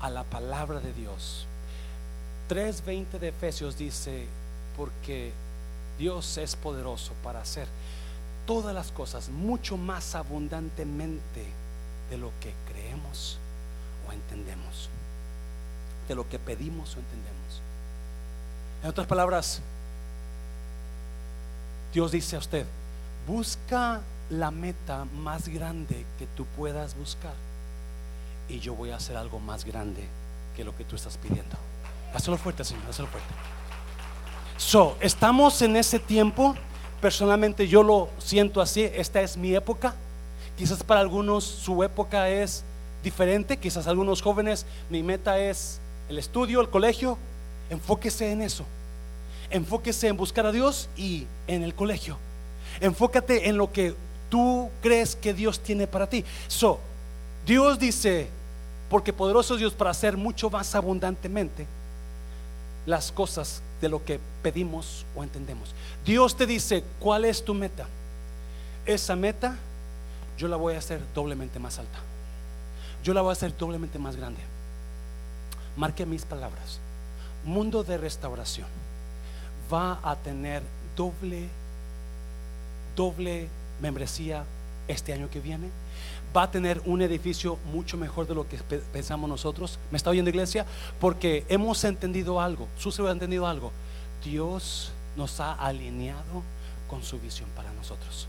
a 0.00 0.10
la 0.10 0.24
palabra 0.24 0.78
de 0.80 0.92
Dios. 0.92 1.46
3.20 2.48 3.18
de 3.18 3.28
Efesios 3.28 3.76
dice, 3.76 4.26
porque 4.76 5.32
Dios 5.98 6.36
es 6.38 6.56
poderoso 6.56 7.12
para 7.22 7.40
hacer 7.40 7.68
todas 8.46 8.74
las 8.74 8.90
cosas 8.90 9.28
mucho 9.28 9.76
más 9.76 10.14
abundantemente 10.14 11.46
de 12.10 12.18
lo 12.18 12.30
que 12.40 12.52
creemos 12.70 13.38
o 14.08 14.12
entendemos, 14.12 14.88
de 16.08 16.14
lo 16.14 16.28
que 16.28 16.38
pedimos 16.38 16.96
o 16.96 17.00
entendemos. 17.00 17.62
En 18.82 18.90
otras 18.90 19.06
palabras, 19.06 19.60
Dios 21.92 22.10
dice 22.10 22.36
a 22.36 22.40
usted, 22.40 22.66
busca 23.26 24.00
la 24.30 24.50
meta 24.50 25.04
más 25.04 25.48
grande 25.48 26.04
que 26.18 26.26
tú 26.36 26.46
puedas 26.56 26.96
buscar 26.96 27.34
y 28.48 28.58
yo 28.58 28.74
voy 28.74 28.90
a 28.90 28.96
hacer 28.96 29.16
algo 29.16 29.38
más 29.38 29.64
grande 29.64 30.06
que 30.56 30.64
lo 30.64 30.76
que 30.76 30.84
tú 30.84 30.96
estás 30.96 31.16
pidiendo. 31.16 31.56
Hazlo 32.14 32.36
fuerte, 32.36 32.64
Señor, 32.64 32.84
hazlo 32.88 33.06
fuerte. 33.06 33.28
So, 34.58 34.96
estamos 35.00 35.60
en 35.62 35.76
ese 35.76 35.98
tiempo. 35.98 36.54
Personalmente 37.00 37.66
yo 37.66 37.82
lo 37.82 38.08
siento 38.18 38.60
así. 38.60 38.82
Esta 38.94 39.20
es 39.22 39.36
mi 39.36 39.54
época. 39.54 39.94
Quizás 40.56 40.84
para 40.84 41.00
algunos 41.00 41.44
su 41.44 41.82
época 41.82 42.28
es 42.28 42.64
diferente. 43.02 43.56
Quizás 43.56 43.86
algunos 43.86 44.22
jóvenes 44.22 44.66
mi 44.90 45.02
meta 45.02 45.38
es 45.38 45.80
el 46.08 46.18
estudio, 46.18 46.60
el 46.60 46.68
colegio. 46.68 47.18
Enfóquese 47.70 48.30
en 48.30 48.42
eso. 48.42 48.64
Enfóquese 49.50 50.08
en 50.08 50.16
buscar 50.16 50.46
a 50.46 50.52
Dios 50.52 50.88
y 50.96 51.26
en 51.46 51.62
el 51.62 51.74
colegio. 51.74 52.18
Enfócate 52.80 53.48
en 53.48 53.56
lo 53.56 53.72
que 53.72 53.94
tú 54.30 54.70
crees 54.80 55.16
que 55.16 55.34
Dios 55.34 55.60
tiene 55.60 55.86
para 55.86 56.06
ti. 56.06 56.24
So, 56.46 56.78
Dios 57.46 57.78
dice, 57.78 58.28
porque 58.88 59.12
poderoso 59.12 59.54
es 59.54 59.60
Dios 59.60 59.72
para 59.72 59.90
hacer 59.90 60.16
mucho 60.16 60.50
más 60.50 60.74
abundantemente 60.74 61.66
las 62.86 63.12
cosas 63.12 63.62
de 63.80 63.88
lo 63.88 64.04
que 64.04 64.20
pedimos 64.42 65.04
o 65.14 65.22
entendemos. 65.22 65.74
Dios 66.04 66.36
te 66.36 66.46
dice, 66.46 66.84
¿cuál 66.98 67.24
es 67.24 67.44
tu 67.44 67.54
meta? 67.54 67.86
Esa 68.86 69.16
meta 69.16 69.56
yo 70.38 70.48
la 70.48 70.56
voy 70.56 70.74
a 70.74 70.78
hacer 70.78 71.00
doblemente 71.14 71.58
más 71.58 71.78
alta. 71.78 71.98
Yo 73.04 73.14
la 73.14 73.20
voy 73.20 73.30
a 73.30 73.32
hacer 73.32 73.56
doblemente 73.56 73.98
más 73.98 74.16
grande. 74.16 74.40
Marque 75.76 76.06
mis 76.06 76.24
palabras. 76.24 76.78
Mundo 77.44 77.82
de 77.82 77.98
restauración 77.98 78.68
va 79.72 79.98
a 80.02 80.16
tener 80.16 80.62
doble, 80.96 81.48
doble 82.96 83.48
membresía 83.80 84.44
este 84.88 85.12
año 85.12 85.30
que 85.30 85.40
viene. 85.40 85.68
Va 86.34 86.44
a 86.44 86.50
tener 86.50 86.80
un 86.86 87.02
edificio 87.02 87.58
mucho 87.72 87.96
mejor 87.96 88.26
de 88.26 88.34
lo 88.34 88.48
que 88.48 88.56
pensamos 88.92 89.28
nosotros. 89.28 89.78
¿Me 89.90 89.96
está 89.96 90.10
oyendo 90.10 90.30
iglesia? 90.30 90.64
Porque 90.98 91.44
hemos 91.48 91.84
entendido 91.84 92.40
algo. 92.40 92.68
Su 92.78 93.06
ha 93.06 93.10
entendido 93.10 93.46
algo. 93.46 93.70
Dios 94.24 94.92
nos 95.16 95.40
ha 95.40 95.52
alineado 95.52 96.42
con 96.88 97.02
su 97.02 97.18
visión 97.18 97.48
para 97.54 97.72
nosotros. 97.72 98.28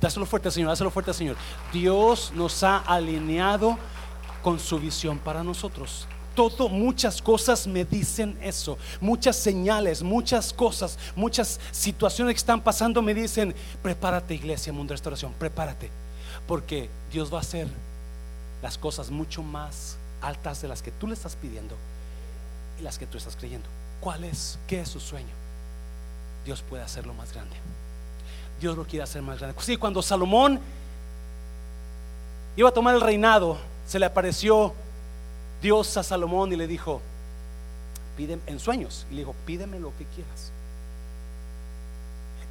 Dáselo 0.00 0.24
fuerte, 0.26 0.50
Señor, 0.50 0.70
dáselo 0.70 0.90
fuerte, 0.90 1.12
Señor. 1.12 1.36
Dios 1.72 2.32
nos 2.34 2.62
ha 2.62 2.78
alineado 2.78 3.78
con 4.42 4.58
su 4.58 4.78
visión 4.78 5.18
para 5.18 5.44
nosotros. 5.44 6.06
Todo, 6.34 6.68
muchas 6.68 7.20
cosas 7.20 7.66
me 7.66 7.84
dicen 7.84 8.38
eso. 8.40 8.78
Muchas 9.00 9.36
señales, 9.36 10.02
muchas 10.02 10.52
cosas, 10.52 10.98
muchas 11.14 11.60
situaciones 11.70 12.34
que 12.34 12.38
están 12.38 12.60
pasando 12.60 13.02
me 13.02 13.12
dicen, 13.12 13.54
prepárate 13.82 14.34
iglesia, 14.34 14.72
mundo 14.72 14.92
de 14.92 14.96
restauración, 14.96 15.34
prepárate. 15.38 15.90
Porque 16.50 16.90
Dios 17.12 17.32
va 17.32 17.38
a 17.38 17.42
hacer 17.42 17.68
las 18.60 18.76
cosas 18.76 19.08
mucho 19.08 19.40
más 19.40 19.96
altas 20.20 20.60
de 20.60 20.66
las 20.66 20.82
que 20.82 20.90
tú 20.90 21.06
le 21.06 21.14
estás 21.14 21.36
pidiendo 21.36 21.76
y 22.76 22.82
las 22.82 22.98
que 22.98 23.06
tú 23.06 23.18
estás 23.18 23.36
creyendo. 23.36 23.68
¿Cuál 24.00 24.24
es? 24.24 24.58
¿Qué 24.66 24.80
es 24.80 24.88
su 24.88 24.98
sueño? 24.98 25.28
Dios 26.44 26.64
puede 26.68 26.82
hacerlo 26.82 27.14
más 27.14 27.32
grande. 27.32 27.54
Dios 28.60 28.76
lo 28.76 28.84
quiere 28.84 29.04
hacer 29.04 29.22
más 29.22 29.38
grande. 29.38 29.56
Sí, 29.60 29.76
cuando 29.76 30.02
Salomón 30.02 30.58
iba 32.56 32.68
a 32.68 32.72
tomar 32.72 32.96
el 32.96 33.00
reinado, 33.00 33.56
se 33.86 34.00
le 34.00 34.06
apareció 34.06 34.74
Dios 35.62 35.96
a 35.96 36.02
Salomón 36.02 36.52
y 36.52 36.56
le 36.56 36.66
dijo, 36.66 37.00
pide 38.16 38.40
en 38.48 38.58
sueños, 38.58 39.06
y 39.08 39.14
le 39.14 39.20
dijo, 39.20 39.36
pídeme 39.46 39.78
lo 39.78 39.96
que 39.96 40.04
quieras. 40.04 40.50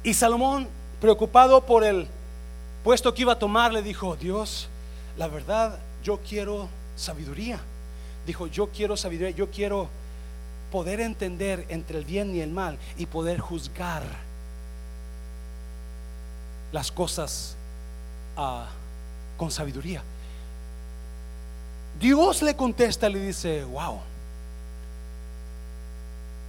Y 0.02 0.14
Salomón, 0.14 0.68
preocupado 1.02 1.66
por 1.66 1.84
el 1.84 2.08
puesto 2.84 3.12
que 3.14 3.22
iba 3.22 3.32
a 3.32 3.38
tomar, 3.38 3.72
le 3.72 3.82
dijo, 3.82 4.16
Dios, 4.16 4.68
la 5.16 5.28
verdad, 5.28 5.78
yo 6.02 6.18
quiero 6.18 6.68
sabiduría. 6.96 7.60
Dijo, 8.26 8.46
yo 8.46 8.68
quiero 8.68 8.96
sabiduría, 8.96 9.30
yo 9.34 9.50
quiero 9.50 9.88
poder 10.70 11.00
entender 11.00 11.66
entre 11.68 11.98
el 11.98 12.04
bien 12.04 12.34
y 12.34 12.40
el 12.40 12.50
mal 12.50 12.78
y 12.96 13.06
poder 13.06 13.40
juzgar 13.40 14.02
las 16.72 16.92
cosas 16.92 17.56
ah, 18.36 18.68
con 19.36 19.50
sabiduría. 19.50 20.02
Dios 21.98 22.42
le 22.42 22.54
contesta 22.54 23.08
le 23.08 23.18
dice, 23.18 23.64
wow, 23.64 23.98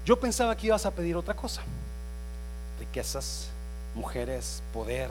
yo 0.06 0.20
pensaba 0.20 0.56
que 0.56 0.68
ibas 0.68 0.86
a 0.86 0.92
pedir 0.92 1.16
otra 1.16 1.36
cosa, 1.36 1.62
riquezas, 2.80 3.50
mujeres, 3.96 4.62
poder, 4.74 5.10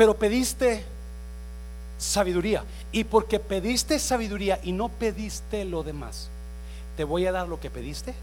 pero 0.00 0.14
pediste 0.14 0.82
sabiduría. 1.98 2.64
Y 2.90 3.04
porque 3.04 3.38
pediste 3.38 3.98
sabiduría 3.98 4.58
y 4.62 4.72
no 4.72 4.88
pediste 4.88 5.66
lo 5.66 5.82
demás, 5.82 6.30
te 6.96 7.04
voy 7.04 7.26
a 7.26 7.32
dar 7.32 7.48
lo 7.48 7.60
que 7.60 7.68
pediste, 7.68 8.14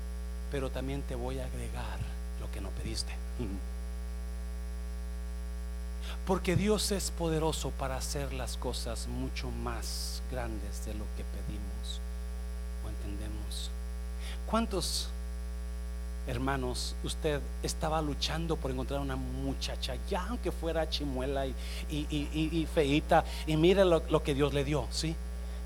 pero 0.49 0.71
también 0.71 1.03
te 1.03 1.13
voy 1.13 1.37
a 1.37 1.45
agregar 1.45 1.99
lo 2.41 2.51
que 2.51 2.61
no 2.61 2.69
pediste. 2.71 3.13
Porque 6.25 6.55
Dios 6.55 6.91
es 6.91 7.11
poderoso 7.11 7.69
para 7.69 7.97
hacer 7.97 8.33
las 8.33 8.57
cosas 8.57 9.07
mucho 9.07 9.51
más 9.51 10.23
grandes 10.31 10.83
de 10.83 10.95
lo 10.95 11.05
que 11.15 11.23
pedimos 11.25 12.01
o 12.83 12.89
entendemos. 12.89 13.69
¿Cuántos 14.47 15.09
hermanos 16.27 16.95
usted 17.03 17.41
estaba 17.63 18.01
luchando 18.01 18.57
por 18.57 18.71
encontrar 18.71 18.99
una 18.99 19.15
muchacha, 19.15 19.95
ya 20.09 20.25
aunque 20.29 20.51
fuera 20.51 20.87
chimuela 20.89 21.45
y, 21.45 21.55
y, 21.89 22.67
feita, 22.73 23.23
y 23.45 23.57
mire 23.57 23.85
lo, 23.85 24.03
lo, 24.09 24.21
que 24.21 24.33
Dios 24.33 24.53
le 24.53 24.63
dio, 24.63 24.87
¿sí? 24.91 25.15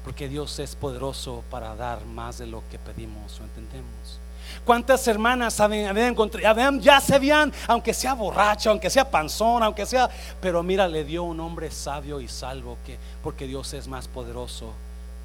Porque 0.03 0.29
Dios 0.29 0.57
es 0.59 0.75
poderoso 0.75 1.43
para 1.49 1.75
dar 1.75 2.05
más 2.05 2.37
de 2.37 2.47
lo 2.47 2.63
que 2.69 2.79
pedimos 2.79 3.39
o 3.39 3.43
entendemos. 3.43 4.19
¿Cuántas 4.65 5.07
hermanas 5.07 5.59
habían, 5.59 5.97
encontrado, 5.97 6.79
ya 6.79 6.99
se 6.99 7.15
habían, 7.15 7.51
aunque 7.67 7.93
sea 7.93 8.13
borracha, 8.13 8.69
aunque 8.69 8.89
sea 8.89 9.09
panzón, 9.09 9.63
aunque 9.63 9.85
sea, 9.85 10.09
pero 10.39 10.61
mira, 10.61 10.87
le 10.87 11.03
dio 11.03 11.23
un 11.23 11.39
hombre 11.39 11.71
sabio 11.71 12.21
y 12.21 12.27
salvo 12.27 12.77
que, 12.85 12.97
porque 13.23 13.47
Dios 13.47 13.73
es 13.73 13.87
más 13.87 14.07
poderoso 14.07 14.73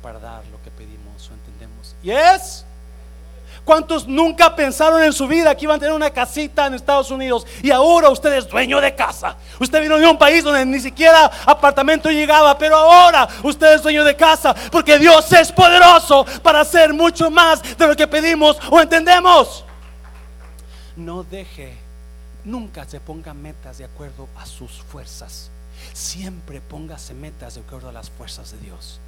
para 0.03 0.19
dar 0.19 0.47
lo 0.47 0.63
que 0.63 0.71
pedimos 0.71 1.31
o 1.31 1.35
entendemos. 1.35 1.97
¿Y 2.03 2.11
es? 2.11 2.65
¿Cuántos 3.67 4.07
nunca 4.07 4.55
pensaron 4.55 5.03
en 5.03 5.13
su 5.13 5.27
vida 5.27 5.53
que 5.57 5.65
iban 5.65 5.79
a 5.79 5.81
tener 5.81 5.93
una 5.93 6.11
casita 6.11 6.67
en 6.67 6.75
Estados 6.75 7.11
Unidos 7.11 7.45
y 7.65 7.73
ahora 7.73 8.09
usted 8.11 8.33
es 8.35 8.47
dueño 8.47 8.81
de 8.81 8.95
casa? 8.95 9.37
Usted 9.59 9.83
vino 9.83 9.99
de 9.99 10.07
un 10.07 10.17
país 10.17 10.45
donde 10.45 10.65
ni 10.65 10.79
siquiera 10.79 11.29
apartamento 11.45 12.09
llegaba, 12.09 12.57
pero 12.57 12.77
ahora 12.77 13.29
usted 13.43 13.75
es 13.75 13.83
dueño 13.83 14.05
de 14.05 14.15
casa 14.15 14.55
porque 14.71 15.01
Dios 15.01 15.33
es 15.33 15.51
poderoso 15.51 16.25
para 16.45 16.61
hacer 16.61 16.95
mucho 16.95 17.29
más 17.29 17.77
de 17.77 17.89
lo 17.89 17.97
que 17.97 18.07
pedimos 18.07 18.57
o 18.71 18.81
entendemos. 18.81 19.65
No 20.95 21.25
deje, 21.25 21.77
nunca 22.45 22.85
se 22.85 23.01
ponga 23.01 23.35
metas 23.35 23.79
de 23.79 23.85
acuerdo 23.87 24.29
a 24.39 24.47
sus 24.47 24.71
fuerzas. 24.71 25.51
Siempre 25.93 26.61
póngase 26.61 27.15
metas 27.15 27.57
de 27.57 27.63
acuerdo 27.63 27.89
a 27.89 27.93
las 27.93 28.11
fuerzas 28.11 28.53
de 28.53 28.59
Dios 28.59 29.01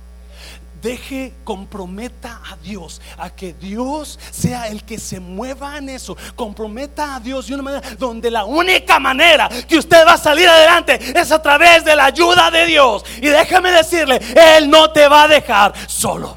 deje, 0.80 1.34
comprometa 1.44 2.40
a 2.50 2.56
Dios, 2.56 3.00
a 3.16 3.30
que 3.30 3.52
Dios 3.52 4.18
sea 4.30 4.68
el 4.68 4.84
que 4.84 4.98
se 4.98 5.20
mueva 5.20 5.78
en 5.78 5.88
eso. 5.88 6.16
Comprometa 6.34 7.16
a 7.16 7.20
Dios 7.20 7.48
de 7.48 7.54
una 7.54 7.62
manera 7.62 7.90
donde 7.96 8.30
la 8.30 8.44
única 8.44 8.98
manera 8.98 9.48
que 9.48 9.78
usted 9.78 10.06
va 10.06 10.14
a 10.14 10.18
salir 10.18 10.48
adelante 10.48 10.98
es 11.18 11.32
a 11.32 11.42
través 11.42 11.84
de 11.84 11.96
la 11.96 12.06
ayuda 12.06 12.50
de 12.50 12.66
Dios. 12.66 13.04
Y 13.18 13.28
déjame 13.28 13.72
decirle, 13.72 14.20
Él 14.56 14.70
no 14.70 14.90
te 14.90 15.08
va 15.08 15.24
a 15.24 15.28
dejar 15.28 15.74
solo. 15.88 16.36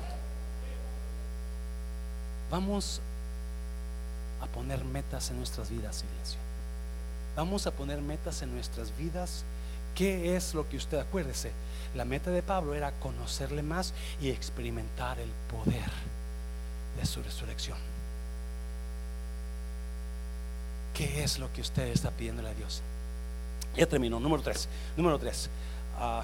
Vamos 2.49 2.99
a 4.41 4.45
poner 4.47 4.83
metas 4.83 5.29
en 5.29 5.37
nuestras 5.37 5.69
vidas, 5.69 6.03
iglesia. 6.11 6.39
Vamos 7.35 7.65
a 7.65 7.71
poner 7.71 8.01
metas 8.01 8.41
en 8.41 8.53
nuestras 8.53 8.95
vidas. 8.97 9.45
¿Qué 9.95 10.35
es 10.35 10.53
lo 10.53 10.67
que 10.67 10.77
usted 10.77 10.97
acuérdese? 10.99 11.51
La 11.95 12.05
meta 12.05 12.31
de 12.31 12.41
Pablo 12.41 12.73
era 12.73 12.91
conocerle 12.93 13.61
más 13.63 13.93
y 14.21 14.29
experimentar 14.29 15.19
el 15.19 15.29
poder 15.49 15.89
de 16.99 17.05
su 17.05 17.21
resurrección. 17.21 17.77
¿Qué 20.93 21.23
es 21.23 21.39
lo 21.39 21.51
que 21.51 21.61
usted 21.61 21.87
está 21.87 22.11
pidiéndole 22.11 22.49
a 22.49 22.53
Dios? 22.53 22.81
Ya 23.75 23.85
terminó. 23.85 24.19
Número 24.19 24.41
tres. 24.41 24.67
Número 24.95 25.17
tres. 25.17 25.49
Ah, 25.97 26.23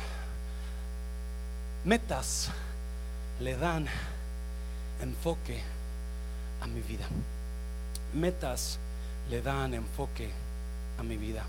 metas 1.86 2.50
le 3.40 3.56
dan 3.56 3.88
enfoque 5.02 5.62
a 6.62 6.68
mi 6.68 6.82
vida. 6.82 7.08
Metas 8.14 8.80
le 9.30 9.42
dan 9.42 9.74
enfoque 9.74 10.30
a 10.98 11.04
mi 11.04 11.18
vida. 11.18 11.46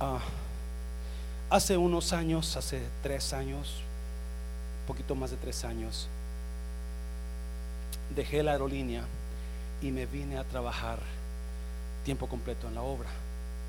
Ah, 0.00 0.20
Hace 1.50 1.76
unos 1.76 2.12
años, 2.12 2.56
hace 2.56 2.80
tres 3.02 3.32
años, 3.32 3.82
un 4.82 4.86
poquito 4.86 5.16
más 5.16 5.32
de 5.32 5.36
tres 5.36 5.64
años, 5.64 6.06
dejé 8.14 8.44
la 8.44 8.52
aerolínea 8.52 9.02
y 9.82 9.90
me 9.90 10.06
vine 10.06 10.38
a 10.38 10.44
trabajar 10.44 11.00
tiempo 12.04 12.28
completo 12.28 12.68
en 12.68 12.76
la 12.76 12.82
obra. 12.82 13.08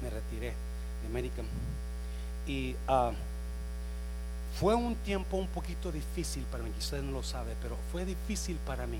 Me 0.04 0.12
retiré 0.12 0.54
de 1.02 1.08
American. 1.08 1.48
Y 2.46 2.76
ah, 2.88 3.14
fue 4.60 4.76
un 4.76 4.96
tiempo 4.98 5.38
un 5.38 5.48
poquito 5.48 5.92
difícil 5.92 6.44
para 6.52 6.64
mí, 6.64 6.72
usted 6.78 7.02
no 7.02 7.14
lo 7.14 7.24
sabe, 7.24 7.56
pero 7.64 7.78
fue 7.92 8.06
difícil 8.06 8.58
para 8.58 8.86
mí, 8.86 9.00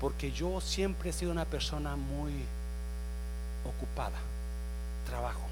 porque 0.00 0.32
yo 0.32 0.60
siempre 0.60 1.10
he 1.10 1.12
sido 1.12 1.30
una 1.30 1.44
persona 1.44 1.94
muy 1.94 2.32
ocupada, 3.64 4.18
trabajo 5.06 5.51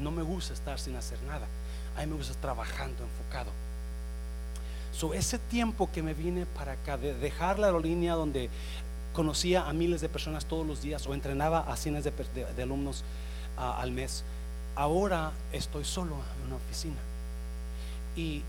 no 0.00 0.10
me 0.10 0.22
gusta 0.22 0.54
estar 0.54 0.78
sin 0.78 0.96
hacer 0.96 1.22
nada. 1.22 1.46
A 1.96 2.00
mí 2.00 2.06
me 2.06 2.16
gusta 2.16 2.34
trabajando, 2.40 3.02
enfocado. 3.02 3.50
So, 4.92 5.14
ese 5.14 5.38
tiempo 5.38 5.90
que 5.92 6.02
me 6.02 6.14
vine 6.14 6.46
para 6.46 6.72
acá, 6.72 6.96
de 6.96 7.14
dejar 7.14 7.58
la 7.58 7.66
aerolínea 7.66 8.14
donde 8.14 8.48
conocía 9.12 9.68
a 9.68 9.72
miles 9.72 10.00
de 10.00 10.08
personas 10.08 10.46
todos 10.46 10.66
los 10.66 10.82
días 10.82 11.06
o 11.06 11.14
entrenaba 11.14 11.60
a 11.60 11.76
cientos 11.76 12.04
de, 12.04 12.62
alumnos 12.62 13.04
al 13.56 13.90
mes, 13.90 14.24
ahora 14.74 15.32
estoy 15.52 15.84
solo 15.84 16.14
en 16.14 16.46
una 16.46 16.56
oficina. 16.56 16.96
Y, 18.16 18.42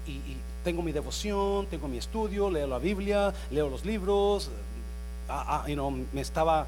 tengo 0.64 0.82
mi 0.82 0.92
devoción, 0.92 1.66
tengo 1.68 1.88
mi 1.88 1.98
estudio, 1.98 2.50
leo 2.50 2.68
la 2.68 2.80
Biblia, 2.80 3.34
leo 3.52 3.70
los 3.70 3.86
libros. 3.86 4.50
me 6.14 6.22
estaba 6.22 6.68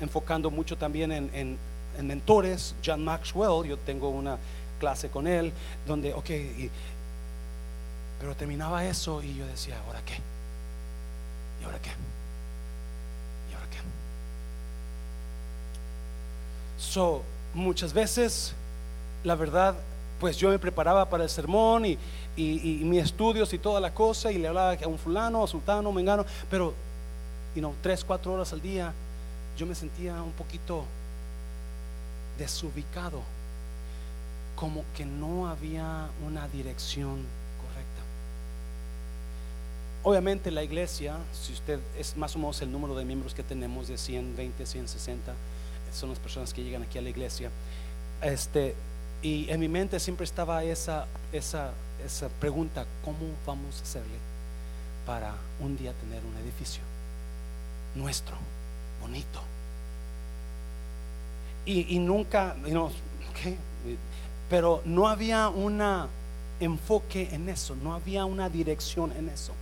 enfocando 0.00 0.50
mucho 0.50 0.76
también 0.76 1.12
en 1.12 1.58
mentores, 2.02 2.74
John 2.84 3.04
Maxwell, 3.04 3.68
yo 3.68 3.78
tengo 3.78 4.08
una 4.08 4.38
clase 4.78 5.08
con 5.08 5.26
él, 5.26 5.52
donde, 5.86 6.12
ok, 6.12 6.30
pero 8.20 8.34
terminaba 8.34 8.84
eso 8.84 9.22
y 9.22 9.34
yo 9.34 9.46
decía, 9.46 9.76
¿ahora 9.86 10.00
qué? 10.04 10.14
¿Y 11.60 11.64
ahora 11.64 11.78
qué? 11.78 11.90
¿Y 11.90 13.54
ahora 13.54 13.66
qué? 13.70 13.78
So, 16.78 17.22
muchas 17.52 17.92
veces, 17.92 18.54
la 19.24 19.34
verdad, 19.34 19.74
pues 20.20 20.36
yo 20.36 20.50
me 20.50 20.58
preparaba 20.58 21.08
para 21.08 21.24
el 21.24 21.30
sermón 21.30 21.86
y, 21.86 21.98
y, 22.36 22.80
mis 22.84 23.04
estudios 23.04 23.52
y 23.52 23.58
toda 23.58 23.80
la 23.80 23.92
cosa 23.92 24.32
y 24.32 24.38
le 24.38 24.48
hablaba 24.48 24.72
a 24.72 24.88
un 24.88 24.98
fulano, 24.98 25.44
a 25.44 25.46
sultano, 25.46 25.92
mengano, 25.92 26.24
pero, 26.50 26.74
you 27.54 27.60
know, 27.60 27.74
tres, 27.82 28.04
cuatro 28.04 28.32
horas 28.32 28.52
al 28.52 28.62
día, 28.62 28.92
yo 29.56 29.66
me 29.66 29.74
sentía 29.74 30.20
un 30.22 30.32
poquito 30.32 30.84
desubicado, 32.38 33.22
como 34.56 34.84
que 34.96 35.04
no 35.04 35.48
había 35.48 36.08
una 36.26 36.48
dirección 36.48 37.24
correcta. 37.60 38.02
Obviamente 40.02 40.50
la 40.50 40.62
iglesia, 40.62 41.16
si 41.32 41.52
usted 41.52 41.80
es 41.98 42.16
más 42.16 42.34
o 42.36 42.38
menos 42.38 42.60
el 42.62 42.70
número 42.70 42.94
de 42.94 43.04
miembros 43.04 43.34
que 43.34 43.42
tenemos 43.42 43.88
de 43.88 43.98
120, 43.98 44.66
160, 44.66 45.32
son 45.92 46.10
las 46.10 46.18
personas 46.18 46.52
que 46.52 46.62
llegan 46.62 46.82
aquí 46.82 46.98
a 46.98 47.02
la 47.02 47.10
iglesia, 47.10 47.50
este, 48.22 48.74
y 49.22 49.48
en 49.50 49.60
mi 49.60 49.68
mente 49.68 49.98
siempre 50.00 50.24
estaba 50.24 50.62
esa, 50.64 51.06
esa, 51.32 51.72
esa 52.04 52.28
pregunta, 52.28 52.84
¿cómo 53.04 53.18
vamos 53.46 53.80
a 53.80 53.82
hacerle 53.82 54.18
para 55.06 55.34
un 55.60 55.76
día 55.76 55.92
tener 55.94 56.22
un 56.24 56.36
edificio 56.42 56.82
nuestro, 57.94 58.36
bonito? 59.00 59.53
Y, 61.66 61.98
nunca, 61.98 62.54
pero 64.50 64.82
no 64.84 65.08
había 65.08 65.48
un 65.48 65.82
enfoque 66.60 67.28
en 67.32 67.48
eso, 67.48 67.74
no 67.76 67.94
había 67.94 68.24
una 68.26 68.48
dirección 68.50 69.12
en 69.12 69.28
eso. 69.30 69.52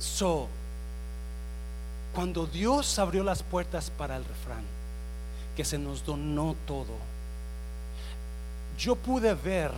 So, 0.00 0.48
cuando 2.14 2.46
Dios 2.46 2.98
abrió 2.98 3.22
las 3.22 3.42
puertas 3.42 3.90
para 3.90 4.16
el 4.16 4.24
refrán, 4.24 4.64
que 5.56 5.64
se 5.64 5.78
nos 5.78 6.04
donó 6.04 6.56
todo, 6.66 6.94
yo 8.78 8.96
pude 8.96 9.34
ver 9.34 9.72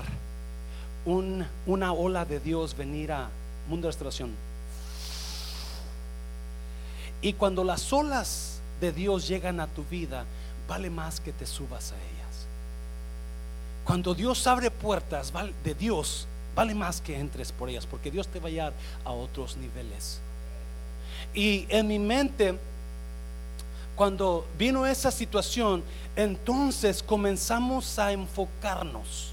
una 1.05 1.93
ola 1.93 2.24
de 2.24 2.41
Dios 2.41 2.76
venir 2.76 3.12
a 3.12 3.28
Mundo 3.68 3.86
de 3.86 3.93
Restauración. 3.93 4.30
Y 7.22 7.34
cuando 7.34 7.64
las 7.64 7.93
olas 7.93 8.60
de 8.81 8.93
Dios 8.93 9.28
llegan 9.28 9.61
a 9.61 9.66
tu 9.66 9.85
vida, 9.85 10.24
vale 10.68 10.91
más 10.91 11.20
que 11.20 11.33
te 11.33 11.47
subas 11.47 11.93
a 11.93 11.97
ellas. 11.97 12.47
Cuando 13.85 14.14
Dios 14.14 14.47
abre 14.47 14.70
puertas 14.70 15.33
de 15.64 15.74
Dios, 15.74 16.26
vale 16.55 16.74
más 16.74 17.01
que 17.01 17.18
entres 17.18 17.53
por 17.53 17.68
ellas, 17.68 17.87
porque 17.87 18.11
Dios 18.11 18.28
te 18.28 18.41
va 18.41 18.49
a 18.49 18.51
llevar 18.51 18.72
a 19.05 19.11
otros 19.11 19.57
niveles. 19.57 20.20
Y 21.35 21.66
en 21.68 21.87
mi 21.89 21.99
mente, 21.99 22.59
cuando 23.97 24.47
vino 24.59 24.87
esa 24.87 25.11
situación, 25.11 25.83
entonces 26.16 27.03
comenzamos 27.03 27.99
a 27.99 28.12
enfocarnos, 28.12 29.33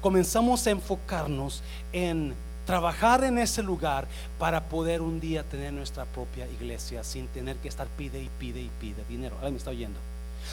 comenzamos 0.00 0.66
a 0.66 0.70
enfocarnos 0.70 1.62
en 1.92 2.34
trabajar 2.66 3.24
en 3.24 3.38
ese 3.38 3.62
lugar 3.62 4.06
para 4.38 4.68
poder 4.68 5.00
un 5.00 5.20
día 5.20 5.42
tener 5.44 5.72
nuestra 5.72 6.04
propia 6.04 6.46
iglesia 6.48 7.02
sin 7.04 7.28
tener 7.28 7.56
que 7.56 7.68
estar 7.68 7.86
pide 7.86 8.22
y 8.22 8.28
pide 8.38 8.60
y 8.60 8.70
pide 8.80 9.04
dinero. 9.08 9.36
Alguien 9.36 9.54
me 9.54 9.58
está 9.58 9.70
oyendo. 9.70 9.98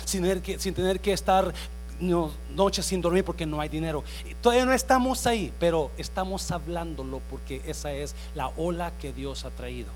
Sin 0.05 0.21
tener 0.21 0.41
que, 0.41 0.59
sin 0.59 0.73
tener 0.73 0.99
que 0.99 1.11
estar 1.11 1.53
noches 1.99 2.85
sin 2.85 3.01
dormir 3.01 3.23
porque 3.23 3.45
no 3.45 3.59
hay 3.59 3.69
dinero. 3.69 4.03
Todavía 4.41 4.65
no 4.65 4.73
estamos 4.73 5.25
ahí, 5.27 5.51
pero 5.59 5.91
estamos 5.97 6.51
hablándolo 6.51 7.21
porque 7.29 7.61
esa 7.65 7.91
es 7.91 8.15
la 8.35 8.47
ola 8.49 8.91
que 8.99 9.13
Dios 9.13 9.45
ha 9.45 9.49
traído. 9.49 9.89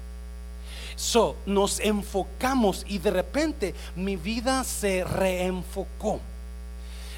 So, 0.96 1.36
nos 1.46 1.80
enfocamos 1.80 2.84
y 2.88 2.98
de 2.98 3.12
repente 3.12 3.76
mi 3.96 4.16
vida 4.16 4.64
se 4.64 5.04
reenfocó. 5.04 6.20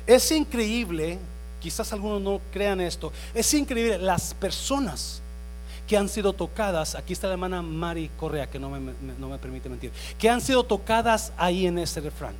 Es 0.06 0.32
increíble, 0.32 1.20
quizás 1.60 1.91
algunos 1.93 2.22
no 2.22 2.41
crean 2.51 2.82
esto, 2.82 3.12
es 3.34 3.53
increíble 3.53 3.97
las 3.97 4.34
personas 4.34 5.22
que 5.88 5.97
han 5.97 6.07
sido 6.07 6.34
tocadas, 6.34 6.95
aquí 6.95 7.14
está 7.14 7.28
la 7.28 7.34
hermana 7.34 7.62
Mari 7.62 8.12
Correa, 8.18 8.47
que 8.47 8.60
no 8.60 8.70
me, 8.70 8.93
no 9.18 9.30
me 9.30 9.38
permite 9.38 9.70
mentir, 9.70 9.91
que 10.20 10.30
han 10.30 10.41
sido 10.41 10.64
tocadas 10.64 11.34
ahí 11.38 11.66
en 11.66 11.80
ese 11.80 11.99
refrán 12.01 12.36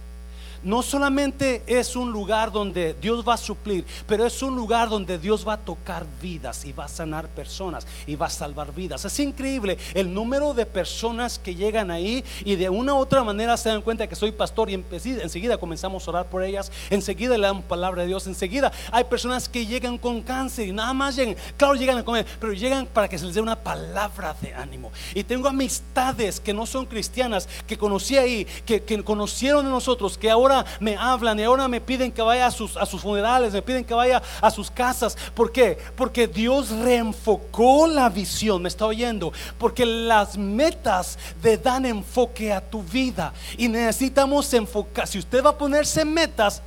no 0.64 0.82
solamente 0.82 1.64
es 1.68 1.96
un 1.96 2.12
lugar 2.12 2.52
donde 2.52 2.96
Dios 3.00 3.28
va 3.28 3.36
a 3.36 3.38
suplir, 3.38 3.86
pero 4.08 4.26
es 4.26 4.42
un 4.42 4.56
lugar 4.56 4.90
donde 4.90 5.18
Dios 5.18 5.48
va 5.48 5.54
a 5.54 5.58
tocar 5.58 6.06
vidas 6.22 6.66
y 6.66 6.74
va 6.74 6.86
a 6.86 6.88
sanar 6.88 7.28
personas 7.30 7.86
y 8.06 8.16
va 8.16 8.28
a 8.28 8.30
salvar 8.30 8.74
vidas. 8.74 9.06
Es 9.06 9.20
increíble 9.20 9.78
el 9.94 10.14
número 10.14 10.54
de 10.54 10.66
personas 10.66 11.40
que 11.40 11.56
llegan 11.56 11.92
ahí 11.92 12.24
y 12.44 12.56
de 12.56 12.70
una 12.70 12.94
u 12.94 12.98
otra 12.98 13.24
manera 13.24 13.58
se 13.58 13.70
dan 13.70 13.82
cuenta 13.82 14.08
que 14.08 14.16
soy 14.16 14.32
pastor 14.32 14.70
y 14.70 14.74
enseguida 14.74 15.58
comenzamos 15.58 16.08
a 16.08 16.12
orar 16.12 16.26
por 16.28 16.44
ellas, 16.44 16.72
enseguida 16.90 17.38
le 17.38 17.48
damos 17.48 17.64
palabra 17.66 18.02
de 18.02 18.10
Dios, 18.10 18.28
enseguida 18.28 18.72
hay 18.92 19.04
personas 19.06 19.48
que 19.48 19.66
llegan 19.66 19.98
con 19.98 20.22
cáncer 20.22 20.68
y 20.68 20.72
nada 20.72 20.94
más 20.94 21.16
llegan, 21.16 21.36
claro 21.58 21.76
llegan 21.76 21.98
a 21.98 22.06
comer, 22.06 22.26
pero 22.40 22.54
llegan 22.54 22.86
para 22.86 23.08
que 23.08 23.18
se 23.18 23.26
les 23.26 23.36
dé 23.36 23.42
una 23.42 23.56
palabra 23.56 24.36
de 24.42 24.54
ánimo. 24.54 24.92
Y 25.14 25.24
tengo 25.24 25.48
amistades 25.48 26.40
que 26.40 26.54
no 26.54 26.66
son 26.66 26.86
cristianas, 26.86 27.48
que 27.68 27.78
conocí 27.78 28.18
ahí, 28.18 28.46
que, 28.66 28.84
que 28.84 29.04
conocieron 29.04 29.66
de 29.66 29.72
nosotros, 29.72 30.18
que 30.18 30.30
ahora 30.30 30.49
me 30.80 30.96
hablan 30.96 31.40
y 31.40 31.44
ahora 31.44 31.68
me 31.68 31.82
piden 31.82 32.12
que 32.12 32.22
vaya 32.22 32.48
a 32.48 32.52
sus, 32.52 32.78
a 32.78 32.86
sus 32.86 33.02
funerales, 33.02 33.54
me 33.54 33.62
piden 33.62 33.84
que 33.84 33.94
vaya 33.94 34.22
a 34.42 34.52
sus 34.52 34.70
casas. 34.70 35.18
¿Por 35.34 35.52
qué? 35.52 35.78
Porque 35.96 36.28
Dios 36.28 36.70
reenfocó 36.70 37.88
la 37.88 38.10
visión, 38.10 38.62
me 38.62 38.70
está 38.70 38.86
oyendo. 38.86 39.32
Porque 39.58 39.86
las 39.86 40.38
metas 40.38 41.18
le 41.42 41.58
dan 41.58 41.86
enfoque 41.86 42.52
a 42.54 42.62
tu 42.62 42.84
vida. 42.84 43.34
Y 43.58 43.68
necesitamos 43.68 44.54
enfocar. 44.54 45.08
Si 45.08 45.20
usted 45.20 45.44
va 45.44 45.52
a 45.52 45.58
ponerse 45.58 46.06
metas, 46.06 46.62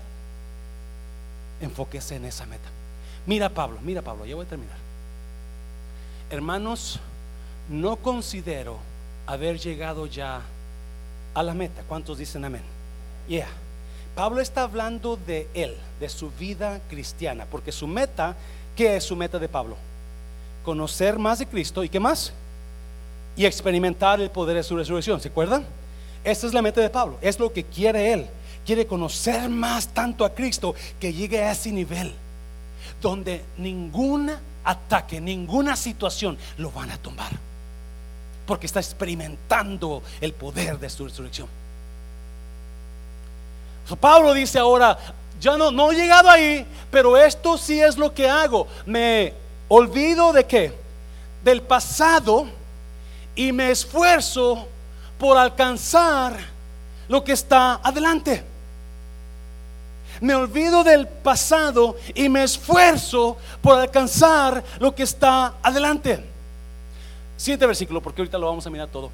enfóquese 1.60 2.16
en 2.16 2.24
esa 2.24 2.46
meta. 2.46 2.68
Mira 3.26 3.48
Pablo, 3.48 3.78
mira 3.82 4.02
Pablo, 4.02 4.26
ya 4.26 4.34
voy 4.34 4.46
a 4.46 4.48
terminar. 4.48 4.76
Hermanos, 6.30 6.98
no 7.68 7.96
considero 7.96 8.78
haber 9.26 9.58
llegado 9.58 10.06
ya 10.06 10.40
a 11.34 11.42
la 11.42 11.54
meta. 11.54 11.82
¿Cuántos 11.88 12.18
dicen 12.18 12.44
amén? 12.44 12.62
Yeah. 13.28 13.48
Pablo 14.14 14.40
está 14.40 14.62
hablando 14.62 15.16
de 15.16 15.48
él, 15.54 15.74
de 15.98 16.08
su 16.08 16.30
vida 16.30 16.80
cristiana, 16.90 17.46
porque 17.50 17.72
su 17.72 17.86
meta, 17.86 18.36
¿qué 18.76 18.96
es 18.96 19.04
su 19.04 19.16
meta 19.16 19.38
de 19.38 19.48
Pablo? 19.48 19.76
Conocer 20.64 21.18
más 21.18 21.38
de 21.38 21.46
Cristo 21.46 21.82
y 21.82 21.88
qué 21.88 21.98
más? 21.98 22.32
Y 23.36 23.46
experimentar 23.46 24.20
el 24.20 24.30
poder 24.30 24.56
de 24.56 24.62
su 24.62 24.76
resurrección, 24.76 25.20
¿se 25.20 25.28
acuerdan? 25.28 25.64
Esa 26.24 26.46
es 26.46 26.52
la 26.52 26.60
meta 26.60 26.80
de 26.80 26.90
Pablo, 26.90 27.18
es 27.22 27.38
lo 27.38 27.52
que 27.52 27.64
quiere 27.64 28.12
él. 28.12 28.26
Quiere 28.66 28.86
conocer 28.86 29.48
más 29.48 29.88
tanto 29.88 30.24
a 30.24 30.34
Cristo 30.34 30.74
que 31.00 31.12
llegue 31.12 31.42
a 31.42 31.50
ese 31.50 31.72
nivel 31.72 32.12
donde 33.00 33.44
ningún 33.58 34.30
ataque, 34.64 35.20
ninguna 35.20 35.74
situación 35.74 36.38
lo 36.58 36.70
van 36.70 36.90
a 36.90 36.98
tomar. 36.98 37.32
Porque 38.46 38.66
está 38.66 38.80
experimentando 38.80 40.02
el 40.20 40.32
poder 40.32 40.78
de 40.78 40.90
su 40.90 41.04
resurrección. 41.04 41.61
Pablo 44.00 44.32
dice 44.32 44.58
ahora, 44.58 44.98
ya 45.40 45.56
no, 45.56 45.70
no 45.70 45.92
he 45.92 45.96
llegado 45.96 46.30
ahí, 46.30 46.66
pero 46.90 47.16
esto 47.16 47.58
sí 47.58 47.80
es 47.80 47.96
lo 47.96 48.14
que 48.14 48.28
hago. 48.28 48.66
Me 48.86 49.34
olvido 49.68 50.32
de 50.32 50.44
qué? 50.44 50.72
Del 51.42 51.62
pasado 51.62 52.46
y 53.34 53.52
me 53.52 53.70
esfuerzo 53.70 54.68
por 55.18 55.36
alcanzar 55.36 56.36
lo 57.08 57.24
que 57.24 57.32
está 57.32 57.80
adelante. 57.82 58.44
Me 60.20 60.34
olvido 60.34 60.84
del 60.84 61.08
pasado 61.08 61.96
y 62.14 62.28
me 62.28 62.44
esfuerzo 62.44 63.36
por 63.60 63.78
alcanzar 63.78 64.62
lo 64.78 64.94
que 64.94 65.02
está 65.02 65.54
adelante. 65.62 66.24
Siguiente 67.36 67.66
versículo, 67.66 68.00
porque 68.00 68.20
ahorita 68.20 68.38
lo 68.38 68.46
vamos 68.46 68.64
a 68.66 68.70
mirar 68.70 68.88
todo. 68.88 69.10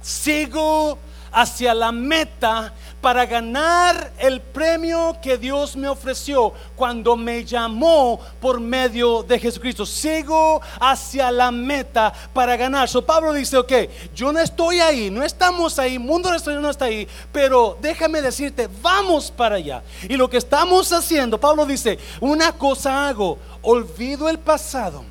Sigo 0.00 0.96
hacia 1.32 1.74
la 1.74 1.90
meta 1.90 2.72
para 3.02 3.26
ganar 3.26 4.12
el 4.18 4.40
premio 4.40 5.16
que 5.20 5.36
Dios 5.36 5.76
me 5.76 5.88
ofreció 5.88 6.52
cuando 6.76 7.16
me 7.16 7.44
llamó 7.44 8.20
por 8.40 8.60
medio 8.60 9.24
de 9.24 9.40
Jesucristo. 9.40 9.84
Sigo 9.84 10.62
hacia 10.80 11.32
la 11.32 11.50
meta 11.50 12.12
para 12.32 12.56
ganar. 12.56 12.88
So 12.88 13.04
Pablo 13.04 13.32
dice, 13.32 13.56
ok, 13.56 13.72
yo 14.14 14.32
no 14.32 14.38
estoy 14.38 14.78
ahí, 14.78 15.10
no 15.10 15.24
estamos 15.24 15.80
ahí, 15.80 15.98
mundo 15.98 16.30
no 16.30 16.70
está 16.70 16.84
ahí, 16.84 17.08
pero 17.32 17.76
déjame 17.80 18.22
decirte, 18.22 18.68
vamos 18.80 19.32
para 19.32 19.56
allá. 19.56 19.82
Y 20.08 20.16
lo 20.16 20.30
que 20.30 20.36
estamos 20.36 20.92
haciendo, 20.92 21.38
Pablo 21.38 21.66
dice, 21.66 21.98
una 22.20 22.52
cosa 22.52 23.08
hago, 23.08 23.36
olvido 23.62 24.28
el 24.28 24.38
pasado, 24.38 25.04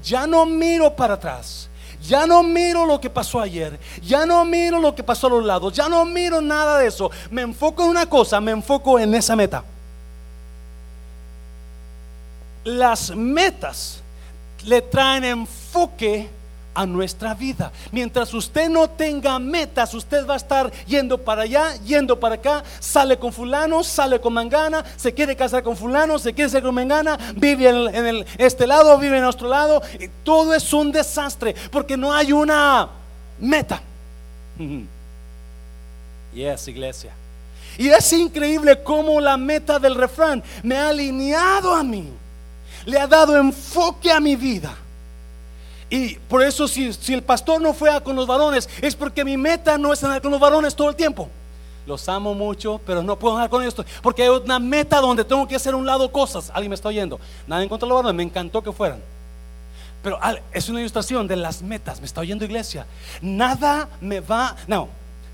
ya 0.00 0.28
no 0.28 0.46
miro 0.46 0.94
para 0.94 1.14
atrás 1.14 1.69
ya 2.02 2.26
no 2.26 2.42
miro 2.42 2.86
lo 2.86 3.00
que 3.00 3.10
pasó 3.10 3.40
ayer, 3.40 3.78
ya 4.02 4.24
no 4.24 4.44
miro 4.44 4.78
lo 4.78 4.94
que 4.94 5.02
pasó 5.02 5.26
a 5.26 5.30
los 5.30 5.44
lados, 5.44 5.74
ya 5.74 5.88
no 5.88 6.04
miro 6.04 6.40
nada 6.40 6.78
de 6.78 6.86
eso. 6.86 7.10
Me 7.30 7.42
enfoco 7.42 7.84
en 7.84 7.90
una 7.90 8.06
cosa, 8.06 8.40
me 8.40 8.52
enfoco 8.52 8.98
en 8.98 9.14
esa 9.14 9.36
meta. 9.36 9.62
Las 12.64 13.14
metas 13.14 14.00
le 14.64 14.82
traen 14.82 15.24
enfoque 15.24 16.28
a 16.74 16.86
nuestra 16.86 17.34
vida. 17.34 17.72
Mientras 17.90 18.32
usted 18.32 18.68
no 18.68 18.88
tenga 18.88 19.38
metas, 19.38 19.92
usted 19.94 20.26
va 20.26 20.34
a 20.34 20.36
estar 20.36 20.70
yendo 20.86 21.18
para 21.18 21.42
allá, 21.42 21.74
yendo 21.84 22.18
para 22.18 22.36
acá, 22.36 22.62
sale 22.78 23.18
con 23.18 23.32
fulano, 23.32 23.82
sale 23.82 24.20
con 24.20 24.32
mangana, 24.32 24.84
se 24.96 25.12
quiere 25.12 25.36
casar 25.36 25.62
con 25.62 25.76
fulano, 25.76 26.18
se 26.18 26.32
quiere 26.32 26.50
ser 26.50 26.62
con 26.62 26.74
mangana, 26.74 27.18
vive 27.36 27.68
en, 27.68 28.06
el, 28.06 28.26
este 28.38 28.66
lado, 28.66 28.98
vive 28.98 29.18
en 29.18 29.24
otro 29.24 29.48
lado, 29.48 29.82
y 29.98 30.08
todo 30.22 30.54
es 30.54 30.72
un 30.72 30.92
desastre 30.92 31.54
porque 31.70 31.96
no 31.96 32.12
hay 32.12 32.32
una 32.32 32.88
meta. 33.38 33.80
Yes, 36.32 36.68
iglesia. 36.68 37.10
Y 37.76 37.88
es 37.88 38.12
increíble 38.12 38.84
cómo 38.84 39.20
la 39.20 39.36
meta 39.36 39.80
del 39.80 39.96
refrán 39.96 40.44
me 40.62 40.76
ha 40.76 40.90
alineado 40.90 41.74
a 41.74 41.82
mí, 41.82 42.08
le 42.84 43.00
ha 43.00 43.08
dado 43.08 43.36
enfoque 43.36 44.12
a 44.12 44.20
mi 44.20 44.36
vida. 44.36 44.76
Y 45.90 46.14
por 46.14 46.42
eso 46.44 46.68
si, 46.68 46.92
el 47.08 47.22
pastor 47.22 47.60
no 47.60 47.74
fue 47.74 47.90
con 48.02 48.14
los 48.14 48.28
varones, 48.28 48.68
es 48.80 48.94
porque 48.94 49.24
mi 49.24 49.36
meta 49.36 49.76
no 49.76 49.92
es 49.92 50.02
andar 50.04 50.22
con 50.22 50.30
los 50.30 50.40
varones 50.40 50.74
todo 50.74 50.88
el 50.88 50.94
tiempo. 50.94 51.28
Los 51.84 52.08
amo 52.08 52.32
mucho, 52.32 52.80
pero 52.86 53.02
no 53.02 53.18
puedo 53.18 53.34
andar 53.34 53.50
con 53.50 53.64
esto. 53.64 53.84
Porque 54.00 54.22
hay 54.22 54.28
una 54.28 54.60
meta 54.60 55.00
donde 55.00 55.24
tengo 55.24 55.48
que 55.48 55.56
hacer 55.56 55.74
un 55.74 55.84
lado 55.84 56.12
cosas. 56.12 56.50
Alguien 56.54 56.70
me 56.70 56.76
está 56.76 56.88
oyendo. 56.88 57.18
Nada 57.48 57.64
en 57.64 57.68
contra 57.68 57.86
de 57.86 57.88
los 57.88 57.96
varones, 57.96 58.16
me 58.16 58.22
encantó 58.22 58.62
que 58.62 58.70
fueran. 58.70 59.00
Pero 60.00 60.18
es 60.52 60.68
una 60.68 60.78
ilustración 60.78 61.26
de 61.26 61.34
las 61.34 61.60
metas. 61.60 61.98
Me 61.98 62.06
está 62.06 62.20
oyendo 62.20 62.44
iglesia. 62.44 62.86
Nada 63.20 63.88
me 64.00 64.20
va. 64.20 64.56
No, 64.68 64.88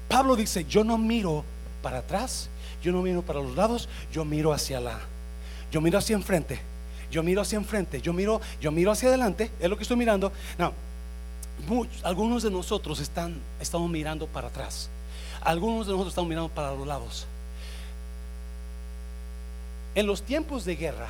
Pablo 0.08 0.36
dice: 0.36 0.64
Yo 0.64 0.82
no 0.82 0.96
miro 0.96 1.44
para 1.82 1.98
atrás, 1.98 2.48
yo 2.82 2.92
no 2.92 3.02
miro 3.02 3.20
para 3.20 3.40
los 3.40 3.54
lados, 3.54 3.90
yo 4.10 4.24
miro 4.24 4.54
hacia 4.54 4.80
la. 4.80 4.98
Yo 5.70 5.82
miro 5.82 5.98
hacia 5.98 6.14
enfrente 6.14 6.60
yo 7.10 7.22
miro 7.22 7.40
hacia 7.40 7.56
enfrente, 7.56 8.00
yo 8.00 8.12
miro, 8.12 8.40
yo 8.60 8.70
miro 8.72 8.90
hacia 8.90 9.08
adelante, 9.08 9.50
es 9.60 9.68
lo 9.68 9.76
que 9.76 9.82
estoy 9.82 9.96
mirando. 9.96 10.32
No, 10.58 10.72
algunos 12.02 12.42
de 12.42 12.50
nosotros 12.50 13.00
están, 13.00 13.38
estamos 13.60 13.90
mirando 13.90 14.26
para 14.26 14.48
atrás, 14.48 14.88
algunos 15.40 15.86
de 15.86 15.92
nosotros 15.92 16.12
estamos 16.12 16.28
mirando 16.28 16.48
para 16.48 16.74
los 16.74 16.86
lados. 16.86 17.26
En 19.94 20.06
los 20.06 20.22
tiempos 20.22 20.64
de 20.64 20.76
guerra 20.76 21.08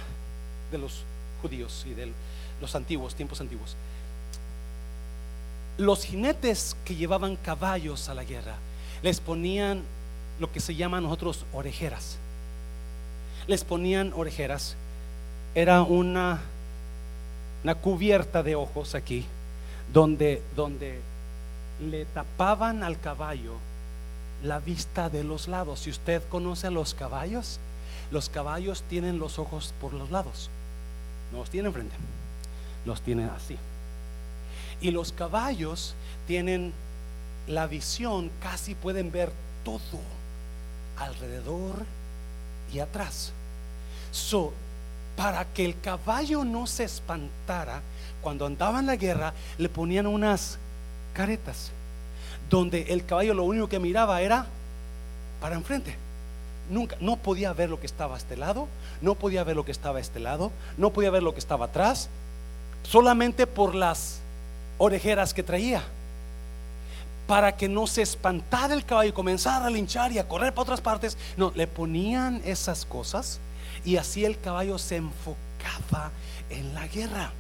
de 0.71 0.79
los 0.79 1.03
judíos 1.43 1.85
y 1.87 1.95
de 1.95 2.13
los 2.61 2.75
antiguos, 2.75 3.15
tiempos 3.15 3.41
antiguos, 3.41 3.77
los 5.79 6.05
jinetes 6.05 6.77
que 6.85 6.95
llevaban 6.95 7.37
caballos 7.37 8.09
a 8.09 8.15
la 8.15 8.25
guerra 8.25 8.55
les 9.03 9.21
ponían 9.21 9.83
lo 10.39 10.51
que 10.51 10.61
se 10.61 10.75
llama 10.75 11.01
nosotros 11.01 11.45
orejeras. 11.53 12.17
Les 13.47 13.65
ponían 13.65 14.13
orejeras 14.15 14.77
era 15.57 15.83
una, 15.83 16.39
una 17.65 17.75
cubierta 17.75 18.43
de 18.43 18.55
ojos 18.55 18.95
aquí, 18.95 19.25
donde, 19.91 20.43
donde 20.55 21.01
le 21.81 22.05
tapaban 22.05 22.85
al 22.85 23.01
caballo 23.01 23.55
la 24.43 24.61
vista 24.61 25.09
de 25.09 25.25
los 25.25 25.49
lados. 25.49 25.81
Si 25.81 25.91
usted 25.91 26.23
conoce 26.29 26.67
a 26.67 26.71
los 26.71 26.93
caballos, 26.93 27.59
los 28.11 28.29
caballos 28.29 28.83
tienen 28.83 29.19
los 29.19 29.39
ojos 29.39 29.73
por 29.81 29.95
los 29.95 30.11
lados, 30.11 30.51
no 31.33 31.39
los 31.39 31.49
tienen 31.49 31.73
frente, 31.73 31.97
los 32.85 33.01
tienen 33.01 33.31
así. 33.31 33.57
Y 34.83 34.91
los 34.91 35.11
caballos 35.11 35.95
tienen 36.27 36.75
la 37.47 37.67
visión, 37.67 38.31
casi 38.43 38.75
pueden 38.75 39.11
ver 39.11 39.33
todo 39.65 40.03
alrededor 40.99 41.87
y 42.75 42.81
atrás. 42.81 43.33
So, 44.13 44.53
para 45.17 45.47
que 45.47 45.65
el 45.65 45.81
caballo 45.81 46.45
no 46.45 46.67
se 46.67 46.85
espantara, 46.85 47.81
cuando 48.21 48.47
andaba 48.47 48.81
en 48.81 48.87
la 48.87 48.97
guerra, 48.97 49.33
le 49.57 49.69
ponían 49.69 50.07
unas 50.07 50.59
caretas, 51.15 51.71
donde 52.51 52.83
el 52.89 53.05
caballo 53.05 53.35
lo 53.35 53.45
único 53.45 53.69
que 53.69 53.79
miraba 53.79 54.21
era 54.21 54.47
para 55.41 55.57
enfrente. 55.57 55.97
Nunca, 56.69 56.97
no 57.01 57.17
podía 57.17 57.53
ver 57.53 57.71
lo 57.71 57.81
que 57.81 57.87
estaba 57.87 58.17
a 58.17 58.19
este 58.19 58.37
lado, 58.37 58.69
no 59.01 59.15
podía 59.15 59.45
ver 59.45 59.57
lo 59.57 59.65
que 59.65 59.73
estaba 59.73 59.99
a 59.99 60.01
este 60.01 60.21
lado, 60.21 60.51
no 60.77 60.91
podía 60.91 61.11
ver 61.11 61.23
lo 61.23 61.33
que 61.33 61.39
estaba 61.39 61.67
atrás, 61.67 62.09
solamente 62.83 63.47
por 63.47 63.75
las 63.75 64.19
orejeras 64.79 65.33
que 65.33 65.43
traía. 65.43 65.83
Para 67.27 67.57
que 67.57 67.69
no 67.69 67.87
se 67.87 68.03
espantara 68.03 68.75
el 68.75 68.85
caballo 68.85 69.09
y 69.11 69.13
comenzara 69.13 69.67
a 69.67 69.71
linchar 69.71 70.13
y 70.13 70.19
a 70.19 70.29
correr 70.29 70.53
para 70.53 70.63
otras 70.63 70.81
partes, 70.81 71.17
no, 71.37 71.53
le 71.55 71.67
ponían 71.67 72.41
esas 72.45 72.85
cosas 72.85 73.41
y 73.85 73.97
así 73.97 74.25
el 74.25 74.39
caballo 74.41 74.79
se 74.79 74.97
enfocaba 74.97 76.11
en 76.51 76.75
la 76.75 76.87
guerra, 76.87 77.31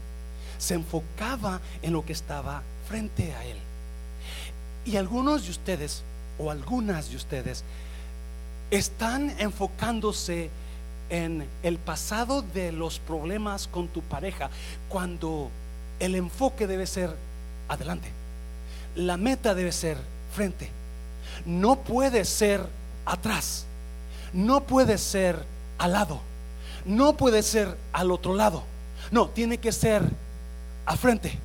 se 0.58 0.74
enfocaba 0.74 1.60
en 1.82 1.92
lo 1.92 2.04
que 2.04 2.12
estaba 2.12 2.62
frente 2.88 3.34
a 3.34 3.44
él. 3.44 3.58
Y 4.84 4.96
algunos 4.96 5.44
de 5.44 5.50
ustedes, 5.50 6.02
o 6.38 6.50
algunas 6.50 7.10
de 7.10 7.16
ustedes, 7.16 7.64
están 8.70 9.34
enfocándose 9.38 10.50
en 11.08 11.46
el 11.62 11.78
pasado 11.78 12.42
de 12.42 12.72
los 12.72 12.98
problemas 12.98 13.68
con 13.68 13.88
tu 13.88 14.02
pareja, 14.02 14.50
cuando 14.88 15.50
el 16.00 16.14
enfoque 16.14 16.66
debe 16.66 16.86
ser 16.86 17.14
adelante. 17.68 18.08
La 18.94 19.16
meta 19.16 19.54
debe 19.54 19.72
ser 19.72 19.98
frente. 20.34 20.70
No 21.44 21.76
puede 21.76 22.24
ser 22.24 22.66
atrás. 23.04 23.66
No 24.32 24.64
puede 24.64 24.98
ser 24.98 25.44
al 25.78 25.92
lado 25.92 26.20
no 26.86 27.16
puede 27.16 27.42
ser 27.42 27.76
al 27.92 28.10
otro 28.10 28.34
lado. 28.34 28.62
No, 29.10 29.28
tiene 29.28 29.58
que 29.58 29.72
ser 29.72 30.02
a 30.86 30.96
frente. 30.96 31.38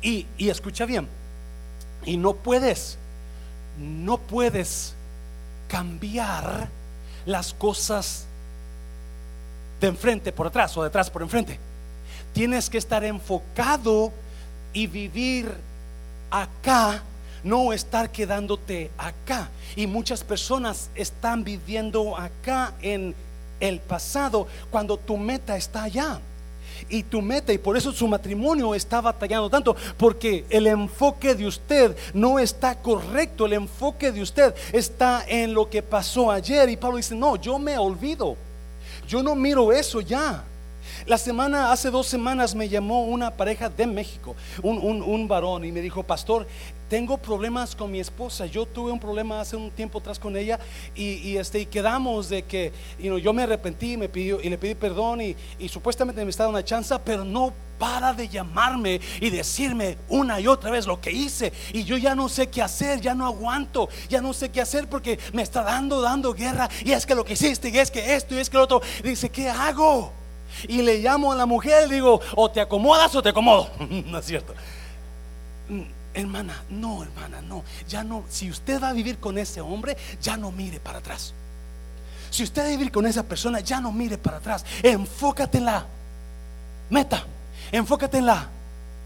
Y, 0.00 0.26
escucha 0.38 0.84
bien, 0.84 1.08
y 2.04 2.16
no 2.16 2.34
puedes, 2.34 2.98
no 3.78 4.18
puedes 4.18 4.94
cambiar 5.66 6.68
las 7.24 7.54
cosas 7.54 8.26
de 9.80 9.88
enfrente 9.88 10.32
por 10.32 10.46
atrás 10.46 10.76
o 10.76 10.82
de 10.82 10.88
atrás 10.88 11.10
por 11.10 11.22
enfrente. 11.22 11.58
Tienes 12.32 12.70
que 12.70 12.78
estar 12.78 13.02
enfocado 13.02 14.12
y 14.72 14.86
vivir 14.86 15.52
acá, 16.30 17.02
no 17.42 17.72
estar 17.72 18.10
quedándote 18.10 18.90
acá. 18.98 19.48
Y 19.74 19.86
muchas 19.86 20.22
personas 20.22 20.90
están 20.94 21.44
viviendo 21.44 22.16
acá 22.16 22.74
en 22.82 23.14
el 23.62 23.80
pasado 23.80 24.46
cuando 24.70 24.96
tu 24.98 25.16
meta 25.16 25.56
está 25.56 25.84
allá. 25.84 26.20
Y 26.88 27.04
tu 27.04 27.22
meta, 27.22 27.52
y 27.52 27.58
por 27.58 27.76
eso 27.76 27.92
su 27.92 28.08
matrimonio 28.08 28.74
está 28.74 29.00
batallando 29.00 29.48
tanto, 29.48 29.76
porque 29.96 30.44
el 30.50 30.66
enfoque 30.66 31.34
de 31.34 31.46
usted 31.46 31.96
no 32.12 32.40
está 32.40 32.74
correcto, 32.74 33.46
el 33.46 33.52
enfoque 33.52 34.10
de 34.10 34.20
usted 34.20 34.52
está 34.72 35.24
en 35.28 35.54
lo 35.54 35.70
que 35.70 35.80
pasó 35.80 36.30
ayer. 36.30 36.68
Y 36.68 36.76
Pablo 36.76 36.96
dice, 36.96 37.14
no, 37.14 37.36
yo 37.36 37.58
me 37.58 37.78
olvido, 37.78 38.36
yo 39.06 39.22
no 39.22 39.36
miro 39.36 39.72
eso 39.72 40.00
ya. 40.00 40.42
La 41.06 41.18
semana, 41.18 41.72
hace 41.72 41.90
dos 41.90 42.06
semanas 42.06 42.54
me 42.54 42.68
llamó 42.68 43.04
una 43.06 43.32
pareja 43.32 43.68
de 43.68 43.86
México, 43.88 44.36
un, 44.62 45.26
varón, 45.26 45.64
y 45.64 45.72
me 45.72 45.80
dijo, 45.80 46.04
pastor, 46.04 46.46
tengo 46.88 47.18
problemas 47.18 47.74
con 47.74 47.90
mi 47.90 47.98
esposa. 47.98 48.46
Yo 48.46 48.66
tuve 48.66 48.92
un 48.92 49.00
problema 49.00 49.40
hace 49.40 49.56
un 49.56 49.70
tiempo 49.72 49.98
atrás 49.98 50.20
con 50.20 50.36
ella 50.36 50.60
y, 50.94 51.36
este, 51.36 51.60
y 51.60 51.66
quedamos 51.66 52.28
de 52.28 52.44
que 52.44 52.72
yo 53.00 53.32
me 53.32 53.42
arrepentí 53.42 53.96
me 53.96 54.08
pidió, 54.08 54.40
y 54.40 54.48
le 54.48 54.58
pedí 54.58 54.74
perdón 54.76 55.20
y, 55.22 55.36
supuestamente 55.68 56.24
me 56.24 56.30
estaba 56.30 56.50
una 56.50 56.64
chance, 56.64 56.94
pero 57.04 57.24
no 57.24 57.52
para 57.78 58.12
de 58.12 58.28
llamarme 58.28 59.00
y 59.20 59.30
decirme 59.30 59.98
una 60.08 60.38
y 60.38 60.46
otra 60.46 60.70
vez 60.70 60.86
lo 60.86 61.00
que 61.00 61.10
hice. 61.10 61.52
Y 61.72 61.82
yo 61.82 61.96
ya 61.96 62.14
no 62.14 62.28
sé 62.28 62.46
qué 62.46 62.62
hacer, 62.62 63.00
ya 63.00 63.12
no 63.12 63.26
aguanto, 63.26 63.88
ya 64.08 64.20
no 64.20 64.32
sé 64.32 64.50
qué 64.50 64.60
hacer 64.60 64.88
porque 64.88 65.18
me 65.32 65.42
está 65.42 65.64
dando, 65.64 66.00
dando 66.00 66.32
guerra. 66.32 66.68
Y 66.84 66.92
es 66.92 67.06
que 67.06 67.16
lo 67.16 67.24
que 67.24 67.32
hiciste, 67.32 67.70
y 67.70 67.78
es 67.78 67.90
que 67.90 68.14
esto, 68.14 68.36
y 68.36 68.38
es 68.38 68.48
que 68.48 68.56
lo 68.56 68.64
otro. 68.64 68.82
dice, 69.02 69.30
¿qué 69.30 69.48
hago? 69.48 70.21
Y 70.68 70.82
le 70.82 70.98
llamo 70.98 71.32
a 71.32 71.36
la 71.36 71.46
mujer 71.46 71.88
y 71.88 71.94
digo, 71.94 72.20
o 72.36 72.50
te 72.50 72.60
acomodas 72.60 73.14
o 73.14 73.22
te 73.22 73.30
acomodo. 73.30 73.70
no 74.06 74.18
es 74.18 74.24
cierto. 74.24 74.54
Mm, 75.68 75.82
hermana, 76.14 76.62
no, 76.70 77.02
hermana, 77.02 77.40
no. 77.42 77.64
Ya 77.88 78.04
no, 78.04 78.24
si 78.28 78.50
usted 78.50 78.80
va 78.82 78.90
a 78.90 78.92
vivir 78.92 79.18
con 79.18 79.38
ese 79.38 79.60
hombre, 79.60 79.96
ya 80.20 80.36
no 80.36 80.50
mire 80.50 80.80
para 80.80 80.98
atrás. 80.98 81.34
Si 82.30 82.42
usted 82.42 82.62
va 82.62 82.66
a 82.66 82.70
vivir 82.70 82.90
con 82.90 83.06
esa 83.06 83.22
persona, 83.22 83.60
ya 83.60 83.80
no 83.80 83.92
mire 83.92 84.16
para 84.16 84.38
atrás. 84.38 84.64
Enfócate 84.82 85.58
en 85.58 85.66
la 85.66 85.84
meta. 86.88 87.24
Enfócate 87.70 88.18
en 88.18 88.26
la 88.26 88.48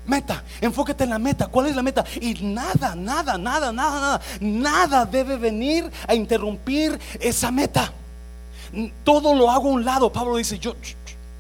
meta. 0.07 0.45
Enfócate 0.61 1.05
en 1.05 1.11
la 1.11 1.19
meta. 1.19 1.49
¿Cuál 1.49 1.67
es 1.67 1.77
la 1.77 1.83
meta? 1.83 2.05
Y 2.21 2.35
nada, 2.35 2.95
nada, 2.95 3.37
nada, 3.37 3.73
nada, 3.73 3.73
nada, 3.73 4.21
nada 4.41 5.05
debe 5.05 5.37
venir 5.37 5.91
a 6.07 6.15
interrumpir 6.15 6.99
esa 7.19 7.51
meta. 7.51 7.93
Todo 9.03 9.35
lo 9.35 9.51
hago 9.51 9.71
a 9.71 9.73
un 9.73 9.85
lado. 9.85 10.13
Pablo 10.13 10.37
dice, 10.37 10.59
yo, 10.61 10.77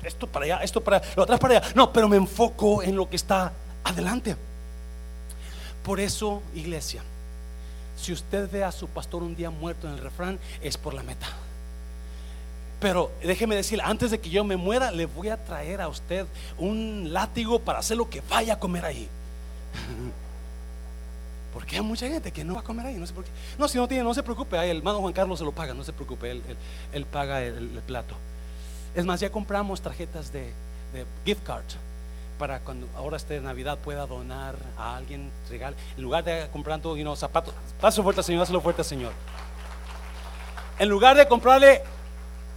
esto 0.07 0.26
para 0.26 0.44
allá, 0.44 0.59
esto 0.62 0.82
para 0.82 0.98
allá, 0.98 1.09
lo 1.16 1.22
atrás 1.22 1.40
para 1.40 1.59
allá. 1.59 1.72
No, 1.74 1.92
pero 1.92 2.09
me 2.09 2.16
enfoco 2.16 2.82
en 2.82 2.96
lo 2.96 3.09
que 3.09 3.16
está 3.16 3.52
adelante. 3.84 4.36
Por 5.82 6.00
eso, 6.00 6.42
iglesia, 6.54 7.02
si 7.96 8.12
usted 8.12 8.50
ve 8.50 8.64
a 8.64 8.72
su 8.72 8.88
pastor 8.88 9.22
un 9.22 9.36
día 9.36 9.50
muerto 9.50 9.86
en 9.86 9.94
el 9.94 10.00
refrán, 10.00 10.38
es 10.61 10.76
por 10.76 10.94
la 10.94 11.02
meta. 11.02 11.26
Pero 12.80 13.11
déjeme 13.22 13.57
decir, 13.57 13.80
antes 13.82 14.11
de 14.11 14.20
que 14.20 14.28
yo 14.28 14.44
me 14.44 14.57
muera, 14.57 14.90
le 14.90 15.07
voy 15.07 15.28
a 15.28 15.42
traer 15.42 15.80
a 15.80 15.88
usted 15.88 16.26
un 16.59 17.12
látigo 17.12 17.61
para 17.61 17.78
hacer 17.78 17.96
lo 17.96 18.11
que 18.11 18.22
vaya 18.28 18.54
a 18.54 18.59
comer 18.59 18.84
ahí. 18.84 19.09
Porque 21.57 21.76
hay 21.76 21.82
mucha 21.82 22.07
gente 22.07 22.30
que 22.30 22.44
no 22.44 22.52
va 22.52 22.61
a 22.61 22.64
comer 22.64 22.84
ahí, 22.84 22.96
no 22.96 23.07
sé 23.07 23.14
por 23.14 23.24
qué. 23.24 23.30
No, 23.59 23.66
si 23.66 23.78
no 23.78 23.88
tiene, 23.88 24.04
no 24.04 24.12
se 24.12 24.22
preocupe, 24.22 24.59
el 24.70 24.76
hermano 24.76 25.00
Juan 25.00 25.14
Carlos 25.14 25.38
se 25.38 25.44
lo 25.44 25.52
paga, 25.52 25.72
no 25.72 25.84
se 25.84 25.92
preocupe, 25.94 26.30
él, 26.30 26.42
él, 26.92 27.07
paga 27.07 27.42
el, 27.42 27.80
plato. 27.86 28.14
Es 28.97 29.05
más, 29.05 29.20
ya 29.20 29.30
compramos 29.30 29.82
tarjetas 29.82 30.32
de, 30.32 30.55
gift 31.26 31.44
card 31.44 31.64
para 32.38 32.61
cuando 32.61 32.88
ahora 32.97 33.18
esté 33.18 33.38
Navidad 33.40 33.76
pueda 33.78 34.07
donar 34.07 34.57
a 34.78 34.97
alguien, 34.97 35.30
regal, 35.51 35.74
en 35.97 36.03
lugar 36.03 36.24
de 36.24 36.49
comprar 36.51 36.80
todo, 36.80 36.97
you 36.97 37.16
zapatos, 37.16 37.53
paso 37.78 38.03
fuerte 38.03 38.22
Señor, 38.22 38.42
hazlo 38.42 38.61
fuerte 38.62 38.82
Señor. 38.82 39.12
En 40.78 40.88
lugar 40.88 41.14
de 41.14 41.28
comprarle 41.28 41.82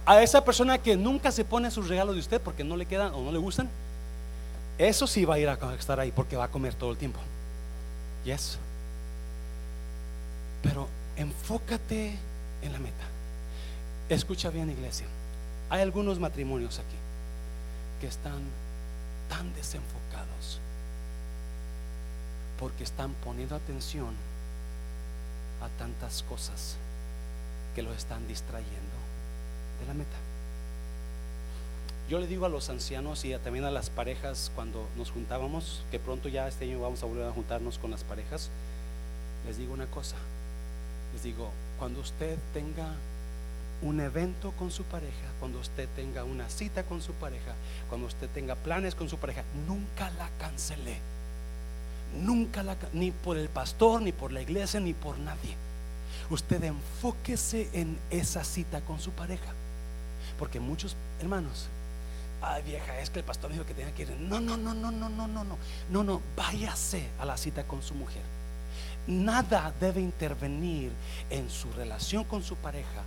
a 0.06 0.22
esa 0.22 0.42
persona 0.42 0.78
que 0.78 0.96
nunca 0.96 1.30
se 1.30 1.44
pone 1.44 1.70
sus 1.70 1.88
regalos 1.88 2.14
de 2.14 2.20
usted 2.20 2.40
porque 2.40 2.64
no 2.64 2.74
le 2.76 2.86
quedan 2.86 3.12
o 3.12 3.20
no 3.22 3.32
le 3.32 3.38
gustan, 3.38 3.68
eso 4.78 5.06
sí 5.06 5.26
va 5.26 5.34
a 5.34 5.38
ir 5.38 5.48
a 5.48 5.58
estar 5.78 6.00
ahí 6.00 6.10
porque 6.10 6.36
va 6.36 6.44
a 6.44 6.48
comer 6.48 6.72
todo 6.72 6.92
el 6.92 6.96
tiempo. 6.96 7.20
Yes. 8.24 8.58
Pero 10.62 10.88
enfócate 11.16 12.18
en 12.62 12.72
la 12.72 12.78
meta. 12.78 13.04
Escucha 14.08 14.48
bien, 14.48 14.70
iglesia. 14.70 15.06
Hay 15.70 15.82
algunos 15.82 16.18
matrimonios 16.18 16.80
aquí 16.80 16.96
que 18.00 18.08
están 18.08 18.42
tan 19.28 19.54
desenfocados 19.54 20.58
porque 22.58 22.82
están 22.82 23.14
poniendo 23.24 23.54
atención 23.54 24.12
a 25.62 25.68
tantas 25.78 26.24
cosas 26.24 26.76
que 27.74 27.82
lo 27.82 27.92
están 27.94 28.26
distrayendo 28.26 28.96
de 29.80 29.86
la 29.86 29.94
meta. 29.94 30.16
Yo 32.08 32.18
le 32.18 32.26
digo 32.26 32.46
a 32.46 32.48
los 32.48 32.68
ancianos 32.68 33.24
y 33.24 33.32
también 33.38 33.64
a 33.64 33.70
las 33.70 33.88
parejas 33.90 34.50
cuando 34.56 34.88
nos 34.96 35.12
juntábamos, 35.12 35.84
que 35.92 36.00
pronto 36.00 36.28
ya 36.28 36.48
este 36.48 36.64
año 36.64 36.80
vamos 36.80 37.00
a 37.04 37.06
volver 37.06 37.28
a 37.28 37.32
juntarnos 37.32 37.78
con 37.78 37.92
las 37.92 38.02
parejas, 38.02 38.50
les 39.46 39.56
digo 39.56 39.72
una 39.72 39.86
cosa, 39.86 40.16
les 41.12 41.22
digo, 41.22 41.52
cuando 41.78 42.00
usted 42.00 42.36
tenga 42.52 42.88
un 43.82 44.00
evento 44.00 44.52
con 44.52 44.70
su 44.70 44.84
pareja, 44.84 45.28
cuando 45.38 45.58
usted 45.58 45.88
tenga 45.96 46.24
una 46.24 46.48
cita 46.48 46.84
con 46.84 47.00
su 47.00 47.12
pareja, 47.14 47.54
cuando 47.88 48.06
usted 48.06 48.28
tenga 48.28 48.54
planes 48.54 48.94
con 48.94 49.08
su 49.08 49.18
pareja, 49.18 49.42
nunca 49.66 50.10
la 50.10 50.28
cancele. 50.38 50.98
Nunca 52.20 52.62
la 52.62 52.76
ni 52.92 53.12
por 53.12 53.38
el 53.38 53.48
pastor, 53.48 54.02
ni 54.02 54.12
por 54.12 54.32
la 54.32 54.42
iglesia, 54.42 54.80
ni 54.80 54.92
por 54.92 55.18
nadie. 55.18 55.56
Usted 56.28 56.62
enfóquese 56.64 57.70
en 57.72 57.98
esa 58.10 58.44
cita 58.44 58.80
con 58.80 59.00
su 59.00 59.12
pareja. 59.12 59.52
Porque 60.38 60.58
muchos 60.58 60.96
hermanos, 61.20 61.68
ay 62.42 62.62
vieja, 62.62 62.98
es 62.98 63.10
que 63.10 63.20
el 63.20 63.24
pastor 63.24 63.52
dijo 63.52 63.64
que 63.64 63.74
tenía 63.74 63.94
que 63.94 64.02
ir. 64.02 64.10
No, 64.18 64.40
no, 64.40 64.56
no, 64.56 64.74
no, 64.74 64.90
no, 64.90 65.08
no, 65.08 65.28
no, 65.28 65.44
no. 65.44 65.56
No, 65.90 66.02
no, 66.02 66.20
váyase 66.36 67.08
a 67.20 67.24
la 67.24 67.36
cita 67.36 67.64
con 67.64 67.82
su 67.82 67.94
mujer 67.94 68.22
nada 69.06 69.72
debe 69.80 70.00
intervenir 70.00 70.92
en 71.30 71.50
su 71.50 71.72
relación 71.72 72.24
con 72.24 72.42
su 72.42 72.56
pareja 72.56 73.02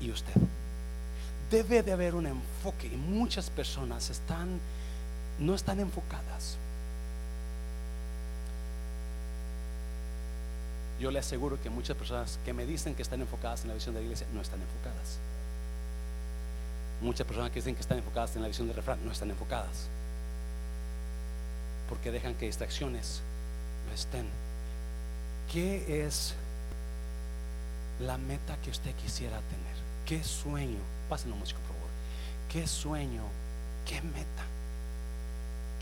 y 0.00 0.10
usted. 0.10 0.34
Debe 1.50 1.82
de 1.82 1.92
haber 1.92 2.14
un 2.14 2.26
enfoque 2.26 2.86
y 2.86 2.96
muchas 2.96 3.50
personas 3.50 4.10
están 4.10 4.60
no 5.38 5.54
están 5.54 5.80
enfocadas. 5.80 6.56
Yo 11.00 11.12
le 11.12 11.20
aseguro 11.20 11.60
que 11.62 11.70
muchas 11.70 11.96
personas 11.96 12.38
que 12.44 12.52
me 12.52 12.66
dicen 12.66 12.94
que 12.94 13.02
están 13.02 13.20
enfocadas 13.20 13.62
en 13.62 13.68
la 13.68 13.74
visión 13.74 13.94
de 13.94 14.00
la 14.00 14.04
iglesia 14.04 14.26
no 14.34 14.40
están 14.40 14.60
enfocadas. 14.60 15.18
Muchas 17.00 17.24
personas 17.24 17.50
que 17.50 17.60
dicen 17.60 17.76
que 17.76 17.82
están 17.82 17.98
enfocadas 17.98 18.34
en 18.34 18.42
la 18.42 18.48
visión 18.48 18.66
de 18.66 18.74
refrán 18.74 18.98
no 19.04 19.12
están 19.12 19.30
enfocadas. 19.30 19.86
Porque 21.88 22.10
dejan 22.10 22.34
que 22.34 22.46
distracciones 22.46 23.20
no 23.86 23.94
estén 23.94 24.26
¿Qué 25.52 26.04
es 26.04 26.34
la 28.00 28.18
meta 28.18 28.58
que 28.62 28.70
usted 28.70 28.94
quisiera 28.96 29.40
tener? 29.40 29.67
¿Qué 30.08 30.24
sueño? 30.24 30.78
Pásenlo 31.10 31.36
músico, 31.36 31.60
por 31.60 31.76
favor. 31.76 31.90
¿Qué 32.50 32.66
sueño? 32.66 33.20
¿Qué 33.84 34.00
meta? 34.00 34.44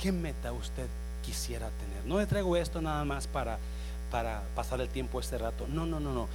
¿Qué 0.03 0.11
meta 0.11 0.53
usted 0.53 0.89
quisiera 1.24 1.70
tener? 1.70 2.05
No 2.07 2.18
le 2.18 2.27
traigo 2.27 2.57
esto 2.57 2.83
nada 2.83 3.05
más 3.05 3.29
para, 3.29 3.57
para 4.11 4.43
pasar 4.57 4.81
el 4.81 4.89
tiempo 4.89 5.20
este 5.20 5.39
rato. 5.39 5.68
No, 5.68 5.87
no, 5.87 6.01
no, 6.01 6.12
no. 6.12 6.27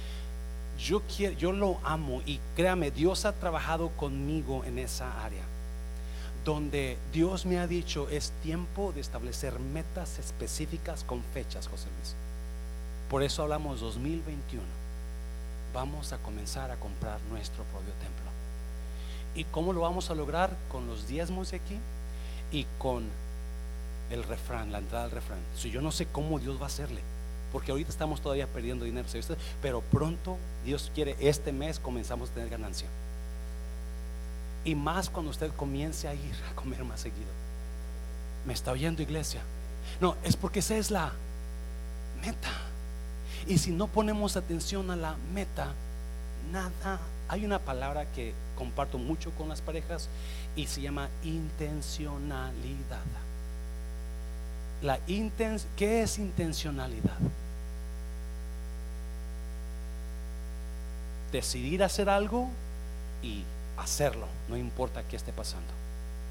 Yo 0.78 1.02
quiero, 1.02 1.34
yo 1.36 1.52
lo 1.52 1.80
amo 1.84 2.22
y 2.24 2.40
créame, 2.56 2.90
Dios 2.90 3.26
ha 3.26 3.32
trabajado 3.32 3.90
conmigo 3.90 4.64
en 4.64 4.78
esa 4.78 5.22
área. 5.22 5.44
Donde 6.46 6.96
Dios 7.12 7.44
me 7.44 7.58
ha 7.58 7.66
dicho 7.66 8.08
es 8.08 8.32
tiempo 8.42 8.92
de 8.94 9.02
establecer 9.02 9.60
metas 9.60 10.18
específicas 10.18 11.04
con 11.04 11.22
fechas, 11.34 11.68
José 11.68 11.88
Luis. 11.98 12.14
Por 13.10 13.22
eso 13.22 13.42
hablamos 13.42 13.80
2021. 13.80 14.81
Vamos 15.72 16.12
a 16.12 16.18
comenzar 16.18 16.70
a 16.70 16.76
comprar 16.76 17.20
nuestro 17.30 17.64
propio 17.64 17.92
templo. 17.94 18.30
¿Y 19.34 19.44
cómo 19.44 19.72
lo 19.72 19.80
vamos 19.80 20.10
a 20.10 20.14
lograr? 20.14 20.56
Con 20.70 20.86
los 20.86 21.06
diezmos 21.08 21.50
de 21.50 21.56
aquí 21.56 21.78
y 22.50 22.66
con 22.78 23.04
el 24.10 24.22
refrán, 24.24 24.72
la 24.72 24.78
entrada 24.78 25.04
del 25.04 25.12
refrán. 25.12 25.38
Si 25.56 25.70
yo 25.70 25.80
no 25.80 25.90
sé 25.90 26.06
cómo 26.06 26.38
Dios 26.38 26.58
va 26.58 26.64
a 26.64 26.66
hacerle, 26.66 27.00
porque 27.50 27.70
ahorita 27.70 27.90
estamos 27.90 28.20
todavía 28.20 28.46
perdiendo 28.46 28.84
dinero, 28.84 29.08
pero 29.60 29.80
pronto 29.80 30.36
Dios 30.64 30.90
quiere, 30.94 31.16
este 31.20 31.52
mes 31.52 31.78
comenzamos 31.78 32.30
a 32.30 32.34
tener 32.34 32.50
ganancia. 32.50 32.88
Y 34.64 34.74
más 34.74 35.10
cuando 35.10 35.30
usted 35.30 35.50
comience 35.52 36.06
a 36.06 36.14
ir 36.14 36.34
a 36.50 36.54
comer 36.54 36.84
más 36.84 37.00
seguido. 37.00 37.30
¿Me 38.46 38.52
está 38.52 38.72
oyendo 38.72 39.02
iglesia? 39.02 39.40
No, 40.00 40.16
es 40.22 40.36
porque 40.36 40.60
esa 40.60 40.76
es 40.76 40.90
la 40.90 41.12
meta. 42.20 42.50
Y 43.46 43.58
si 43.58 43.72
no 43.72 43.88
ponemos 43.88 44.36
atención 44.36 44.90
a 44.90 44.96
la 44.96 45.16
meta, 45.34 45.72
nada. 46.52 47.00
Hay 47.28 47.44
una 47.44 47.58
palabra 47.58 48.06
que 48.12 48.34
comparto 48.56 48.98
mucho 48.98 49.30
con 49.32 49.48
las 49.48 49.60
parejas 49.60 50.08
y 50.54 50.66
se 50.66 50.82
llama 50.82 51.08
intencionalidad. 51.24 53.00
La 54.82 54.98
¿Qué 55.76 56.02
es 56.02 56.18
intencionalidad? 56.18 57.16
Decidir 61.30 61.82
hacer 61.82 62.10
algo 62.10 62.48
y 63.22 63.44
hacerlo, 63.78 64.26
no 64.48 64.56
importa 64.56 65.02
qué 65.04 65.16
esté 65.16 65.32
pasando. 65.32 65.72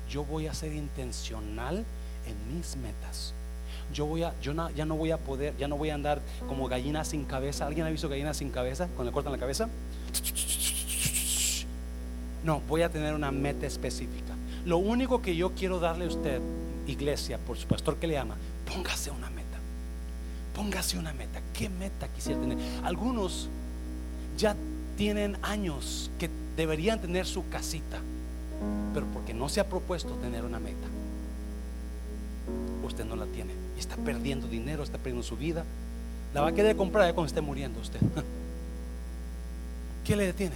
Yo 0.09 0.23
voy 0.23 0.47
a 0.47 0.53
ser 0.53 0.73
intencional 0.73 1.85
en 2.27 2.55
mis 2.55 2.75
metas 2.75 3.33
yo 3.93 4.05
voy 4.05 4.23
a, 4.23 4.33
yo 4.41 4.53
ya 4.75 4.85
no 4.85 4.95
voy 4.95 5.11
a 5.11 5.17
poder, 5.17 5.55
ya 5.57 5.67
no 5.67 5.77
voy 5.77 5.89
a 5.89 5.95
andar 5.95 6.21
como 6.47 6.67
gallina 6.67 7.03
sin 7.03 7.25
cabeza. 7.25 7.65
¿Alguien 7.67 7.85
ha 7.85 7.89
visto 7.89 8.09
gallina 8.09 8.33
sin 8.33 8.49
cabeza? 8.49 8.87
Cuando 8.87 9.05
le 9.05 9.11
cortan 9.11 9.31
la 9.31 9.39
cabeza. 9.39 9.69
No, 12.43 12.61
voy 12.67 12.81
a 12.81 12.89
tener 12.89 13.13
una 13.13 13.31
meta 13.31 13.67
específica. 13.67 14.33
Lo 14.65 14.77
único 14.77 15.21
que 15.21 15.35
yo 15.35 15.51
quiero 15.51 15.79
darle 15.79 16.05
a 16.05 16.07
usted, 16.07 16.41
iglesia, 16.87 17.37
por 17.37 17.57
su 17.57 17.67
pastor 17.67 17.97
que 17.97 18.07
le 18.07 18.17
ama, 18.17 18.35
póngase 18.71 19.11
una 19.11 19.29
meta. 19.29 19.59
Póngase 20.55 20.97
una 20.97 21.13
meta. 21.13 21.41
¿Qué 21.53 21.69
meta 21.69 22.07
quisiera 22.07 22.39
tener? 22.39 22.57
Algunos 22.83 23.47
ya 24.37 24.55
tienen 24.97 25.37
años 25.41 26.09
que 26.19 26.29
deberían 26.55 26.99
tener 26.99 27.25
su 27.25 27.47
casita, 27.49 27.99
pero 28.93 29.05
porque 29.07 29.33
no 29.33 29.49
se 29.49 29.59
ha 29.59 29.67
propuesto 29.67 30.13
tener 30.15 30.43
una 30.43 30.59
meta, 30.59 30.87
usted 32.83 33.05
no 33.05 33.15
la 33.15 33.25
tiene 33.27 33.60
está 33.81 33.97
perdiendo 33.97 34.47
dinero, 34.47 34.83
está 34.83 34.97
perdiendo 34.97 35.23
su 35.23 35.35
vida. 35.35 35.65
La 36.33 36.41
va 36.41 36.49
a 36.49 36.53
querer 36.53 36.77
comprar 36.77 37.05
ya 37.05 37.13
cuando 37.13 37.27
esté 37.27 37.41
muriendo 37.41 37.81
usted. 37.81 37.99
¿Qué 40.05 40.15
le 40.15 40.25
detiene 40.25 40.55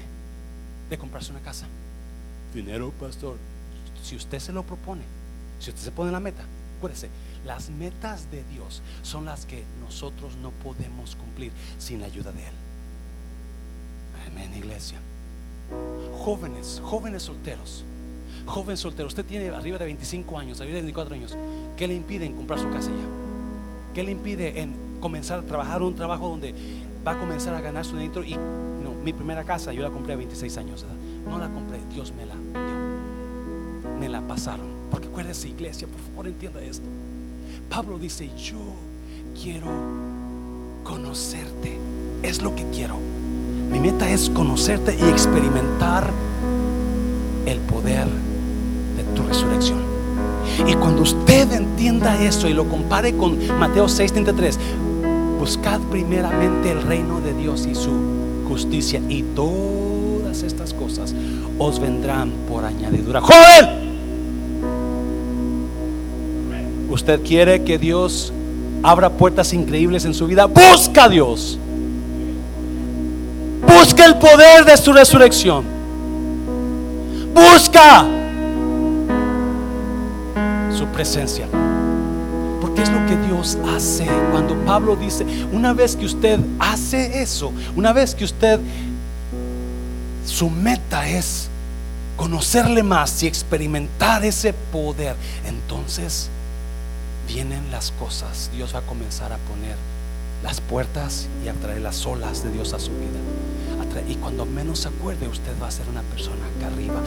de 0.89 0.97
comprarse 0.97 1.31
una 1.31 1.41
casa? 1.41 1.67
Dinero, 2.53 2.91
pastor. 2.99 3.37
Si 4.01 4.15
usted 4.15 4.39
se 4.39 4.53
lo 4.53 4.63
propone, 4.63 5.01
si 5.59 5.71
usted 5.71 5.83
se 5.83 5.91
pone 5.91 6.11
la 6.11 6.19
meta, 6.19 6.43
acuérdese, 6.77 7.09
las 7.45 7.69
metas 7.69 8.31
de 8.31 8.43
Dios 8.45 8.81
son 9.01 9.25
las 9.25 9.45
que 9.45 9.63
nosotros 9.81 10.35
no 10.37 10.51
podemos 10.51 11.15
cumplir 11.15 11.51
sin 11.77 12.01
la 12.01 12.07
ayuda 12.07 12.31
de 12.31 12.43
Él. 12.43 12.53
Amén, 14.31 14.53
iglesia. 14.55 14.99
Jóvenes, 16.23 16.81
jóvenes 16.83 17.23
solteros. 17.23 17.83
Joven 18.45 18.77
soltero, 18.77 19.07
usted 19.07 19.25
tiene 19.25 19.49
arriba 19.49 19.77
de 19.77 19.85
25 19.85 20.37
años, 20.37 20.61
arriba 20.61 20.75
de 20.75 20.81
24 20.81 21.15
años. 21.15 21.37
¿Qué 21.77 21.87
le 21.87 21.95
impide 21.95 22.25
en 22.25 22.33
comprar 22.33 22.59
su 22.59 22.69
casa 22.69 22.89
ya? 22.89 23.93
¿Qué 23.93 24.03
le 24.03 24.11
impide 24.11 24.61
en 24.61 24.75
comenzar 24.99 25.39
a 25.39 25.41
trabajar 25.43 25.81
un 25.81 25.95
trabajo 25.95 26.29
donde 26.29 26.53
va 27.05 27.13
a 27.13 27.17
comenzar 27.17 27.53
a 27.55 27.61
ganar 27.61 27.85
su 27.85 27.97
dinero? 27.97 28.23
Y 28.23 28.35
no, 28.35 28.93
mi 29.03 29.13
primera 29.13 29.43
casa 29.43 29.73
yo 29.73 29.81
la 29.81 29.89
compré 29.89 30.13
a 30.13 30.17
26 30.17 30.57
años. 30.57 30.85
No 31.27 31.39
la 31.39 31.49
compré, 31.49 31.79
Dios 31.93 32.13
me 32.15 32.25
la 32.25 32.35
dio. 32.35 33.99
Me 33.99 34.09
la 34.09 34.21
pasaron. 34.21 34.67
Porque 34.91 35.07
acuérdese, 35.07 35.49
iglesia, 35.49 35.87
por 35.87 35.99
favor 35.99 36.27
entienda 36.27 36.61
esto. 36.61 36.85
Pablo 37.69 37.97
dice, 37.97 38.29
yo 38.37 38.59
quiero 39.41 39.67
conocerte. 40.83 41.77
Es 42.21 42.41
lo 42.41 42.55
que 42.55 42.63
quiero. 42.69 42.97
Mi 43.71 43.79
meta 43.79 44.09
es 44.09 44.29
conocerte 44.29 44.95
y 44.95 45.03
experimentar 45.09 46.11
el 47.45 47.59
poder 47.59 48.07
de 48.97 49.03
tu 49.15 49.23
resurrección. 49.23 49.79
Y 50.67 50.73
cuando 50.75 51.01
usted 51.01 51.51
entienda 51.51 52.21
eso 52.21 52.47
y 52.47 52.53
lo 52.53 52.67
compare 52.67 53.15
con 53.15 53.37
Mateo 53.59 53.87
6:33, 53.87 54.57
buscad 55.39 55.79
primeramente 55.91 56.71
el 56.71 56.81
reino 56.81 57.19
de 57.21 57.33
Dios 57.33 57.67
y 57.69 57.75
su 57.75 57.91
justicia 58.47 59.01
y 59.09 59.23
todas 59.23 60.43
estas 60.43 60.73
cosas 60.73 61.13
os 61.57 61.79
vendrán 61.79 62.31
por 62.49 62.65
añadidura. 62.65 63.21
Joven, 63.21 63.67
usted 66.89 67.21
quiere 67.21 67.63
que 67.63 67.77
Dios 67.77 68.31
abra 68.83 69.09
puertas 69.09 69.53
increíbles 69.53 70.05
en 70.05 70.13
su 70.13 70.27
vida. 70.27 70.45
Busca 70.45 71.05
a 71.05 71.09
Dios. 71.09 71.59
Busca 73.67 74.05
el 74.05 74.15
poder 74.15 74.63
de 74.63 74.77
su 74.77 74.93
resurrección. 74.93 75.74
Busca 77.35 78.05
su 80.71 80.85
presencia. 80.93 81.47
Porque 82.61 82.81
es 82.81 82.89
lo 82.89 83.05
que 83.05 83.17
Dios 83.27 83.57
hace. 83.75 84.05
Cuando 84.31 84.55
Pablo 84.65 84.95
dice, 84.95 85.25
una 85.51 85.73
vez 85.73 85.97
que 85.97 86.05
usted 86.05 86.39
hace 86.59 87.21
eso, 87.21 87.51
una 87.75 87.91
vez 87.91 88.15
que 88.15 88.23
usted, 88.23 88.61
su 90.25 90.49
meta 90.49 91.09
es 91.09 91.49
conocerle 92.15 92.83
más 92.83 93.21
y 93.21 93.27
experimentar 93.27 94.23
ese 94.23 94.53
poder, 94.71 95.17
entonces 95.45 96.29
vienen 97.27 97.69
las 97.69 97.91
cosas. 97.91 98.49
Dios 98.55 98.73
va 98.73 98.79
a 98.79 98.83
comenzar 98.83 99.33
a 99.33 99.37
poner 99.37 99.75
las 100.41 100.61
puertas 100.61 101.27
y 101.43 101.49
a 101.49 101.53
traer 101.53 101.81
las 101.81 102.05
olas 102.05 102.45
de 102.45 102.51
Dios 102.51 102.73
a 102.73 102.79
su 102.79 102.91
vida. 102.91 103.19
Y 104.07 104.15
cuando 104.15 104.45
menos 104.45 104.79
se 104.79 104.87
acuerde, 104.89 105.27
usted 105.27 105.51
va 105.61 105.67
a 105.67 105.71
ser 105.71 105.87
una 105.89 106.01
persona 106.01 106.45
acá 106.57 106.67
arriba. 106.67 107.01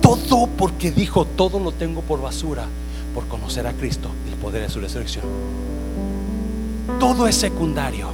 Todo 0.00 0.46
porque 0.46 0.90
dijo, 0.90 1.24
todo 1.24 1.58
lo 1.58 1.72
tengo 1.72 2.02
por 2.02 2.20
basura, 2.20 2.66
por 3.14 3.26
conocer 3.28 3.66
a 3.66 3.72
Cristo 3.72 4.08
y 4.26 4.32
el 4.32 4.38
poder 4.38 4.62
de 4.62 4.68
su 4.68 4.80
resurrección. 4.80 5.24
Todo 6.98 7.26
es 7.26 7.36
secundario. 7.36 8.08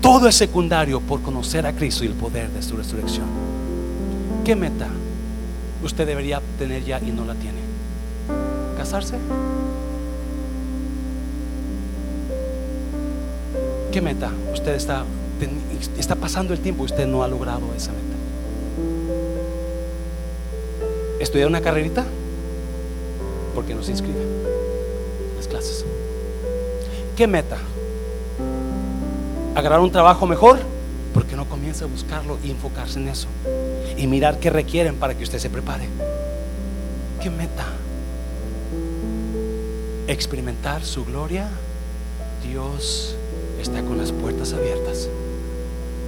Todo 0.00 0.28
es 0.28 0.34
secundario 0.34 1.00
por 1.00 1.22
conocer 1.22 1.66
a 1.66 1.72
Cristo 1.72 2.04
y 2.04 2.08
el 2.08 2.14
poder 2.14 2.50
de 2.50 2.62
su 2.62 2.76
resurrección. 2.76 3.26
¿Qué 4.44 4.56
meta 4.56 4.88
usted 5.84 6.06
debería 6.06 6.42
tener 6.58 6.84
ya 6.84 6.98
y 7.00 7.12
no 7.12 7.24
la 7.24 7.34
tiene? 7.34 7.58
¿Casarse? 8.76 9.16
¿Qué 13.92 14.00
meta 14.00 14.32
usted 14.52 14.74
está 14.74 15.04
está 15.98 16.14
pasando 16.14 16.52
el 16.52 16.60
tiempo 16.60 16.82
y 16.82 16.86
usted 16.86 17.06
no 17.06 17.22
ha 17.22 17.28
logrado 17.28 17.62
esa 17.76 17.92
meta. 17.92 18.02
Estudiar 21.20 21.48
una 21.48 21.60
carrerita 21.60 22.04
porque 23.54 23.74
no 23.74 23.82
se 23.82 23.92
inscribe 23.92 24.24
las 25.36 25.46
clases. 25.46 25.84
¿Qué 27.16 27.26
meta? 27.26 27.58
¿Agarrar 29.54 29.80
un 29.80 29.92
trabajo 29.92 30.26
mejor? 30.26 30.58
Porque 31.12 31.36
no 31.36 31.46
comienza 31.46 31.84
a 31.84 31.88
buscarlo 31.88 32.38
y 32.42 32.50
enfocarse 32.50 32.98
en 32.98 33.08
eso. 33.08 33.28
Y 33.96 34.06
mirar 34.06 34.38
qué 34.38 34.50
requieren 34.50 34.96
para 34.96 35.14
que 35.14 35.22
usted 35.22 35.38
se 35.38 35.50
prepare. 35.50 35.88
¿Qué 37.20 37.30
meta? 37.30 37.66
Experimentar 40.08 40.82
su 40.84 41.04
gloria. 41.04 41.48
Dios 42.42 43.14
está 43.60 43.82
con 43.82 43.98
las 43.98 44.10
puertas 44.10 44.52
abiertas. 44.54 45.08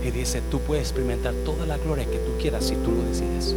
Y 0.05 0.11
dice, 0.11 0.43
tú 0.51 0.61
puedes 0.61 0.85
experimentar 0.85 1.33
toda 1.45 1.65
la 1.65 1.79
gloria 1.79 2.05
que 2.05 2.19
tú 2.19 2.33
quieras 2.39 2.65
si 2.65 2.75
tú 2.77 2.93
lo 2.93 3.03
decides. 3.05 3.57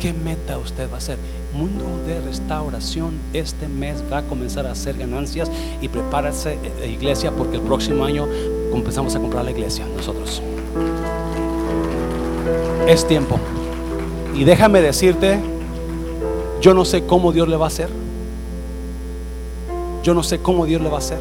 ¿Qué 0.00 0.12
meta 0.12 0.58
usted 0.58 0.90
va 0.90 0.96
a 0.96 0.98
hacer? 0.98 1.18
Mundo 1.54 1.84
de 2.04 2.20
restauración 2.20 3.14
este 3.32 3.68
mes 3.68 4.02
va 4.12 4.18
a 4.18 4.22
comenzar 4.22 4.66
a 4.66 4.72
hacer 4.72 4.98
ganancias 4.98 5.50
y 5.80 5.88
prepárase 5.88 6.58
eh, 6.82 6.88
iglesia 6.88 7.30
porque 7.30 7.56
el 7.56 7.62
próximo 7.62 8.04
año 8.04 8.26
comenzamos 8.72 9.14
a 9.14 9.20
comprar 9.20 9.44
la 9.44 9.52
iglesia 9.52 9.86
nosotros. 9.96 10.42
Es 12.88 13.06
tiempo. 13.06 13.38
Y 14.34 14.42
déjame 14.42 14.82
decirte, 14.82 15.38
yo 16.60 16.74
no 16.74 16.84
sé 16.84 17.04
cómo 17.04 17.32
Dios 17.32 17.48
le 17.48 17.56
va 17.56 17.66
a 17.66 17.68
hacer. 17.68 17.88
Yo 20.02 20.12
no 20.12 20.22
sé 20.22 20.40
cómo 20.40 20.66
Dios 20.66 20.82
le 20.82 20.88
va 20.88 20.96
a 20.96 20.98
hacer. 20.98 21.18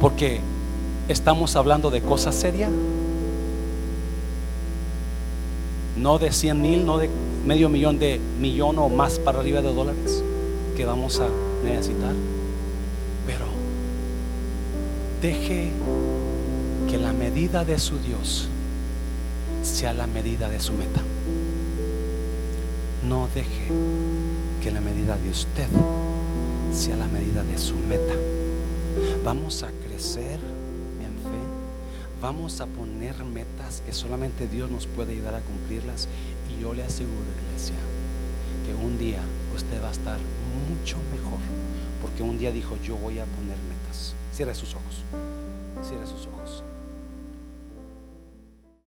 Porque 0.00 0.40
estamos 1.08 1.56
hablando 1.56 1.90
de 1.90 2.00
cosas 2.00 2.34
serias. 2.34 2.70
No 5.96 6.18
de 6.18 6.32
100 6.32 6.60
mil, 6.60 6.86
no 6.86 6.98
de 6.98 7.10
medio 7.44 7.68
millón, 7.68 7.98
de 7.98 8.20
millón 8.40 8.78
o 8.78 8.88
más 8.88 9.18
para 9.18 9.40
arriba 9.40 9.60
de 9.60 9.72
dólares 9.72 10.22
que 10.76 10.84
vamos 10.84 11.20
a 11.20 11.28
necesitar. 11.64 12.14
Pero 13.26 13.44
deje 15.20 15.70
que 16.90 16.98
la 16.98 17.12
medida 17.12 17.64
de 17.64 17.78
su 17.78 17.98
Dios 17.98 18.48
sea 19.62 19.92
la 19.92 20.06
medida 20.06 20.48
de 20.48 20.60
su 20.60 20.72
meta. 20.72 21.00
No 23.08 23.28
deje 23.34 23.68
que 24.62 24.70
la 24.70 24.80
medida 24.80 25.16
de 25.16 25.30
usted 25.30 25.68
sea 26.72 26.96
la 26.96 27.06
medida 27.06 27.42
de 27.44 27.58
su 27.58 27.74
meta. 27.74 28.14
Vamos 29.24 29.62
a 29.62 29.68
crecer 29.86 30.51
Vamos 32.22 32.60
a 32.60 32.66
poner 32.66 33.24
metas 33.24 33.82
que 33.84 33.92
solamente 33.92 34.46
Dios 34.46 34.70
nos 34.70 34.86
puede 34.86 35.10
ayudar 35.10 35.34
a 35.34 35.40
cumplirlas. 35.40 36.06
Y 36.48 36.62
yo 36.62 36.72
le 36.72 36.84
aseguro, 36.84 37.26
iglesia, 37.48 37.74
que 38.64 38.72
un 38.74 38.96
día 38.96 39.18
usted 39.56 39.82
va 39.82 39.88
a 39.88 39.90
estar 39.90 40.20
mucho 40.70 40.98
mejor. 41.10 41.40
Porque 42.00 42.22
un 42.22 42.38
día 42.38 42.52
dijo, 42.52 42.78
yo 42.84 42.94
voy 42.94 43.18
a 43.18 43.24
poner 43.24 43.56
metas. 43.68 44.14
Cierre 44.32 44.54
sus 44.54 44.72
ojos. 44.76 45.02
Cierre 45.82 46.06
sus 46.06 46.28
ojos. 46.28 46.61